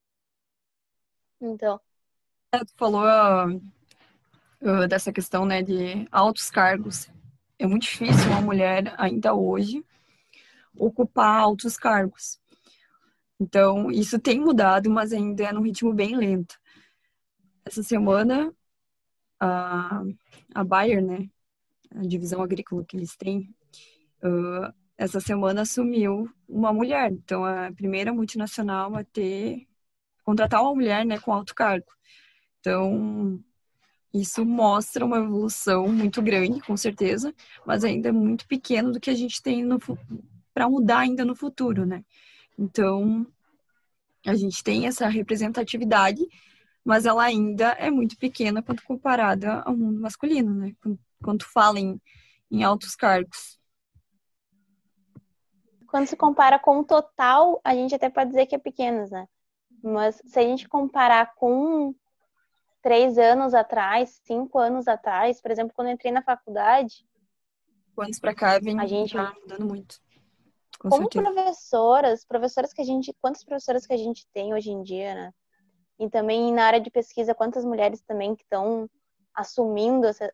Então. 1.45 1.81
É, 2.53 2.59
tu 2.59 2.73
falou 2.77 3.05
uh, 4.61 4.89
dessa 4.89 5.13
questão 5.13 5.45
né, 5.45 5.63
de 5.63 6.07
altos 6.11 6.51
cargos. 6.51 7.09
É 7.59 7.67
muito 7.67 7.83
difícil 7.83 8.31
uma 8.31 8.41
mulher, 8.41 8.95
ainda 8.97 9.35
hoje, 9.35 9.85
ocupar 10.77 11.41
altos 11.41 11.77
cargos. 11.77 12.41
Então, 13.39 13.91
isso 13.91 14.19
tem 14.19 14.41
mudado, 14.41 14.91
mas 14.91 15.13
ainda 15.13 15.45
é 15.45 15.53
num 15.53 15.63
ritmo 15.63 15.93
bem 15.93 16.17
lento. 16.17 16.59
Essa 17.65 17.83
semana, 17.83 18.55
a, 19.41 20.03
a 20.55 20.65
Bayer, 20.65 21.03
né, 21.03 21.29
a 21.95 22.03
divisão 22.03 22.43
agrícola 22.43 22.85
que 22.85 22.97
eles 22.97 23.17
têm, 23.17 23.55
uh, 24.23 24.73
essa 24.97 25.21
semana 25.21 25.63
assumiu 25.63 26.31
uma 26.49 26.73
mulher. 26.73 27.11
Então, 27.13 27.45
a 27.45 27.73
primeira 27.73 28.13
multinacional 28.13 28.95
a 28.95 29.05
ter 29.05 29.67
contratar 30.25 30.63
uma 30.63 30.75
mulher, 30.75 31.05
né, 31.05 31.19
com 31.19 31.33
alto 31.33 31.55
cargo. 31.55 31.87
Então, 32.61 33.39
isso 34.13 34.45
mostra 34.45 35.05
uma 35.05 35.19
evolução 35.19 35.89
muito 35.89 36.23
grande, 36.23 36.61
com 36.61 36.77
certeza, 36.77 37.35
mas 37.67 37.85
ainda 37.85 38.09
é 38.09 38.13
muito 38.13 38.47
pequeno 38.47 38.93
do 38.93 39.01
que 39.01 39.11
a 39.11 39.15
gente 39.15 39.43
tem 39.43 39.69
para 40.55 40.69
mudar 40.69 41.01
ainda 41.01 41.25
no 41.25 41.35
futuro, 41.35 41.85
né? 41.85 42.05
Então, 42.57 43.27
a 44.25 44.35
gente 44.35 44.63
tem 44.63 44.87
essa 44.87 45.09
representatividade, 45.09 46.25
mas 46.85 47.05
ela 47.07 47.25
ainda 47.25 47.73
é 47.73 47.91
muito 47.91 48.17
pequena 48.17 48.63
quando 48.63 48.83
comparada 48.83 49.61
ao 49.63 49.77
mundo 49.77 50.01
masculino, 50.01 50.55
né? 50.55 50.73
Quando, 51.23 51.45
fala 51.45 51.81
em, 51.81 52.01
em 52.51 52.63
altos 52.63 52.95
cargos. 52.95 53.59
Quando 55.89 56.07
se 56.07 56.17
compara 56.17 56.59
com 56.59 56.79
o 56.79 56.85
total, 56.85 57.61
a 57.65 57.75
gente 57.75 57.95
até 57.95 58.09
pode 58.09 58.31
dizer 58.31 58.47
que 58.47 58.55
é 58.55 58.59
pequenos, 58.59 59.11
né? 59.11 59.27
Mas 59.85 60.23
se 60.25 60.39
a 60.39 60.43
gente 60.43 60.67
comparar 60.67 61.35
com 61.35 61.95
três 62.81 63.19
anos 63.19 63.53
atrás, 63.53 64.19
cinco 64.25 64.59
anos 64.59 64.89
atrás, 64.89 65.43
por 65.43 65.51
exemplo, 65.51 65.75
quando 65.77 65.89
eu 65.89 65.95
entrei 65.95 66.11
na 66.11 66.23
faculdade. 66.23 67.07
Anos 67.99 68.19
para 68.19 68.35
cá 68.35 68.59
vem 68.59 68.81
a 68.81 68.87
gente 68.87 69.15
tá 69.15 69.35
mudando 69.43 69.67
muito. 69.67 70.01
Com 70.79 70.89
como 70.89 71.03
certeza. 71.03 71.33
professoras, 71.33 72.25
professoras 72.25 72.73
que 72.73 72.81
a 72.81 72.85
gente, 72.85 73.15
quantas 73.21 73.45
professoras 73.45 73.87
que 73.87 73.93
a 73.93 73.97
gente 73.97 74.27
tem 74.33 74.55
hoje 74.55 74.71
em 74.71 74.83
dia, 74.83 75.15
né? 75.15 75.35
E 75.99 76.09
também 76.09 76.53
na 76.53 76.65
área 76.65 76.81
de 76.81 76.91
pesquisa, 76.91 77.35
quantas 77.35 77.65
mulheres 77.65 78.01
também 78.01 78.35
que 78.35 78.43
estão 78.43 78.89
assumindo 79.35 80.07
essa, 80.07 80.33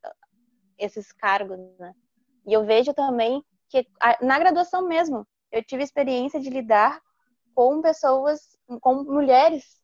esses 0.78 1.11
cargos, 1.11 1.59
né? 1.76 1.92
E 2.46 2.53
eu 2.53 2.64
vejo 2.64 2.94
também 2.94 3.44
que 3.68 3.84
na 4.22 4.38
graduação 4.38 4.86
mesmo, 4.86 5.26
eu 5.51 5.62
tive 5.62 5.82
experiência 5.82 6.40
de 6.40 6.51
lidar 6.51 7.01
com 7.55 7.82
pessoas, 7.82 8.57
com 8.78 9.02
mulheres 9.04 9.80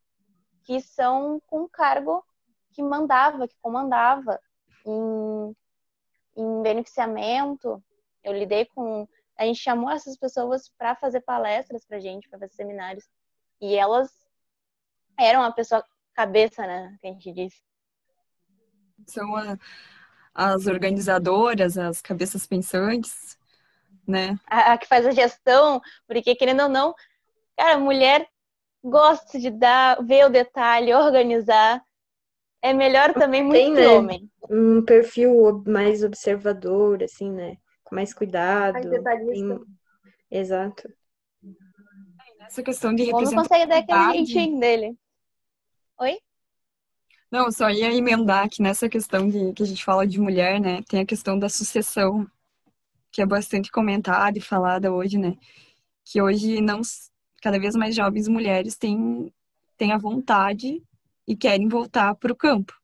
que 0.64 0.80
são 0.80 1.41
com 1.47 1.68
cargo 1.68 2.24
que 2.72 2.82
mandava, 2.82 3.49
que 3.49 3.57
comandava 3.61 4.39
em, 4.84 5.57
em 6.37 6.62
beneficiamento. 6.62 7.82
Eu 8.22 8.32
lidei 8.32 8.66
com. 8.66 9.09
A 9.37 9.45
gente 9.45 9.61
chamou 9.61 9.91
essas 9.91 10.16
pessoas 10.16 10.70
para 10.78 10.95
fazer 10.95 11.20
palestras 11.20 11.84
para 11.84 12.01
gente, 12.01 12.28
para 12.28 12.39
fazer 12.39 12.55
seminários. 12.55 13.05
E 13.61 13.74
elas 13.74 14.11
eram 15.18 15.43
a 15.43 15.53
pessoa 15.53 15.84
cabeça, 16.14 16.66
né? 16.66 16.97
Que 17.01 17.09
a 17.09 17.12
gente 17.12 17.32
diz. 17.32 17.55
São 19.07 19.37
a, 19.37 19.57
as 20.34 20.66
organizadoras, 20.66 21.78
as 21.78 22.01
cabeças 22.01 22.47
pensantes 22.47 23.39
né? 24.07 24.39
A, 24.47 24.72
a, 24.72 24.78
que 24.78 24.87
faz 24.87 25.05
a 25.07 25.11
gestão, 25.11 25.80
porque 26.07 26.34
querendo 26.34 26.62
ou 26.62 26.68
não, 26.68 26.95
cara, 27.57 27.78
mulher 27.78 28.28
gosta 28.89 29.39
de 29.39 29.51
dar, 29.51 30.03
ver 30.05 30.26
o 30.26 30.30
detalhe, 30.30 30.95
organizar. 30.95 31.82
É 32.62 32.72
melhor 32.72 33.12
também 33.14 33.43
muito 33.43 33.55
Tem, 33.57 33.72
né, 33.72 33.87
homem. 33.89 34.30
Um 34.49 34.82
perfil 34.84 35.62
mais 35.66 36.03
observador, 36.03 37.03
assim, 37.03 37.30
né? 37.30 37.57
com 37.84 37.95
mais 37.95 38.12
cuidado. 38.12 38.74
Mais 38.74 38.91
detalhista. 38.91 39.59
tem- 39.59 39.76
Exato. 40.28 40.89
Essa 42.41 42.62
questão 42.62 42.95
de 42.95 43.03
O 43.05 43.16
homem 43.16 43.34
consegue 43.34 43.66
dar 43.66 43.78
aquele 43.78 43.99
representatividade. 43.99 44.26
jeitinho 44.32 44.61
dele. 44.61 44.99
Oi? 46.01 46.18
Não, 47.30 47.51
só 47.51 47.70
ia 47.70 47.93
emendar 47.95 48.49
que 48.49 48.62
nessa 48.62 48.89
questão 48.89 49.28
de, 49.28 49.53
que 49.53 49.62
a 49.62 49.66
gente 49.66 49.84
fala 49.84 50.07
de 50.07 50.18
mulher, 50.20 50.61
né, 50.61 50.82
tem 50.89 51.01
a 51.01 51.07
questão 51.07 51.39
da 51.39 51.49
sucessão, 51.49 52.26
que 53.12 53.20
é 53.22 53.26
bastante 53.26 53.70
comentada 53.70 54.37
e 54.39 54.41
falada 54.41 54.93
hoje, 54.93 55.18
né, 55.18 55.37
que 56.05 56.20
hoje 56.22 56.61
não, 56.61 56.80
cada 57.47 57.61
vez 57.61 57.77
mais 57.77 57.95
jovens 57.95 58.27
mulheres 58.27 58.77
têm, 58.77 59.33
têm 59.77 59.93
a 59.93 59.99
vontade 59.99 60.83
e 61.29 61.37
querem 61.37 61.69
voltar 61.69 62.13
para 62.17 62.33
o 62.33 62.37
campo, 62.37 62.75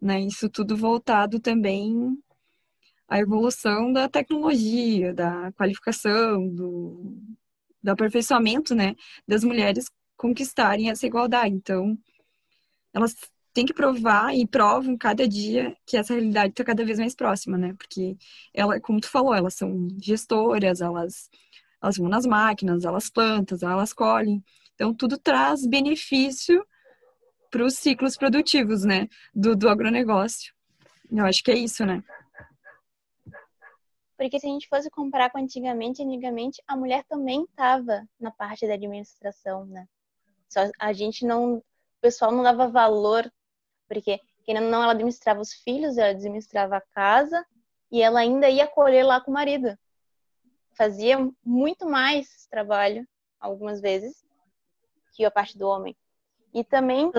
né, 0.00 0.18
isso 0.18 0.48
tudo 0.48 0.74
voltado 0.74 1.38
também 1.38 2.16
à 3.06 3.18
evolução 3.18 3.92
da 3.92 4.08
tecnologia, 4.08 5.12
da 5.12 5.52
qualificação, 5.52 6.48
do, 6.48 7.18
do 7.82 7.90
aperfeiçoamento, 7.90 8.74
né, 8.74 8.94
das 9.28 9.44
mulheres 9.44 9.90
conquistarem 10.16 10.88
essa 10.88 11.06
igualdade, 11.06 11.54
então 11.54 11.98
elas 12.94 13.14
têm 13.52 13.66
que 13.66 13.74
provar 13.74 14.34
e 14.34 14.46
provam 14.46 14.96
cada 14.96 15.28
dia 15.28 15.76
que 15.86 15.98
essa 15.98 16.14
realidade 16.14 16.52
está 16.52 16.64
cada 16.64 16.82
vez 16.82 16.98
mais 16.98 17.14
próxima, 17.14 17.56
né? 17.56 17.74
Porque 17.74 18.16
ela, 18.52 18.78
como 18.80 19.00
tu 19.00 19.08
falou, 19.08 19.34
elas 19.34 19.54
são 19.54 19.88
gestoras, 19.98 20.82
elas, 20.82 21.30
elas 21.86 21.96
vão 21.96 22.08
nas 22.08 22.26
máquinas, 22.26 22.84
elas 22.84 23.08
plantam, 23.08 23.56
elas 23.62 23.92
colhem. 23.92 24.44
Então, 24.74 24.92
tudo 24.92 25.16
traz 25.16 25.64
benefício 25.64 26.66
para 27.50 27.64
os 27.64 27.74
ciclos 27.74 28.16
produtivos, 28.16 28.84
né? 28.84 29.08
Do, 29.34 29.56
do 29.56 29.68
agronegócio. 29.68 30.52
Eu 31.10 31.24
acho 31.24 31.42
que 31.42 31.50
é 31.52 31.56
isso, 31.56 31.86
né? 31.86 32.02
Porque 34.18 34.40
se 34.40 34.46
a 34.46 34.50
gente 34.50 34.68
fosse 34.68 34.90
comparar 34.90 35.30
com 35.30 35.38
antigamente, 35.38 36.02
antigamente 36.02 36.60
a 36.66 36.76
mulher 36.76 37.04
também 37.04 37.44
estava 37.44 38.04
na 38.18 38.30
parte 38.30 38.66
da 38.66 38.74
administração, 38.74 39.64
né? 39.66 39.86
Só 40.48 40.60
a 40.80 40.92
gente 40.92 41.24
não, 41.24 41.56
o 41.56 41.64
pessoal 42.00 42.32
não 42.32 42.42
dava 42.42 42.66
valor, 42.66 43.30
porque 43.88 44.18
querendo 44.44 44.64
ou 44.64 44.70
não, 44.70 44.82
ela 44.82 44.92
administrava 44.92 45.40
os 45.40 45.52
filhos, 45.52 45.98
ela 45.98 46.10
administrava 46.10 46.76
a 46.76 46.80
casa 46.80 47.44
e 47.92 48.02
ela 48.02 48.20
ainda 48.20 48.48
ia 48.48 48.66
colher 48.66 49.04
lá 49.04 49.20
com 49.20 49.30
o 49.30 49.34
marido. 49.34 49.76
Fazia 50.76 51.16
muito 51.44 51.86
mais 51.86 52.26
esse 52.26 52.48
trabalho, 52.48 53.06
algumas 53.40 53.80
vezes, 53.80 54.24
que 55.12 55.24
a 55.24 55.30
parte 55.30 55.56
do 55.56 55.66
homem. 55.66 55.96
E 56.52 56.62
também, 56.62 57.10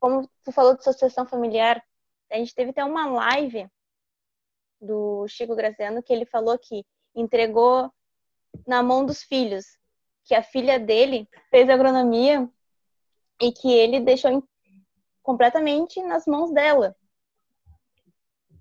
como 0.00 0.28
tu 0.44 0.52
falou 0.52 0.76
de 0.76 0.82
sucessão 0.82 1.26
familiar, 1.26 1.82
a 2.30 2.36
gente 2.36 2.54
teve 2.54 2.70
até 2.70 2.84
uma 2.84 3.06
live 3.06 3.68
do 4.80 5.26
Chico 5.28 5.56
Graciano 5.56 6.02
que 6.02 6.12
ele 6.12 6.26
falou 6.26 6.58
que 6.58 6.84
entregou 7.14 7.92
na 8.66 8.82
mão 8.82 9.04
dos 9.04 9.22
filhos, 9.22 9.66
que 10.24 10.34
a 10.34 10.42
filha 10.42 10.78
dele 10.78 11.28
fez 11.50 11.68
agronomia 11.68 12.48
e 13.40 13.52
que 13.52 13.72
ele 13.72 14.00
deixou 14.00 14.46
completamente 15.22 16.02
nas 16.02 16.26
mãos 16.26 16.52
dela. 16.52 16.96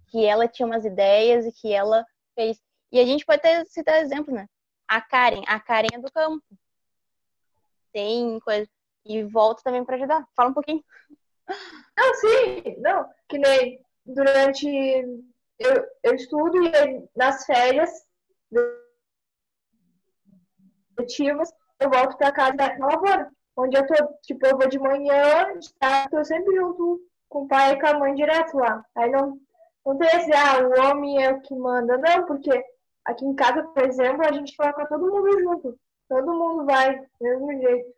Que 0.10 0.26
ela 0.26 0.48
tinha 0.48 0.66
umas 0.66 0.86
ideias 0.86 1.46
e 1.46 1.52
que 1.52 1.74
ela 1.74 2.06
fez. 2.36 2.62
E 2.92 3.00
a 3.00 3.06
gente 3.06 3.26
pode 3.26 3.40
até 3.40 3.66
citar 3.66 4.02
exemplo, 4.02 4.34
né? 4.34 4.48
A 4.88 5.02
Karen, 5.02 5.44
a 5.48 5.60
Karen 5.60 5.90
é 5.94 6.00
do 6.00 6.12
campo. 6.12 6.44
Tem 7.92 8.40
coisa. 8.40 8.70
E 9.06 9.24
volta 9.24 9.64
também 9.64 9.84
para 9.84 9.96
ajudar. 9.96 10.28
Fala 10.36 10.50
um 10.50 10.54
pouquinho. 10.54 10.84
Não, 11.98 12.14
sim, 12.16 12.76
não. 12.80 13.10
Que 13.28 13.38
nem 13.38 13.80
durante. 14.06 14.68
Eu, 15.60 15.88
eu 16.04 16.14
estudo 16.14 16.64
e 16.64 17.10
nas 17.16 17.46
férias 17.46 17.90
letivas 20.98 21.52
eu 21.80 21.90
volto 21.90 22.18
pra 22.18 22.32
casa 22.32 22.56
da 22.56 22.78
lavoura. 22.78 23.32
Onde 23.56 23.76
eu 23.76 23.88
tô, 23.88 23.96
tipo, 24.22 24.46
eu 24.46 24.58
vou 24.58 24.68
de 24.68 24.78
manhã, 24.78 25.58
de 25.58 25.74
tarde, 25.76 26.12
tô 26.12 26.24
sempre 26.24 26.56
junto 26.56 27.02
com 27.28 27.44
o 27.44 27.48
pai 27.48 27.74
e 27.74 27.80
com 27.80 27.88
a 27.88 27.98
mãe 27.98 28.14
direto 28.14 28.58
lá. 28.58 28.86
Aí 28.96 29.10
não, 29.10 29.40
não 29.86 29.98
tem 29.98 30.08
esse, 30.10 30.32
ah, 30.34 30.60
o 30.62 30.80
homem 30.80 31.24
é 31.24 31.32
o 31.32 31.42
que 31.42 31.56
manda, 31.56 31.98
não, 31.98 32.26
porque 32.26 32.64
aqui 33.08 33.26
em 33.26 33.34
casa, 33.34 33.64
por 33.64 33.84
exemplo, 33.84 34.22
a 34.28 34.32
gente 34.34 34.56
coloca 34.56 34.86
todo 34.88 35.10
mundo 35.10 35.40
junto. 35.40 35.80
Todo 36.10 36.34
mundo 36.34 36.66
vai, 36.66 37.00
do 37.00 37.06
mesmo 37.22 37.52
jeito. 37.54 37.98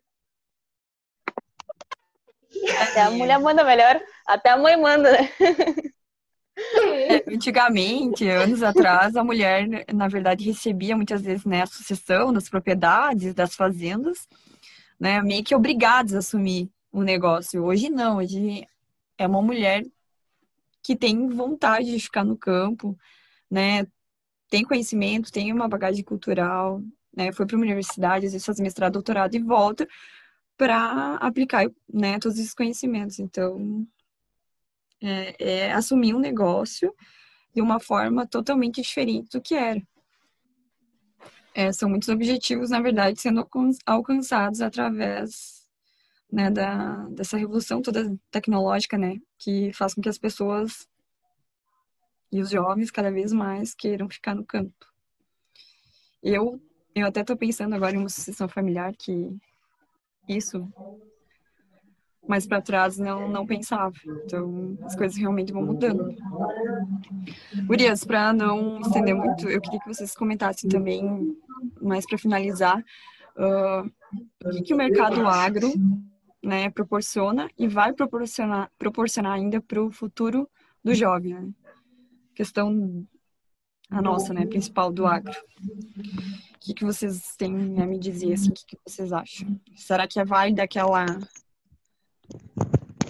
Até 2.82 3.02
a 3.02 3.12
mulher 3.12 3.40
manda 3.40 3.64
melhor. 3.64 4.02
Até 4.28 4.52
a 4.52 4.58
mãe 4.58 4.78
manda, 4.78 5.12
né? 5.12 5.30
É, 6.58 7.34
Antigamente, 7.34 8.28
anos 8.28 8.62
atrás, 8.62 9.16
a 9.16 9.24
mulher, 9.24 9.86
na 9.94 10.08
verdade, 10.08 10.46
recebia 10.46 10.96
muitas 10.96 11.22
vezes 11.22 11.46
né, 11.46 11.62
a 11.62 11.68
sucessão 11.68 12.34
das 12.34 12.50
propriedades, 12.50 13.34
das 13.34 13.56
fazendas, 13.56 14.28
né, 15.00 15.22
meio 15.22 15.44
que 15.44 15.56
obrigadas 15.56 16.14
a 16.14 16.20
assumir 16.20 16.70
o 16.92 17.02
negócio. 17.02 17.64
Hoje 17.64 17.90
não, 17.90 18.18
hoje 18.18 18.68
é 19.18 19.26
uma 19.26 19.42
mulher 19.42 19.86
que 20.84 20.98
tem 20.98 21.30
vontade 21.30 21.92
de 21.92 22.00
ficar 22.00 22.26
no 22.26 22.36
campo, 22.36 22.98
né, 23.50 23.88
tem 24.50 24.64
conhecimento, 24.64 25.32
tem 25.32 25.52
uma 25.54 25.68
bagagem 25.68 26.04
cultural, 26.04 26.82
né, 27.16 27.32
foi 27.32 27.46
para 27.46 27.56
uma 27.56 27.66
universidade, 27.66 28.26
às 28.26 28.32
vezes 28.34 28.46
faz 28.46 28.60
mestrado, 28.60 28.94
doutorado 28.94 29.36
e 29.36 29.40
volta 29.40 29.88
para 30.58 31.16
aplicar, 31.16 31.70
né, 31.92 32.20
todos 32.20 32.38
esses 32.38 32.54
conhecimentos. 32.54 33.20
Então, 33.20 33.88
é, 35.02 35.36
é 35.68 35.72
assumir 35.72 36.14
um 36.14 36.20
negócio 36.20 36.94
de 37.54 37.62
uma 37.62 37.80
forma 37.80 38.28
totalmente 38.28 38.82
diferente 38.82 39.30
do 39.32 39.42
que 39.42 39.56
era. 39.56 39.82
É, 41.54 41.72
são 41.72 41.90
muitos 41.90 42.10
objetivos, 42.10 42.70
na 42.70 42.80
verdade, 42.82 43.20
sendo 43.20 43.40
alcan- 43.40 43.72
alcançados 43.86 44.62
através 44.62 45.68
né, 46.32 46.50
da, 46.52 47.08
dessa 47.10 47.38
revolução 47.38 47.82
toda 47.82 48.16
tecnológica, 48.30 48.98
né, 48.98 49.18
que 49.38 49.72
faz 49.74 49.94
com 49.94 50.02
que 50.02 50.10
as 50.10 50.18
pessoas 50.18 50.88
e 52.32 52.42
os 52.42 52.50
jovens 52.50 52.92
cada 52.92 53.12
vez 53.12 53.32
mais 53.32 53.74
queiram 53.74 54.10
ficar 54.10 54.36
no 54.36 54.46
campo. 54.46 54.86
Eu, 56.22 56.62
eu 56.94 57.08
até 57.08 57.22
estou 57.22 57.38
pensando 57.38 57.74
agora 57.74 57.96
em 57.96 58.00
uma 58.00 58.10
sucessão 58.10 58.48
familiar 58.48 58.94
que 58.96 59.36
isso 60.28 60.72
mais 62.28 62.46
para 62.46 62.62
trás 62.62 63.00
não, 63.00 63.28
não 63.28 63.48
pensava. 63.48 63.96
Então, 64.24 64.78
as 64.84 64.96
coisas 64.96 65.18
realmente 65.18 65.52
vão 65.52 65.66
mudando. 65.66 66.16
Gurias, 67.66 68.04
para 68.04 68.32
não 68.32 68.80
estender 68.82 69.16
muito, 69.16 69.50
eu 69.50 69.60
queria 69.60 69.80
que 69.80 69.88
vocês 69.88 70.14
comentassem 70.14 70.70
também, 70.70 71.36
mais 71.82 72.06
para 72.06 72.20
finalizar, 72.20 72.86
ah, 73.36 73.84
o 74.46 74.50
que, 74.52 74.62
que 74.62 74.74
o 74.74 74.78
mercado 74.78 75.26
agro 75.28 75.72
né, 76.44 76.70
proporciona 76.70 77.50
e 77.58 77.68
vai 77.68 77.94
proporcionar, 77.94 78.72
proporcionar 78.78 79.34
ainda 79.34 79.60
para 79.60 79.82
o 79.82 79.92
futuro 79.92 80.48
do 80.84 80.94
jovem. 80.94 81.34
Né? 81.34 81.50
Questão 82.40 83.06
a 83.92 84.02
nossa, 84.02 84.34
né, 84.34 84.46
principal 84.46 84.94
do 84.94 85.06
agro. 85.06 85.38
O 85.62 86.60
que, 86.62 86.74
que 86.74 86.86
vocês 86.86 87.36
têm 87.36 87.82
a 87.82 87.86
me 87.86 88.00
dizer, 88.00 88.32
assim, 88.32 88.52
o 88.52 88.54
que, 88.54 88.66
que 88.66 88.78
vocês 88.88 89.12
acham? 89.12 89.60
Será 89.76 90.08
que 90.08 90.22
é 90.22 90.24
válida 90.24 90.64
aquela 90.64 91.06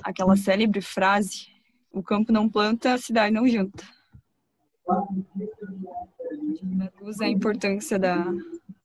aquela 0.02 0.36
célebre 0.36 0.82
frase: 0.82 1.46
o 1.92 2.02
campo 2.02 2.32
não 2.32 2.50
planta, 2.50 2.96
a 2.96 2.98
cidade 2.98 3.32
não 3.32 3.48
junta. 3.48 3.84
Traduz 6.80 7.22
a 7.22 7.28
importância 7.28 8.00
da, 8.00 8.26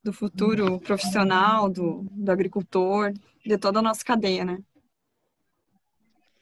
do 0.03 0.13
futuro 0.13 0.79
profissional, 0.79 1.71
do, 1.71 2.05
do 2.11 2.31
agricultor, 2.31 3.11
de 3.43 3.57
toda 3.57 3.79
a 3.79 3.81
nossa 3.81 4.05
cadeia, 4.05 4.45
né? 4.45 4.59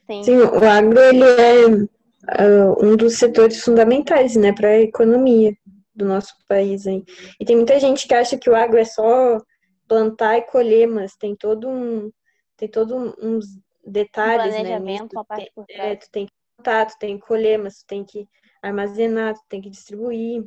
Sim. 0.07 0.23
Sim, 0.25 0.35
o 0.39 0.69
agro 0.69 0.99
ele 0.99 1.23
é 1.23 1.87
ah, 2.27 2.75
um 2.81 2.95
dos 2.95 3.17
setores 3.17 3.61
fundamentais, 3.63 4.35
né, 4.35 4.53
para 4.53 4.69
a 4.69 4.79
economia 4.81 5.53
do 5.95 6.05
nosso 6.05 6.33
país. 6.47 6.85
Hein? 6.85 7.03
E 7.39 7.45
tem 7.45 7.55
muita 7.55 7.79
gente 7.79 8.07
que 8.07 8.13
acha 8.13 8.37
que 8.37 8.49
o 8.49 8.55
agro 8.55 8.77
é 8.77 8.85
só 8.85 9.39
plantar 9.87 10.37
e 10.37 10.43
colher, 10.43 10.87
mas 10.87 11.15
tem 11.15 11.35
todo 11.35 11.67
um 11.69 12.11
tem 12.57 12.69
todo 12.69 12.95
um- 12.95 13.13
uns 13.37 13.45
detalhes, 13.85 14.57
né? 14.59 14.75
planejamento, 14.75 14.79
nisso. 14.79 15.07
uma 15.13 15.25
parte 15.25 15.51
por 15.55 15.67
É, 15.69 15.95
trás. 15.95 15.99
tu 15.99 16.09
tem 16.11 16.25
que 16.27 16.31
plantar, 16.57 16.85
tu 16.87 16.97
tem 16.99 17.17
que 17.19 17.25
colher, 17.25 17.57
mas 17.59 17.79
tu 17.79 17.85
tem 17.87 18.05
que 18.05 18.27
armazenar, 18.61 19.33
tu 19.35 19.41
tem 19.49 19.61
que 19.61 19.69
distribuir, 19.69 20.45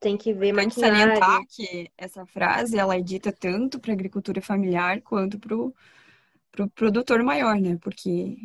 tem 0.00 0.16
que 0.18 0.32
ver 0.34 0.52
maquinário. 0.52 1.20
salientar 1.20 1.40
que 1.48 1.90
essa 1.96 2.26
frase 2.26 2.76
ela 2.78 2.96
é 2.96 3.00
dita 3.00 3.32
tanto 3.32 3.80
para 3.80 3.92
a 3.92 3.94
agricultura 3.94 4.40
familiar 4.42 5.00
quanto 5.02 5.38
para 5.38 5.56
o 5.56 5.74
pro 6.52 6.70
produtor 6.70 7.22
maior, 7.24 7.60
né? 7.60 7.78
Porque 7.82 8.36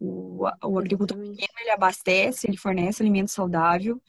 o, 0.00 0.44
o 0.64 0.78
agricultor 0.78 1.16
pequeno 1.16 1.54
ele 1.60 1.70
abastece, 1.70 2.46
ele 2.48 2.56
fornece 2.56 3.02
alimento 3.02 3.30
saudável, 3.30 4.00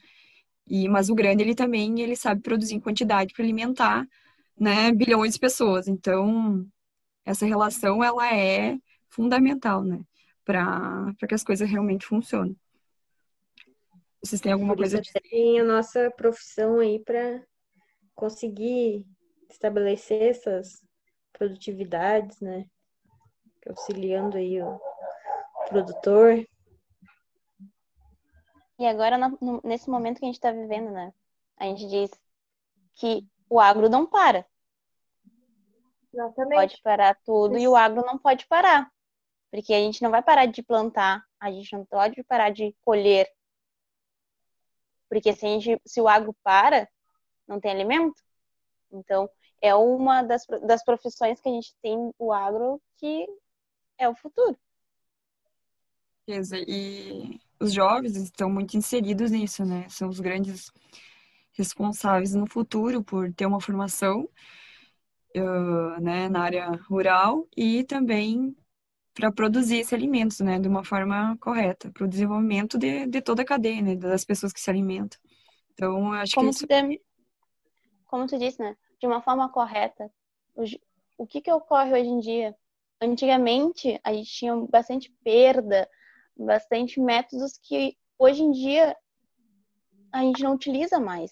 e 0.68 0.88
mas 0.88 1.10
o 1.10 1.16
grande 1.16 1.44
ele 1.44 1.56
também 1.56 2.00
ele 2.02 2.16
sabe 2.16 2.42
produzir 2.42 2.76
em 2.76 2.80
quantidade 2.80 3.34
para 3.34 3.44
alimentar, 3.44 4.08
né, 4.58 4.92
bilhões 4.92 5.34
de 5.34 5.40
pessoas. 5.40 5.88
Então 5.88 6.66
essa 7.26 7.46
relação 7.46 8.04
ela 8.04 8.34
é 8.34 8.78
fundamental, 9.10 9.84
né, 9.84 10.02
para 10.46 11.14
que 11.28 11.36
as 11.36 11.44
coisas 11.44 11.70
realmente 11.70 12.06
funcionem. 12.06 12.56
Vocês 14.24 14.42
têm 14.42 14.52
alguma 14.52 14.76
coisa 14.76 14.98
a 14.98 15.02
dizer? 15.02 15.22
tem 15.22 15.60
a 15.60 15.64
nossa 15.64 16.12
profissão 16.12 16.80
aí 16.80 17.00
para 17.00 17.42
conseguir 18.14 19.06
estabelecer 19.50 20.22
essas 20.22 20.84
produtividades, 21.32 22.40
né? 22.42 22.66
Auxiliando 23.66 24.36
aí 24.36 24.62
o 24.62 24.80
produtor. 25.70 26.45
E 28.78 28.86
agora, 28.86 29.17
no- 29.17 29.61
nesse 29.63 29.89
momento 29.89 30.20
que 30.20 30.26
a 30.26 30.28
gente 30.28 30.36
está 30.36 30.51
vivendo, 30.51 30.91
né? 30.91 31.13
A 31.57 31.65
gente 31.65 31.88
diz 31.88 32.11
que 32.95 33.28
o 33.49 33.59
agro 33.59 33.89
não 33.89 34.05
para. 34.05 34.45
Exatamente. 36.13 36.55
Pode 36.55 36.82
parar 36.82 37.17
tudo 37.26 37.57
e 37.57 37.67
o 37.67 37.76
agro 37.76 38.05
não 38.05 38.17
pode 38.17 38.47
parar. 38.47 38.91
Porque 39.51 39.74
a 39.74 39.80
gente 39.80 40.01
não 40.01 40.11
vai 40.11 40.22
parar 40.22 40.45
de 40.45 40.61
plantar, 40.61 41.26
a 41.39 41.51
gente 41.51 41.74
não 41.74 41.86
pode 41.86 42.24
parar 42.24 42.51
de 42.51 42.76
colher. 42.82 43.28
Porque 45.09 45.34
se, 45.34 45.45
a 45.45 45.49
gente, 45.49 45.82
se 45.86 45.99
o 45.99 46.07
agro 46.07 46.36
para, 46.43 46.88
não 47.47 47.59
tem 47.59 47.72
alimento. 47.72 48.22
Então, 48.91 49.30
é 49.61 49.74
uma 49.76 50.22
das, 50.22 50.45
das 50.65 50.84
profissões 50.84 51.41
que 51.41 51.49
a 51.49 51.51
gente 51.51 51.76
tem, 51.82 52.13
o 52.17 52.32
agro, 52.32 52.82
que 52.97 53.28
é 53.97 54.07
o 54.07 54.15
futuro. 54.15 54.57
Certeza. 56.30 56.57
E 56.67 57.39
os 57.59 57.73
jovens 57.73 58.15
estão 58.15 58.49
muito 58.49 58.75
inseridos 58.77 59.32
nisso, 59.32 59.65
né? 59.65 59.88
São 59.89 60.09
os 60.09 60.19
grandes 60.19 60.71
responsáveis 61.53 62.34
no 62.34 62.47
futuro 62.49 63.03
por 63.03 63.34
ter 63.34 63.45
uma 63.45 63.61
formação, 63.61 64.30
ah, 65.36 65.99
né, 66.01 66.30
na 66.30 66.41
área 66.41 66.71
rural 66.88 67.47
e 67.55 67.84
também 67.84 68.55
para 69.13 69.32
produzir 69.32 69.80
esses 69.80 69.93
alimentos, 69.93 70.39
né, 70.41 70.59
de 70.59 70.67
uma 70.67 70.84
forma 70.84 71.38
correta, 71.41 71.91
para 71.91 72.05
o 72.05 72.07
desenvolvimento 72.07 72.77
de, 72.77 73.05
de 73.07 73.21
toda 73.21 73.41
a 73.41 73.45
cadeia, 73.45 73.82
né, 73.82 73.95
das 73.95 74.25
pessoas 74.25 74.53
que 74.53 74.61
se 74.61 74.69
alimentam. 74.69 75.19
Então, 75.73 76.13
acho 76.13 76.38
que 76.38 76.45
Como 76.45 76.49
isso 76.49 76.65
tu, 76.65 76.67
dem- 76.67 76.99
como 78.07 78.27
tu 78.27 78.38
disse, 78.38 78.61
né? 78.61 78.75
De 78.99 79.07
uma 79.07 79.21
forma 79.21 79.49
correta. 79.49 80.11
O, 80.55 80.63
o 81.17 81.27
que 81.27 81.41
que 81.41 81.51
ocorre 81.51 81.93
hoje 81.93 82.09
em 82.09 82.19
dia? 82.19 82.55
Antigamente, 83.01 83.99
a 84.03 84.13
gente 84.13 84.32
tinha 84.32 84.55
bastante 84.55 85.09
perda, 85.23 85.89
bastante 86.46 87.00
métodos 87.00 87.58
que 87.62 87.98
hoje 88.18 88.42
em 88.44 88.52
dia 88.52 88.96
a 90.12 90.22
gente 90.22 90.42
não 90.44 90.54
utiliza 90.54 91.00
mais. 91.00 91.32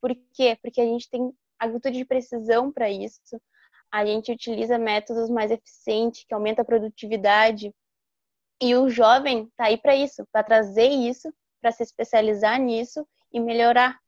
Por 0.00 0.14
quê? 0.32 0.58
Porque 0.62 0.80
a 0.80 0.84
gente 0.86 1.08
tem 1.10 1.32
agricultura 1.58 1.92
de 1.94 2.04
precisão 2.04 2.72
para 2.72 2.90
isso. 2.90 3.20
A 3.92 4.04
gente 4.06 4.32
utiliza 4.32 4.78
métodos 4.78 5.28
mais 5.28 5.50
eficientes, 5.50 6.24
que 6.26 6.32
aumenta 6.34 6.62
a 6.62 6.64
produtividade. 6.64 7.74
E 8.62 8.74
o 8.74 8.88
jovem 8.88 9.50
tá 9.56 9.66
aí 9.66 9.76
para 9.76 9.94
isso, 9.96 10.26
para 10.32 10.42
trazer 10.44 10.88
isso, 10.88 11.32
para 11.60 11.72
se 11.72 11.82
especializar 11.82 12.58
nisso 12.60 13.06
e 13.32 13.40
melhorar 13.40 13.98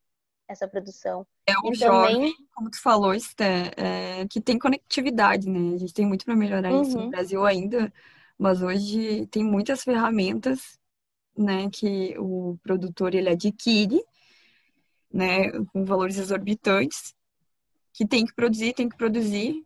essa 0.48 0.68
produção. 0.68 1.26
é 1.46 1.58
o 1.58 1.72
E 1.72 1.74
jovem, 1.74 2.20
também, 2.20 2.34
como 2.54 2.70
tu 2.70 2.80
falou, 2.80 3.14
Esté, 3.14 3.72
é, 3.76 4.28
que 4.28 4.40
tem 4.40 4.58
conectividade, 4.58 5.48
né? 5.48 5.74
A 5.74 5.78
gente 5.78 5.92
tem 5.94 6.06
muito 6.06 6.24
para 6.24 6.36
melhorar 6.36 6.72
isso 6.72 6.98
no 6.98 7.04
Uhum. 7.04 7.10
Brasil 7.10 7.44
ainda, 7.44 7.92
mas 8.42 8.60
hoje 8.60 9.24
tem 9.28 9.44
muitas 9.44 9.84
ferramentas, 9.84 10.76
né, 11.38 11.70
que 11.70 12.18
o 12.18 12.58
produtor 12.60 13.14
ele 13.14 13.28
adquire, 13.28 14.02
né, 15.12 15.52
com 15.72 15.84
valores 15.84 16.18
exorbitantes, 16.18 17.14
que 17.92 18.04
tem 18.04 18.26
que 18.26 18.34
produzir, 18.34 18.74
tem 18.74 18.88
que 18.88 18.96
produzir, 18.96 19.64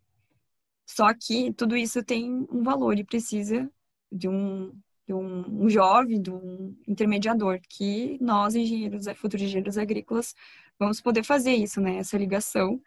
só 0.85 1.07
que 1.15 1.55
tudo 1.55 1.75
isso 1.75 2.05
tem 2.05 2.47
um 2.53 2.63
valor 2.63 2.99
e 2.99 3.05
precisa 3.05 3.67
de 4.13 4.29
um, 4.29 4.79
de 5.07 5.15
um, 5.15 5.65
um 5.65 5.71
jovem, 5.71 6.21
de 6.21 6.31
um 6.31 6.77
intermediador, 6.87 7.59
que 7.71 8.19
nós, 8.21 8.55
engenheiros, 8.55 9.07
futuros 9.17 9.47
engenheiros 9.47 9.79
agrícolas, 9.79 10.35
vamos 10.79 11.01
poder 11.01 11.25
fazer 11.25 11.55
isso, 11.55 11.81
né? 11.81 11.97
Essa 11.97 12.19
ligação 12.19 12.79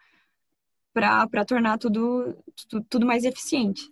para 0.94 1.28
para 1.28 1.44
tornar 1.46 1.80
tudo, 1.80 2.38
tudo, 2.70 2.86
tudo 2.88 3.06
mais 3.08 3.24
eficiente. 3.24 3.92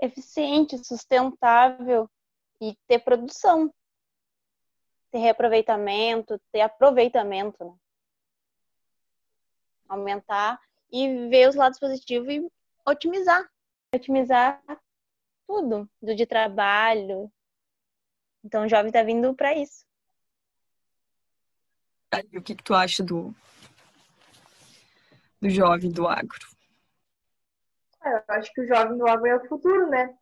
Eficiente, 0.00 0.78
sustentável 0.84 2.08
e 2.60 2.76
ter 2.86 2.98
produção, 3.00 3.72
ter 5.10 5.18
reaproveitamento, 5.18 6.40
ter 6.52 6.60
aproveitamento, 6.60 7.64
né? 7.64 7.74
Aumentar 9.88 10.60
e 10.92 11.28
ver 11.28 11.48
os 11.48 11.56
lados 11.56 11.78
positivos 11.78 12.28
e 12.32 12.48
otimizar. 12.86 13.48
Otimizar 13.94 14.62
tudo, 15.46 15.90
do 16.00 16.14
de 16.14 16.26
trabalho. 16.26 17.30
Então 18.44 18.64
o 18.64 18.68
jovem 18.68 18.92
tá 18.92 19.02
vindo 19.02 19.34
para 19.34 19.54
isso. 19.54 19.84
Aí, 22.12 22.28
o 22.36 22.42
que 22.42 22.54
que 22.54 22.62
tu 22.62 22.74
acha 22.74 23.02
do, 23.02 23.34
do 25.40 25.48
jovem 25.50 25.90
do 25.90 26.08
agro? 26.08 26.59
É, 28.04 28.14
Eu 28.14 28.22
acho 28.28 28.52
que 28.52 28.62
o 28.62 28.66
jovem 28.66 28.96
do 28.96 29.06
agro 29.08 29.26
é 29.26 29.36
o 29.36 29.48
futuro, 29.48 29.88
né? 29.88 30.14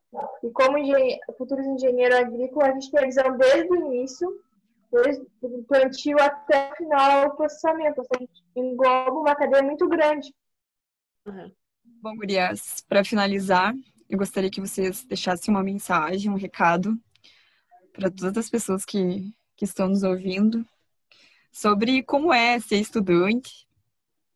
E 0.42 0.50
como 0.50 0.78
engenhe... 0.78 1.18
futuros 1.36 1.66
engenheiro 1.66 2.16
agrícola, 2.16 2.68
a 2.68 2.72
gente 2.72 2.90
tem 2.90 3.00
a 3.00 3.06
visão 3.06 3.36
desde 3.36 3.70
o 3.70 3.76
início, 3.76 4.44
desde 4.90 5.26
o 5.42 5.64
plantio 5.64 6.16
até 6.20 6.72
o 6.72 6.76
final 6.76 7.28
do 7.28 7.36
processamento. 7.36 8.02
Seja, 8.02 8.08
a 8.14 8.18
gente 8.18 8.44
engloba 8.56 9.12
uma 9.12 9.36
cadeia 9.36 9.62
muito 9.62 9.88
grande. 9.88 10.34
Bom, 11.84 12.16
gurias, 12.16 12.82
para 12.88 13.04
finalizar, 13.04 13.74
eu 14.08 14.16
gostaria 14.16 14.50
que 14.50 14.60
vocês 14.60 15.04
deixassem 15.04 15.52
uma 15.52 15.62
mensagem, 15.62 16.30
um 16.30 16.36
recado 16.36 16.98
para 17.92 18.10
todas 18.10 18.36
as 18.38 18.48
pessoas 18.48 18.84
que, 18.84 19.34
que 19.56 19.64
estão 19.64 19.88
nos 19.88 20.02
ouvindo 20.02 20.64
sobre 21.52 22.02
como 22.02 22.32
é 22.32 22.58
ser 22.60 22.76
estudante, 22.76 23.67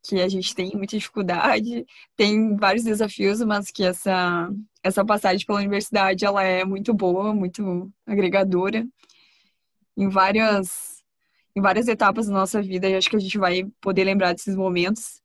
que 0.02 0.20
a 0.20 0.28
gente 0.28 0.54
tem 0.54 0.72
muita 0.74 0.98
dificuldade, 0.98 1.86
tem 2.16 2.56
vários 2.56 2.84
desafios, 2.84 3.40
mas 3.42 3.70
que 3.70 3.84
essa, 3.84 4.50
essa 4.82 5.04
passagem 5.04 5.46
pela 5.46 5.60
universidade 5.60 6.24
ela 6.24 6.42
é 6.42 6.64
muito 6.64 6.92
boa, 6.92 7.32
muito 7.32 7.90
agregadora 8.04 8.86
em 9.96 10.08
várias, 10.08 11.04
em 11.54 11.60
várias 11.60 11.86
etapas 11.86 12.26
da 12.26 12.32
nossa 12.32 12.60
vida 12.60 12.96
acho 12.96 13.08
que 13.08 13.16
a 13.16 13.20
gente 13.20 13.38
vai 13.38 13.64
poder 13.80 14.04
lembrar 14.04 14.32
desses 14.32 14.56
momentos. 14.56 15.22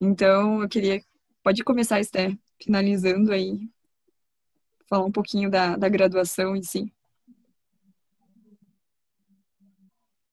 Então, 0.00 0.62
eu 0.62 0.68
queria, 0.68 1.02
pode 1.42 1.64
começar, 1.64 1.98
Esther, 1.98 2.38
finalizando 2.62 3.32
aí, 3.32 3.68
falar 4.88 5.04
um 5.04 5.12
pouquinho 5.12 5.50
da, 5.50 5.76
da 5.76 5.88
graduação 5.88 6.54
em 6.54 6.62
si. 6.62 6.92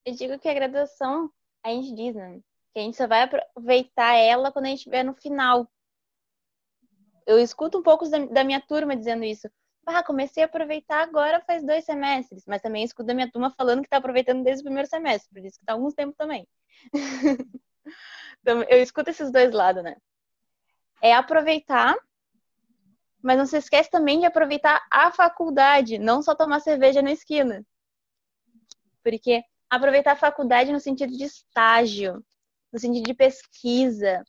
Eu 0.05 0.13
digo 0.13 0.38
que 0.38 0.47
a 0.47 0.53
graduação, 0.53 1.32
a 1.63 1.70
gente 1.70 1.95
diz, 1.95 2.13
né? 2.13 2.39
Que 2.76 2.80
a 2.80 2.82
gente 2.82 2.97
só 2.97 3.07
vai 3.07 3.21
aproveitar 3.21 4.15
ela 4.15 4.51
quando 4.51 4.65
a 4.65 4.67
gente 4.67 4.80
estiver 4.80 5.01
no 5.01 5.13
final. 5.13 5.65
Eu 7.26 7.39
escuto 7.39 7.78
um 7.78 7.82
pouco 7.82 8.05
da, 8.09 8.17
da 8.26 8.43
minha 8.43 8.59
turma 8.59 8.97
dizendo 8.97 9.23
isso. 9.23 9.49
Ah, 9.86 10.03
comecei 10.03 10.43
a 10.43 10.45
aproveitar 10.45 11.01
agora 11.01 11.39
faz 11.39 11.65
dois 11.65 11.86
semestres, 11.86 12.43
mas 12.45 12.61
também 12.61 12.84
escuto 12.84 13.07
da 13.07 13.13
minha 13.13 13.32
turma 13.32 13.49
falando 13.49 13.80
que 13.80 13.86
está 13.86 13.95
aproveitando 13.95 14.43
desde 14.43 14.59
o 14.59 14.65
primeiro 14.65 14.89
semestre, 14.89 15.30
por 15.32 15.45
isso 15.45 15.57
que 15.57 15.63
está 15.63 15.71
alguns 15.71 15.93
tempo 15.93 16.13
também. 16.17 16.45
então, 18.41 18.61
eu 18.63 18.84
escuto 18.84 19.09
esses 19.09 19.32
dois 19.32 19.53
lados, 19.53 19.82
né? 19.82 19.95
É 21.01 21.13
aproveitar, 21.13 21.95
mas 23.23 23.38
não 23.38 23.45
se 23.45 23.55
esquece 23.55 23.89
também 23.89 24.19
de 24.19 24.26
aproveitar 24.26 24.86
a 24.91 25.13
faculdade, 25.13 25.97
não 25.97 26.21
só 26.21 26.36
tomar 26.36 26.59
cerveja 26.59 27.01
na 27.01 27.13
esquina. 27.13 27.65
Porque 29.01 29.41
aproveitar 29.69 30.11
a 30.11 30.17
faculdade 30.17 30.73
no 30.73 30.80
sentido 30.82 31.15
de 31.15 31.23
estágio, 31.23 32.21
no 32.76 32.80
sentido 32.80 33.05
de 33.05 33.13
pesquisa, 33.13 34.21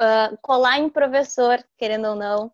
uh, 0.00 0.38
colar 0.40 0.78
em 0.78 0.88
professor, 0.88 1.58
querendo 1.76 2.06
ou 2.06 2.14
não, 2.14 2.52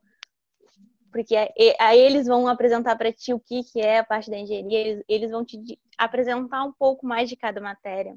porque 1.12 1.36
aí 1.78 2.00
eles 2.00 2.26
vão 2.26 2.48
apresentar 2.48 2.96
para 2.96 3.12
ti 3.12 3.34
o 3.34 3.38
que, 3.38 3.62
que 3.62 3.78
é 3.78 3.98
a 3.98 4.04
parte 4.04 4.30
da 4.30 4.38
engenharia, 4.38 4.78
eles, 4.78 5.04
eles 5.06 5.30
vão 5.30 5.44
te 5.44 5.78
apresentar 5.98 6.64
um 6.64 6.72
pouco 6.72 7.06
mais 7.06 7.28
de 7.28 7.36
cada 7.36 7.60
matéria. 7.60 8.16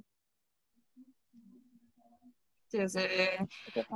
É, 2.96 3.46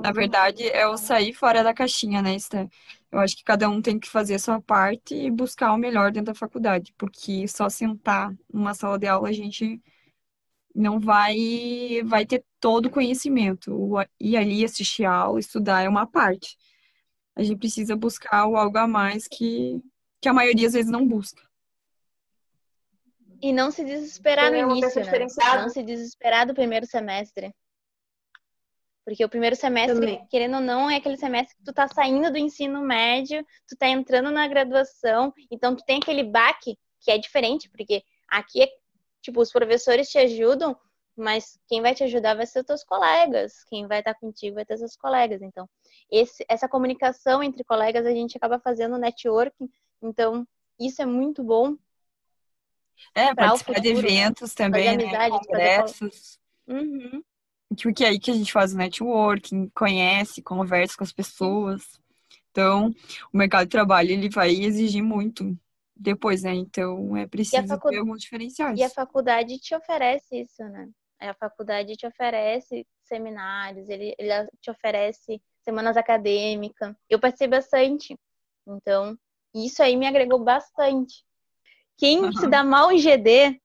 na 0.02 0.12
verdade, 0.12 0.68
é 0.68 0.86
o 0.86 0.98
sair 0.98 1.34
fora 1.34 1.64
da 1.64 1.74
caixinha, 1.74 2.22
né, 2.22 2.36
Esther? 2.36 2.68
Eu 3.10 3.20
acho 3.20 3.38
que 3.38 3.46
cada 3.46 3.70
um 3.70 3.82
tem 3.82 3.98
que 3.98 4.10
fazer 4.10 4.36
a 4.36 4.40
sua 4.40 4.62
parte 4.62 5.16
e 5.16 5.32
buscar 5.32 5.72
o 5.72 5.78
melhor 5.78 6.12
dentro 6.12 6.34
da 6.34 6.38
faculdade, 6.38 6.94
porque 6.98 7.48
só 7.48 7.70
sentar 7.70 8.34
numa 8.54 8.74
sala 8.74 9.00
de 9.00 9.08
aula 9.08 9.30
a 9.30 9.34
gente 9.34 9.82
não 10.76 11.00
vai, 11.00 12.02
vai 12.06 12.26
ter 12.26 12.44
todo 12.60 12.88
o 12.88 12.90
conhecimento. 12.90 13.94
Ir 14.20 14.38
ali 14.38 14.64
assistir 14.64 15.06
aula, 15.06 15.40
estudar 15.40 15.82
é 15.82 15.90
uma 15.90 16.08
parte. 16.08 16.58
A 17.36 17.44
gente 17.44 17.60
precisa 17.60 17.96
buscar 17.96 18.42
algo 18.42 18.78
a 18.78 18.88
mais 18.88 19.28
que, 19.28 19.82
que 20.22 20.30
a 20.30 20.34
maioria 20.34 20.68
às 20.68 20.74
vezes 20.74 20.92
não 20.92 21.08
busca. 21.08 21.42
E 23.42 23.52
não 23.52 23.72
se 23.72 23.84
desesperar 23.84 24.52
no 24.52 24.58
início, 24.58 25.04
né? 25.04 25.28
Não 25.62 25.70
se 25.70 25.82
desesperar 25.82 26.46
do 26.46 26.54
primeiro 26.54 26.86
semestre. 26.86 27.52
Porque 29.04 29.26
o 29.26 29.30
primeiro 29.30 29.56
semestre, 29.56 29.96
Também. 29.96 30.28
querendo 30.30 30.56
ou 30.56 30.62
não, 30.62 30.90
é 30.90 30.98
aquele 30.98 31.18
semestre 31.18 31.58
que 31.58 31.64
tu 31.64 31.74
tá 31.74 31.88
saindo 31.88 32.32
do 32.32 32.38
ensino 32.38 32.82
médio, 32.82 33.44
tu 33.68 33.76
tá 33.76 33.88
entrando 33.88 34.30
na 34.30 34.48
graduação, 34.48 35.34
então 35.50 35.76
tu 35.76 35.84
tem 35.84 35.98
aquele 35.98 36.24
baque, 36.24 36.78
que 37.00 37.10
é 37.10 37.18
diferente, 37.18 37.68
porque 37.68 38.04
aqui 38.30 38.62
é, 38.62 38.68
tipo, 39.22 39.42
os 39.42 39.52
professores 39.52 40.10
te 40.10 40.18
ajudam, 40.18 40.78
mas 41.16 41.60
quem 41.68 41.82
vai 41.82 41.94
te 41.94 42.04
ajudar 42.04 42.36
vai 42.36 42.46
ser 42.46 42.60
os 42.60 42.66
teus 42.66 42.84
colegas, 42.84 43.64
quem 43.66 43.88
vai 43.88 44.00
estar 44.00 44.14
contigo 44.16 44.56
vai 44.56 44.66
ter 44.66 44.78
seus 44.78 44.96
colegas. 44.96 45.42
Então, 45.42 45.70
esse, 46.10 46.46
essa 46.48 46.68
comunicação 46.68 47.44
entre 47.44 47.64
colegas 47.64 48.06
a 48.06 48.12
gente 48.12 48.38
acaba 48.38 48.60
fazendo 48.60 48.98
networking, 48.98 49.70
então 50.02 50.48
isso 50.80 51.02
é 51.02 51.06
muito 51.06 51.44
bom. 51.44 51.76
É, 53.16 53.34
participar 53.34 53.80
de 53.80 53.90
futuro, 53.90 54.08
né? 54.08 54.14
eventos 54.14 54.54
também, 54.54 54.86
Fazer 54.86 54.98
né? 54.98 55.04
amizade, 55.04 55.30
fazer 55.32 55.48
Congressos. 55.48 56.40
Uhum. 56.68 57.24
Porque 57.82 58.04
é 58.04 58.10
aí 58.10 58.20
que 58.20 58.32
a 58.32 58.34
gente 58.34 58.52
faz 58.52 58.74
o 58.74 58.78
networking, 58.78 59.70
conhece, 59.74 60.42
conversa 60.42 60.98
com 60.98 61.04
as 61.04 61.14
pessoas. 61.14 61.84
Então, 62.52 62.94
o 63.34 63.38
mercado 63.38 63.64
de 63.64 63.70
trabalho, 63.70 64.12
ele 64.12 64.30
vai 64.30 64.52
exigir 64.52 65.02
muito 65.02 65.58
depois, 66.02 66.44
né? 66.44 66.54
Então, 66.54 67.16
é 67.16 67.28
preciso 67.28 67.68
facu- 67.68 67.90
ter 67.90 67.98
alguns 68.00 68.22
diferenciais. 68.22 68.80
E 68.80 68.84
a 68.84 68.90
faculdade 68.90 69.60
te 69.60 69.76
oferece 69.76 70.42
isso, 70.42 70.64
né? 70.64 70.90
A 71.20 71.34
faculdade 71.36 71.96
te 71.96 72.08
oferece 72.08 72.86
seminários, 73.04 73.88
ele, 73.88 74.16
ele 74.18 74.48
te 74.60 74.72
oferece 74.72 75.40
semanas 75.62 75.96
acadêmicas. 75.96 76.96
Eu 77.08 77.20
participei 77.20 77.60
bastante. 77.60 78.18
Então, 78.68 79.16
isso 79.54 79.84
aí 79.84 79.96
me 79.96 80.08
agregou 80.08 80.40
bastante. 80.44 81.24
Quem 81.98 82.32
se 82.32 82.42
Aham. 82.42 82.50
dá 82.50 82.64
mal 82.64 82.92
em 82.92 82.98
GD, 82.98 83.62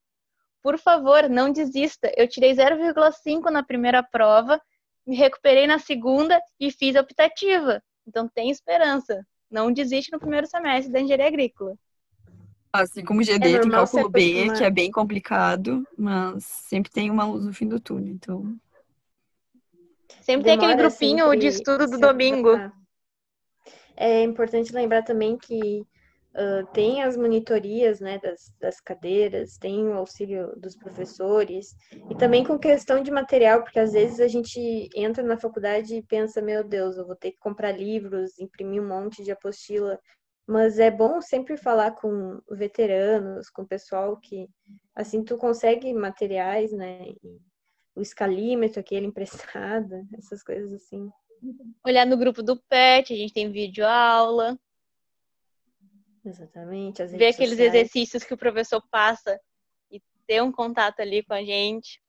por 0.63 0.79
favor, 0.79 1.31
não 1.31 1.51
desista. 1.51 2.13
Eu 2.17 2.29
tirei 2.29 2.53
0,5 2.53 3.51
na 3.51 3.63
primeira 3.63 4.03
prova, 4.03 4.61
me 5.07 5.17
recuperei 5.17 5.67
na 5.67 5.79
segunda 5.79 6.39
e 6.61 6.71
fiz 6.71 6.95
a 6.97 7.01
optativa. 7.01 7.83
Então, 8.07 8.29
tem 8.29 8.51
esperança. 8.51 9.27
Não 9.51 9.73
desiste 9.73 10.13
no 10.13 10.19
primeiro 10.19 10.47
semestre 10.47 10.93
da 10.93 11.01
engenharia 11.01 11.29
agrícola. 11.29 11.75
Assim 12.83 13.05
como 13.05 13.21
o 13.21 13.25
GD, 13.25 13.35
É 13.35 13.39
tem 13.39 13.53
normal 13.53 13.87
se 13.87 13.93
cálculo 13.93 14.13
B, 14.13 14.21
acostumar. 14.21 14.57
que 14.59 14.65
é 14.65 14.71
bem 14.71 14.91
complicado, 14.91 15.87
mas 15.97 16.45
sempre 16.45 16.91
tem 16.91 17.11
uma 17.11 17.25
luz 17.27 17.45
no 17.45 17.53
fim 17.53 17.69
do 17.69 17.81
túnel. 17.81 18.13
Então, 18.13 18.57
Sempre 20.21 20.45
tem 20.45 20.55
aquele 20.55 20.75
Demora 20.75 20.89
grupinho 20.89 21.25
sempre 21.25 21.39
de 21.39 21.47
estudo 21.47 21.87
do 21.87 21.99
domingo. 21.99 22.51
É 23.97 24.23
importante 24.23 24.73
lembrar 24.73 25.03
também 25.03 25.39
que 25.39 25.87
ah, 26.37 26.67
tem 26.75 27.03
as 27.03 27.17
monitorias, 27.17 27.99
né, 27.99 28.19
das, 28.19 28.53
das 28.61 28.79
cadeiras, 28.79 29.57
tem 29.57 29.89
o 29.89 29.95
auxílio 29.95 30.53
dos 30.59 30.77
professores, 30.77 31.75
e 32.11 32.15
também 32.15 32.45
com 32.45 32.59
questão 32.59 33.03
de 33.03 33.11
material, 33.11 33.63
porque 33.63 33.79
às 33.79 33.95
vezes 33.95 34.21
a 34.21 34.29
gente 34.29 34.91
entra 34.95 35.23
na 35.25 35.39
faculdade 35.39 35.97
e 35.97 36.03
pensa, 36.03 36.43
meu 36.43 36.63
Deus, 36.63 36.99
eu 36.99 37.07
vou 37.07 37.17
ter 37.17 37.31
que 37.33 37.39
comprar 37.39 37.73
livros, 37.73 38.39
imprimir 38.39 38.83
um 38.83 38.89
monte 38.89 39.25
de 39.25 39.31
apostila, 39.33 39.99
mas 40.47 40.79
é 40.79 40.91
bom 40.91 41.21
sempre 41.21 41.57
falar 41.57 41.93
com 41.93 42.41
veteranos, 42.51 43.51
com 43.51 43.63
o 43.63 43.67
pessoal 43.67 44.17
que, 44.17 44.49
assim, 44.95 45.25
tu 45.25 45.37
consegue 45.37 45.93
materiais, 45.93 46.73
né, 46.73 47.13
o 47.95 48.01
escalímetro, 48.01 48.81
aquele 48.81 49.07
emprestado, 49.57 50.07
essas 50.17 50.43
coisas 50.43 50.73
assim. 50.73 51.11
Olhar 51.85 52.07
no 52.07 52.17
grupo 52.17 52.43
do 52.43 52.57
PET, 52.69 53.13
a 53.13 53.17
gente 53.17 53.33
tem 53.33 53.51
vídeo 53.51 53.87
aula, 53.87 54.59
Exatamente, 56.25 57.03
as 57.03 57.13
ver 57.13 57.27
aqueles 57.29 57.51
sociais. 57.51 57.75
exercícios 57.75 58.25
que 58.25 58.35
o 58.35 58.39
professor 58.39 58.83
passa 58.91 59.39
e 59.91 60.03
ter 60.27 60.43
um 60.43 60.51
contato 60.51 60.99
ali 61.01 61.23
com 61.23 61.33
a 61.35 61.45
gente. 61.45 62.01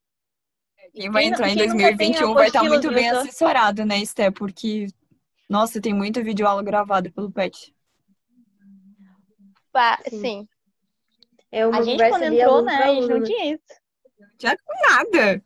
quem 0.93 1.11
vai 1.11 1.23
Quem 1.23 1.29
não- 1.31 1.35
entrar 1.35 1.49
em 1.49 1.55
quem 1.55 1.67
tem 1.67 1.77
2021 1.77 2.33
vai 2.33 2.47
estar 2.47 2.63
muito 2.63 2.87
bem 2.91 3.07
professor? 3.09 3.27
assessorado, 3.27 3.85
né, 3.85 3.99
Esté? 3.99 4.31
Porque, 4.31 4.87
nossa, 5.47 5.79
tem 5.79 5.93
muita 5.93 6.23
videoaula 6.23 6.63
gravada 6.63 7.11
pelo 7.11 7.31
PET. 7.31 7.75
Sim. 10.09 10.19
Sim. 10.19 10.49
É 11.51 11.65
uma 11.65 11.79
A 11.79 11.81
gente, 11.81 12.09
quando 12.09 12.23
entrou, 12.23 12.61
né, 12.61 12.75
a 12.75 12.93
gente 12.93 13.07
não 13.07 13.23
tinha 13.23 13.53
isso. 13.53 13.63
Nada! 14.89 15.41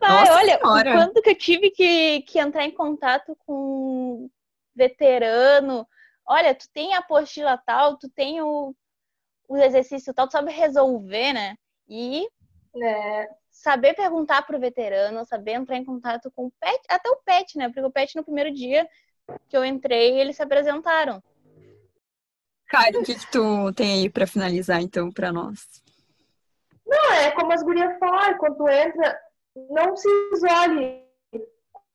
Ai, 0.00 0.20
Nossa 0.20 0.32
olha, 0.34 0.58
Senhora. 0.58 0.90
o 0.90 0.92
quanto 0.94 1.22
que 1.22 1.30
eu 1.30 1.38
tive 1.38 1.70
que, 1.70 2.22
que 2.22 2.38
entrar 2.38 2.64
em 2.64 2.70
contato 2.70 3.36
com 3.46 3.52
um 3.52 4.30
veterano. 4.74 5.86
Olha, 6.26 6.54
tu 6.54 6.66
tem 6.72 6.94
a 6.94 6.98
apostila 6.98 7.58
tal, 7.58 7.98
tu 7.98 8.08
tem 8.08 8.40
o, 8.40 8.74
o 9.48 9.56
exercício 9.56 10.14
tal, 10.14 10.26
tu 10.26 10.32
sabe 10.32 10.52
resolver, 10.52 11.32
né? 11.32 11.56
E 11.88 12.26
né? 12.74 13.28
saber 13.50 13.94
perguntar 13.94 14.42
pro 14.42 14.60
veterano, 14.60 15.24
saber 15.26 15.52
entrar 15.52 15.76
em 15.76 15.84
contato 15.84 16.30
com 16.30 16.46
o 16.46 16.52
pet, 16.58 16.80
até 16.88 17.10
o 17.10 17.16
pet, 17.16 17.58
né? 17.58 17.68
Porque 17.68 17.82
o 17.82 17.90
pet 17.90 18.16
no 18.16 18.24
primeiro 18.24 18.52
dia 18.52 18.88
que 19.48 19.56
eu 19.56 19.64
entrei, 19.64 20.18
eles 20.18 20.36
se 20.36 20.42
apresentaram. 20.42 21.22
Cara, 22.70 23.00
o 23.00 23.02
que 23.02 23.16
que 23.16 23.30
tu 23.32 23.72
tem 23.72 23.94
aí 23.94 24.08
pra 24.08 24.28
finalizar, 24.28 24.80
então, 24.80 25.10
pra 25.10 25.32
nós? 25.32 25.82
Não, 26.86 27.12
é 27.12 27.32
como 27.32 27.52
as 27.52 27.64
gurias 27.64 27.98
falaram, 27.98 28.38
quando 28.38 28.58
tu 28.58 28.68
entra, 28.68 29.20
não 29.70 29.96
se 29.96 30.08
isole. 30.32 31.04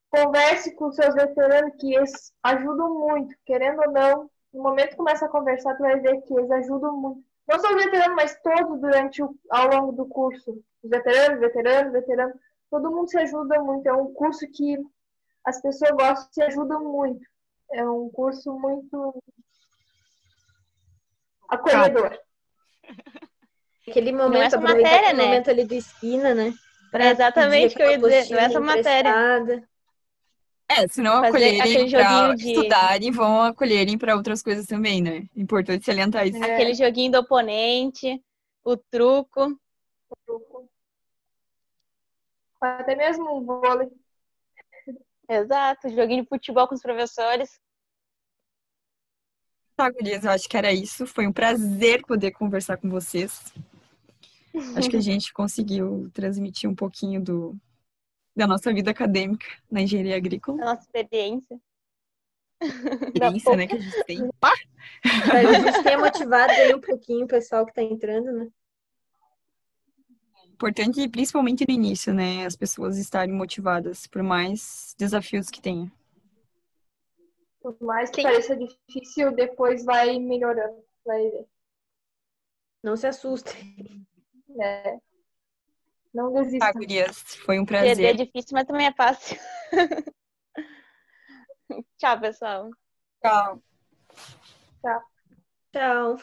Converse 0.09 0.75
com 0.75 0.91
seus 0.91 1.15
veteranos, 1.15 1.75
que 1.79 1.95
eles 1.95 2.33
ajudam 2.43 2.93
muito, 2.93 3.33
querendo 3.45 3.81
ou 3.83 3.91
não. 3.91 4.29
No 4.53 4.63
momento 4.63 4.89
que 4.89 4.97
começa 4.97 5.25
a 5.25 5.29
conversar, 5.29 5.75
tu 5.75 5.81
vai 5.81 5.97
ver 5.99 6.21
que 6.23 6.33
eles 6.33 6.51
ajudam 6.51 6.97
muito. 6.97 7.23
Não 7.47 7.59
só 7.59 7.69
os 7.69 7.83
veteranos, 7.83 8.15
mas 8.15 8.41
todos 8.41 8.81
durante 8.81 9.23
o, 9.23 9.33
ao 9.49 9.67
longo 9.69 9.91
do 9.93 10.05
curso. 10.05 10.61
Os 10.83 10.89
veteranos, 10.89 11.39
veteranos, 11.39 11.93
veteranos, 11.93 12.35
todo 12.69 12.91
mundo 12.91 13.09
se 13.09 13.17
ajuda 13.17 13.61
muito. 13.61 13.87
É 13.87 13.93
um 13.93 14.13
curso 14.13 14.45
que 14.51 14.77
as 15.45 15.61
pessoas 15.61 15.91
gostam, 15.91 16.27
se 16.31 16.41
ajudam 16.41 16.83
muito. 16.83 17.25
É 17.71 17.87
um 17.87 18.09
curso 18.09 18.51
muito 18.53 19.23
acolhedor. 21.49 22.17
Aquele 23.87 24.11
momento, 24.11 24.43
essa 24.43 24.59
matéria, 24.59 24.97
aquele 25.09 25.13
né? 25.13 25.23
momento 25.25 25.49
ali 25.49 25.63
do 25.65 25.73
esquina, 25.75 26.33
né? 26.33 26.53
É 26.93 27.09
exatamente 27.09 27.73
o 27.73 27.77
que 27.77 27.83
eu 27.83 27.91
ia 27.91 27.97
dizer, 27.97 28.29
não 28.29 28.39
é 28.39 28.43
essa 28.45 28.59
matéria. 28.59 29.67
É, 30.67 30.87
se 30.87 31.01
não 31.01 31.23
acolherem 31.23 31.61
aquele 31.61 31.91
pra 31.91 32.01
joguinho 32.01 32.35
de- 32.35 32.51
estudarem, 32.51 33.11
vão 33.11 33.43
acolherem 33.43 33.97
pra 33.97 34.15
outras 34.15 34.41
coisas 34.41 34.65
também, 34.65 35.01
né? 35.01 35.23
Importante 35.35 35.85
salientar 35.85 36.25
isso. 36.27 36.43
É. 36.43 36.53
Aquele 36.53 36.73
joguinho 36.73 37.11
do 37.11 37.19
oponente, 37.19 38.19
o 38.63 38.75
truco. 38.75 39.59
Até 42.59 42.95
mesmo 42.95 43.37
um 43.37 43.45
vôlei. 43.45 43.89
Exato, 45.29 45.89
joguinho 45.89 46.23
de 46.23 46.29
futebol 46.29 46.67
com 46.67 46.73
os 46.75 46.81
professores. 46.81 47.59
Tá, 49.75 49.89
gurias, 49.89 50.23
eu 50.23 50.31
acho 50.31 50.47
que 50.47 50.55
era 50.55 50.71
isso. 50.71 51.05
Foi 51.05 51.27
um 51.27 51.33
prazer 51.33 52.01
poder 52.05 52.31
conversar 52.31 52.77
com 52.77 52.89
vocês. 52.89 53.53
Acho 54.75 54.89
que 54.89 54.95
a 54.95 55.01
gente 55.01 55.33
conseguiu 55.33 56.09
transmitir 56.13 56.69
um 56.69 56.75
pouquinho 56.75 57.21
do, 57.21 57.57
da 58.35 58.47
nossa 58.47 58.73
vida 58.73 58.91
acadêmica 58.91 59.45
na 59.69 59.81
engenharia 59.81 60.15
agrícola. 60.15 60.61
A 60.61 60.65
nossa 60.65 60.81
experiência. 60.83 61.59
Experiência, 62.61 63.57
né, 63.57 63.67
que 63.67 63.75
a 63.75 63.79
gente 63.79 64.03
tem. 64.05 64.29
Pá! 64.39 64.53
Mas 65.27 65.45
a 65.45 65.71
gente 65.71 65.83
tenha 65.83 65.97
motivado 65.97 66.53
aí 66.53 66.73
um 66.73 66.79
pouquinho 66.79 67.25
o 67.25 67.27
pessoal 67.27 67.65
que 67.65 67.73
tá 67.73 67.83
entrando, 67.83 68.31
né? 68.31 68.47
Importante, 70.53 71.05
principalmente 71.09 71.65
no 71.67 71.73
início, 71.73 72.13
né? 72.13 72.45
As 72.45 72.55
pessoas 72.55 72.97
estarem 72.97 73.35
motivadas, 73.35 74.07
por 74.07 74.23
mais 74.23 74.95
desafios 74.97 75.49
que 75.49 75.61
tenha. 75.61 75.91
Por 77.65 77.81
mais 77.81 78.11
que 78.11 78.17
Sim. 78.17 78.27
pareça 78.27 78.55
difícil, 78.55 79.31
depois 79.31 79.83
vai 79.83 80.19
melhorando. 80.19 80.85
Vai. 81.03 81.31
Não 82.83 82.95
se 82.95 83.07
assustem. 83.07 84.05
né? 84.49 85.01
Não 86.13 86.31
desista. 86.31 86.71
gurias, 86.73 87.17
foi 87.43 87.57
um 87.59 87.63
é 87.63 87.65
prazer. 87.65 88.15
difícil, 88.17 88.51
mas 88.53 88.67
também 88.67 88.85
é 88.85 88.93
fácil. 88.93 89.39
Tchau, 91.97 92.19
pessoal. 92.21 92.69
Tchau. 93.23 93.63
Tchau. 95.73 96.17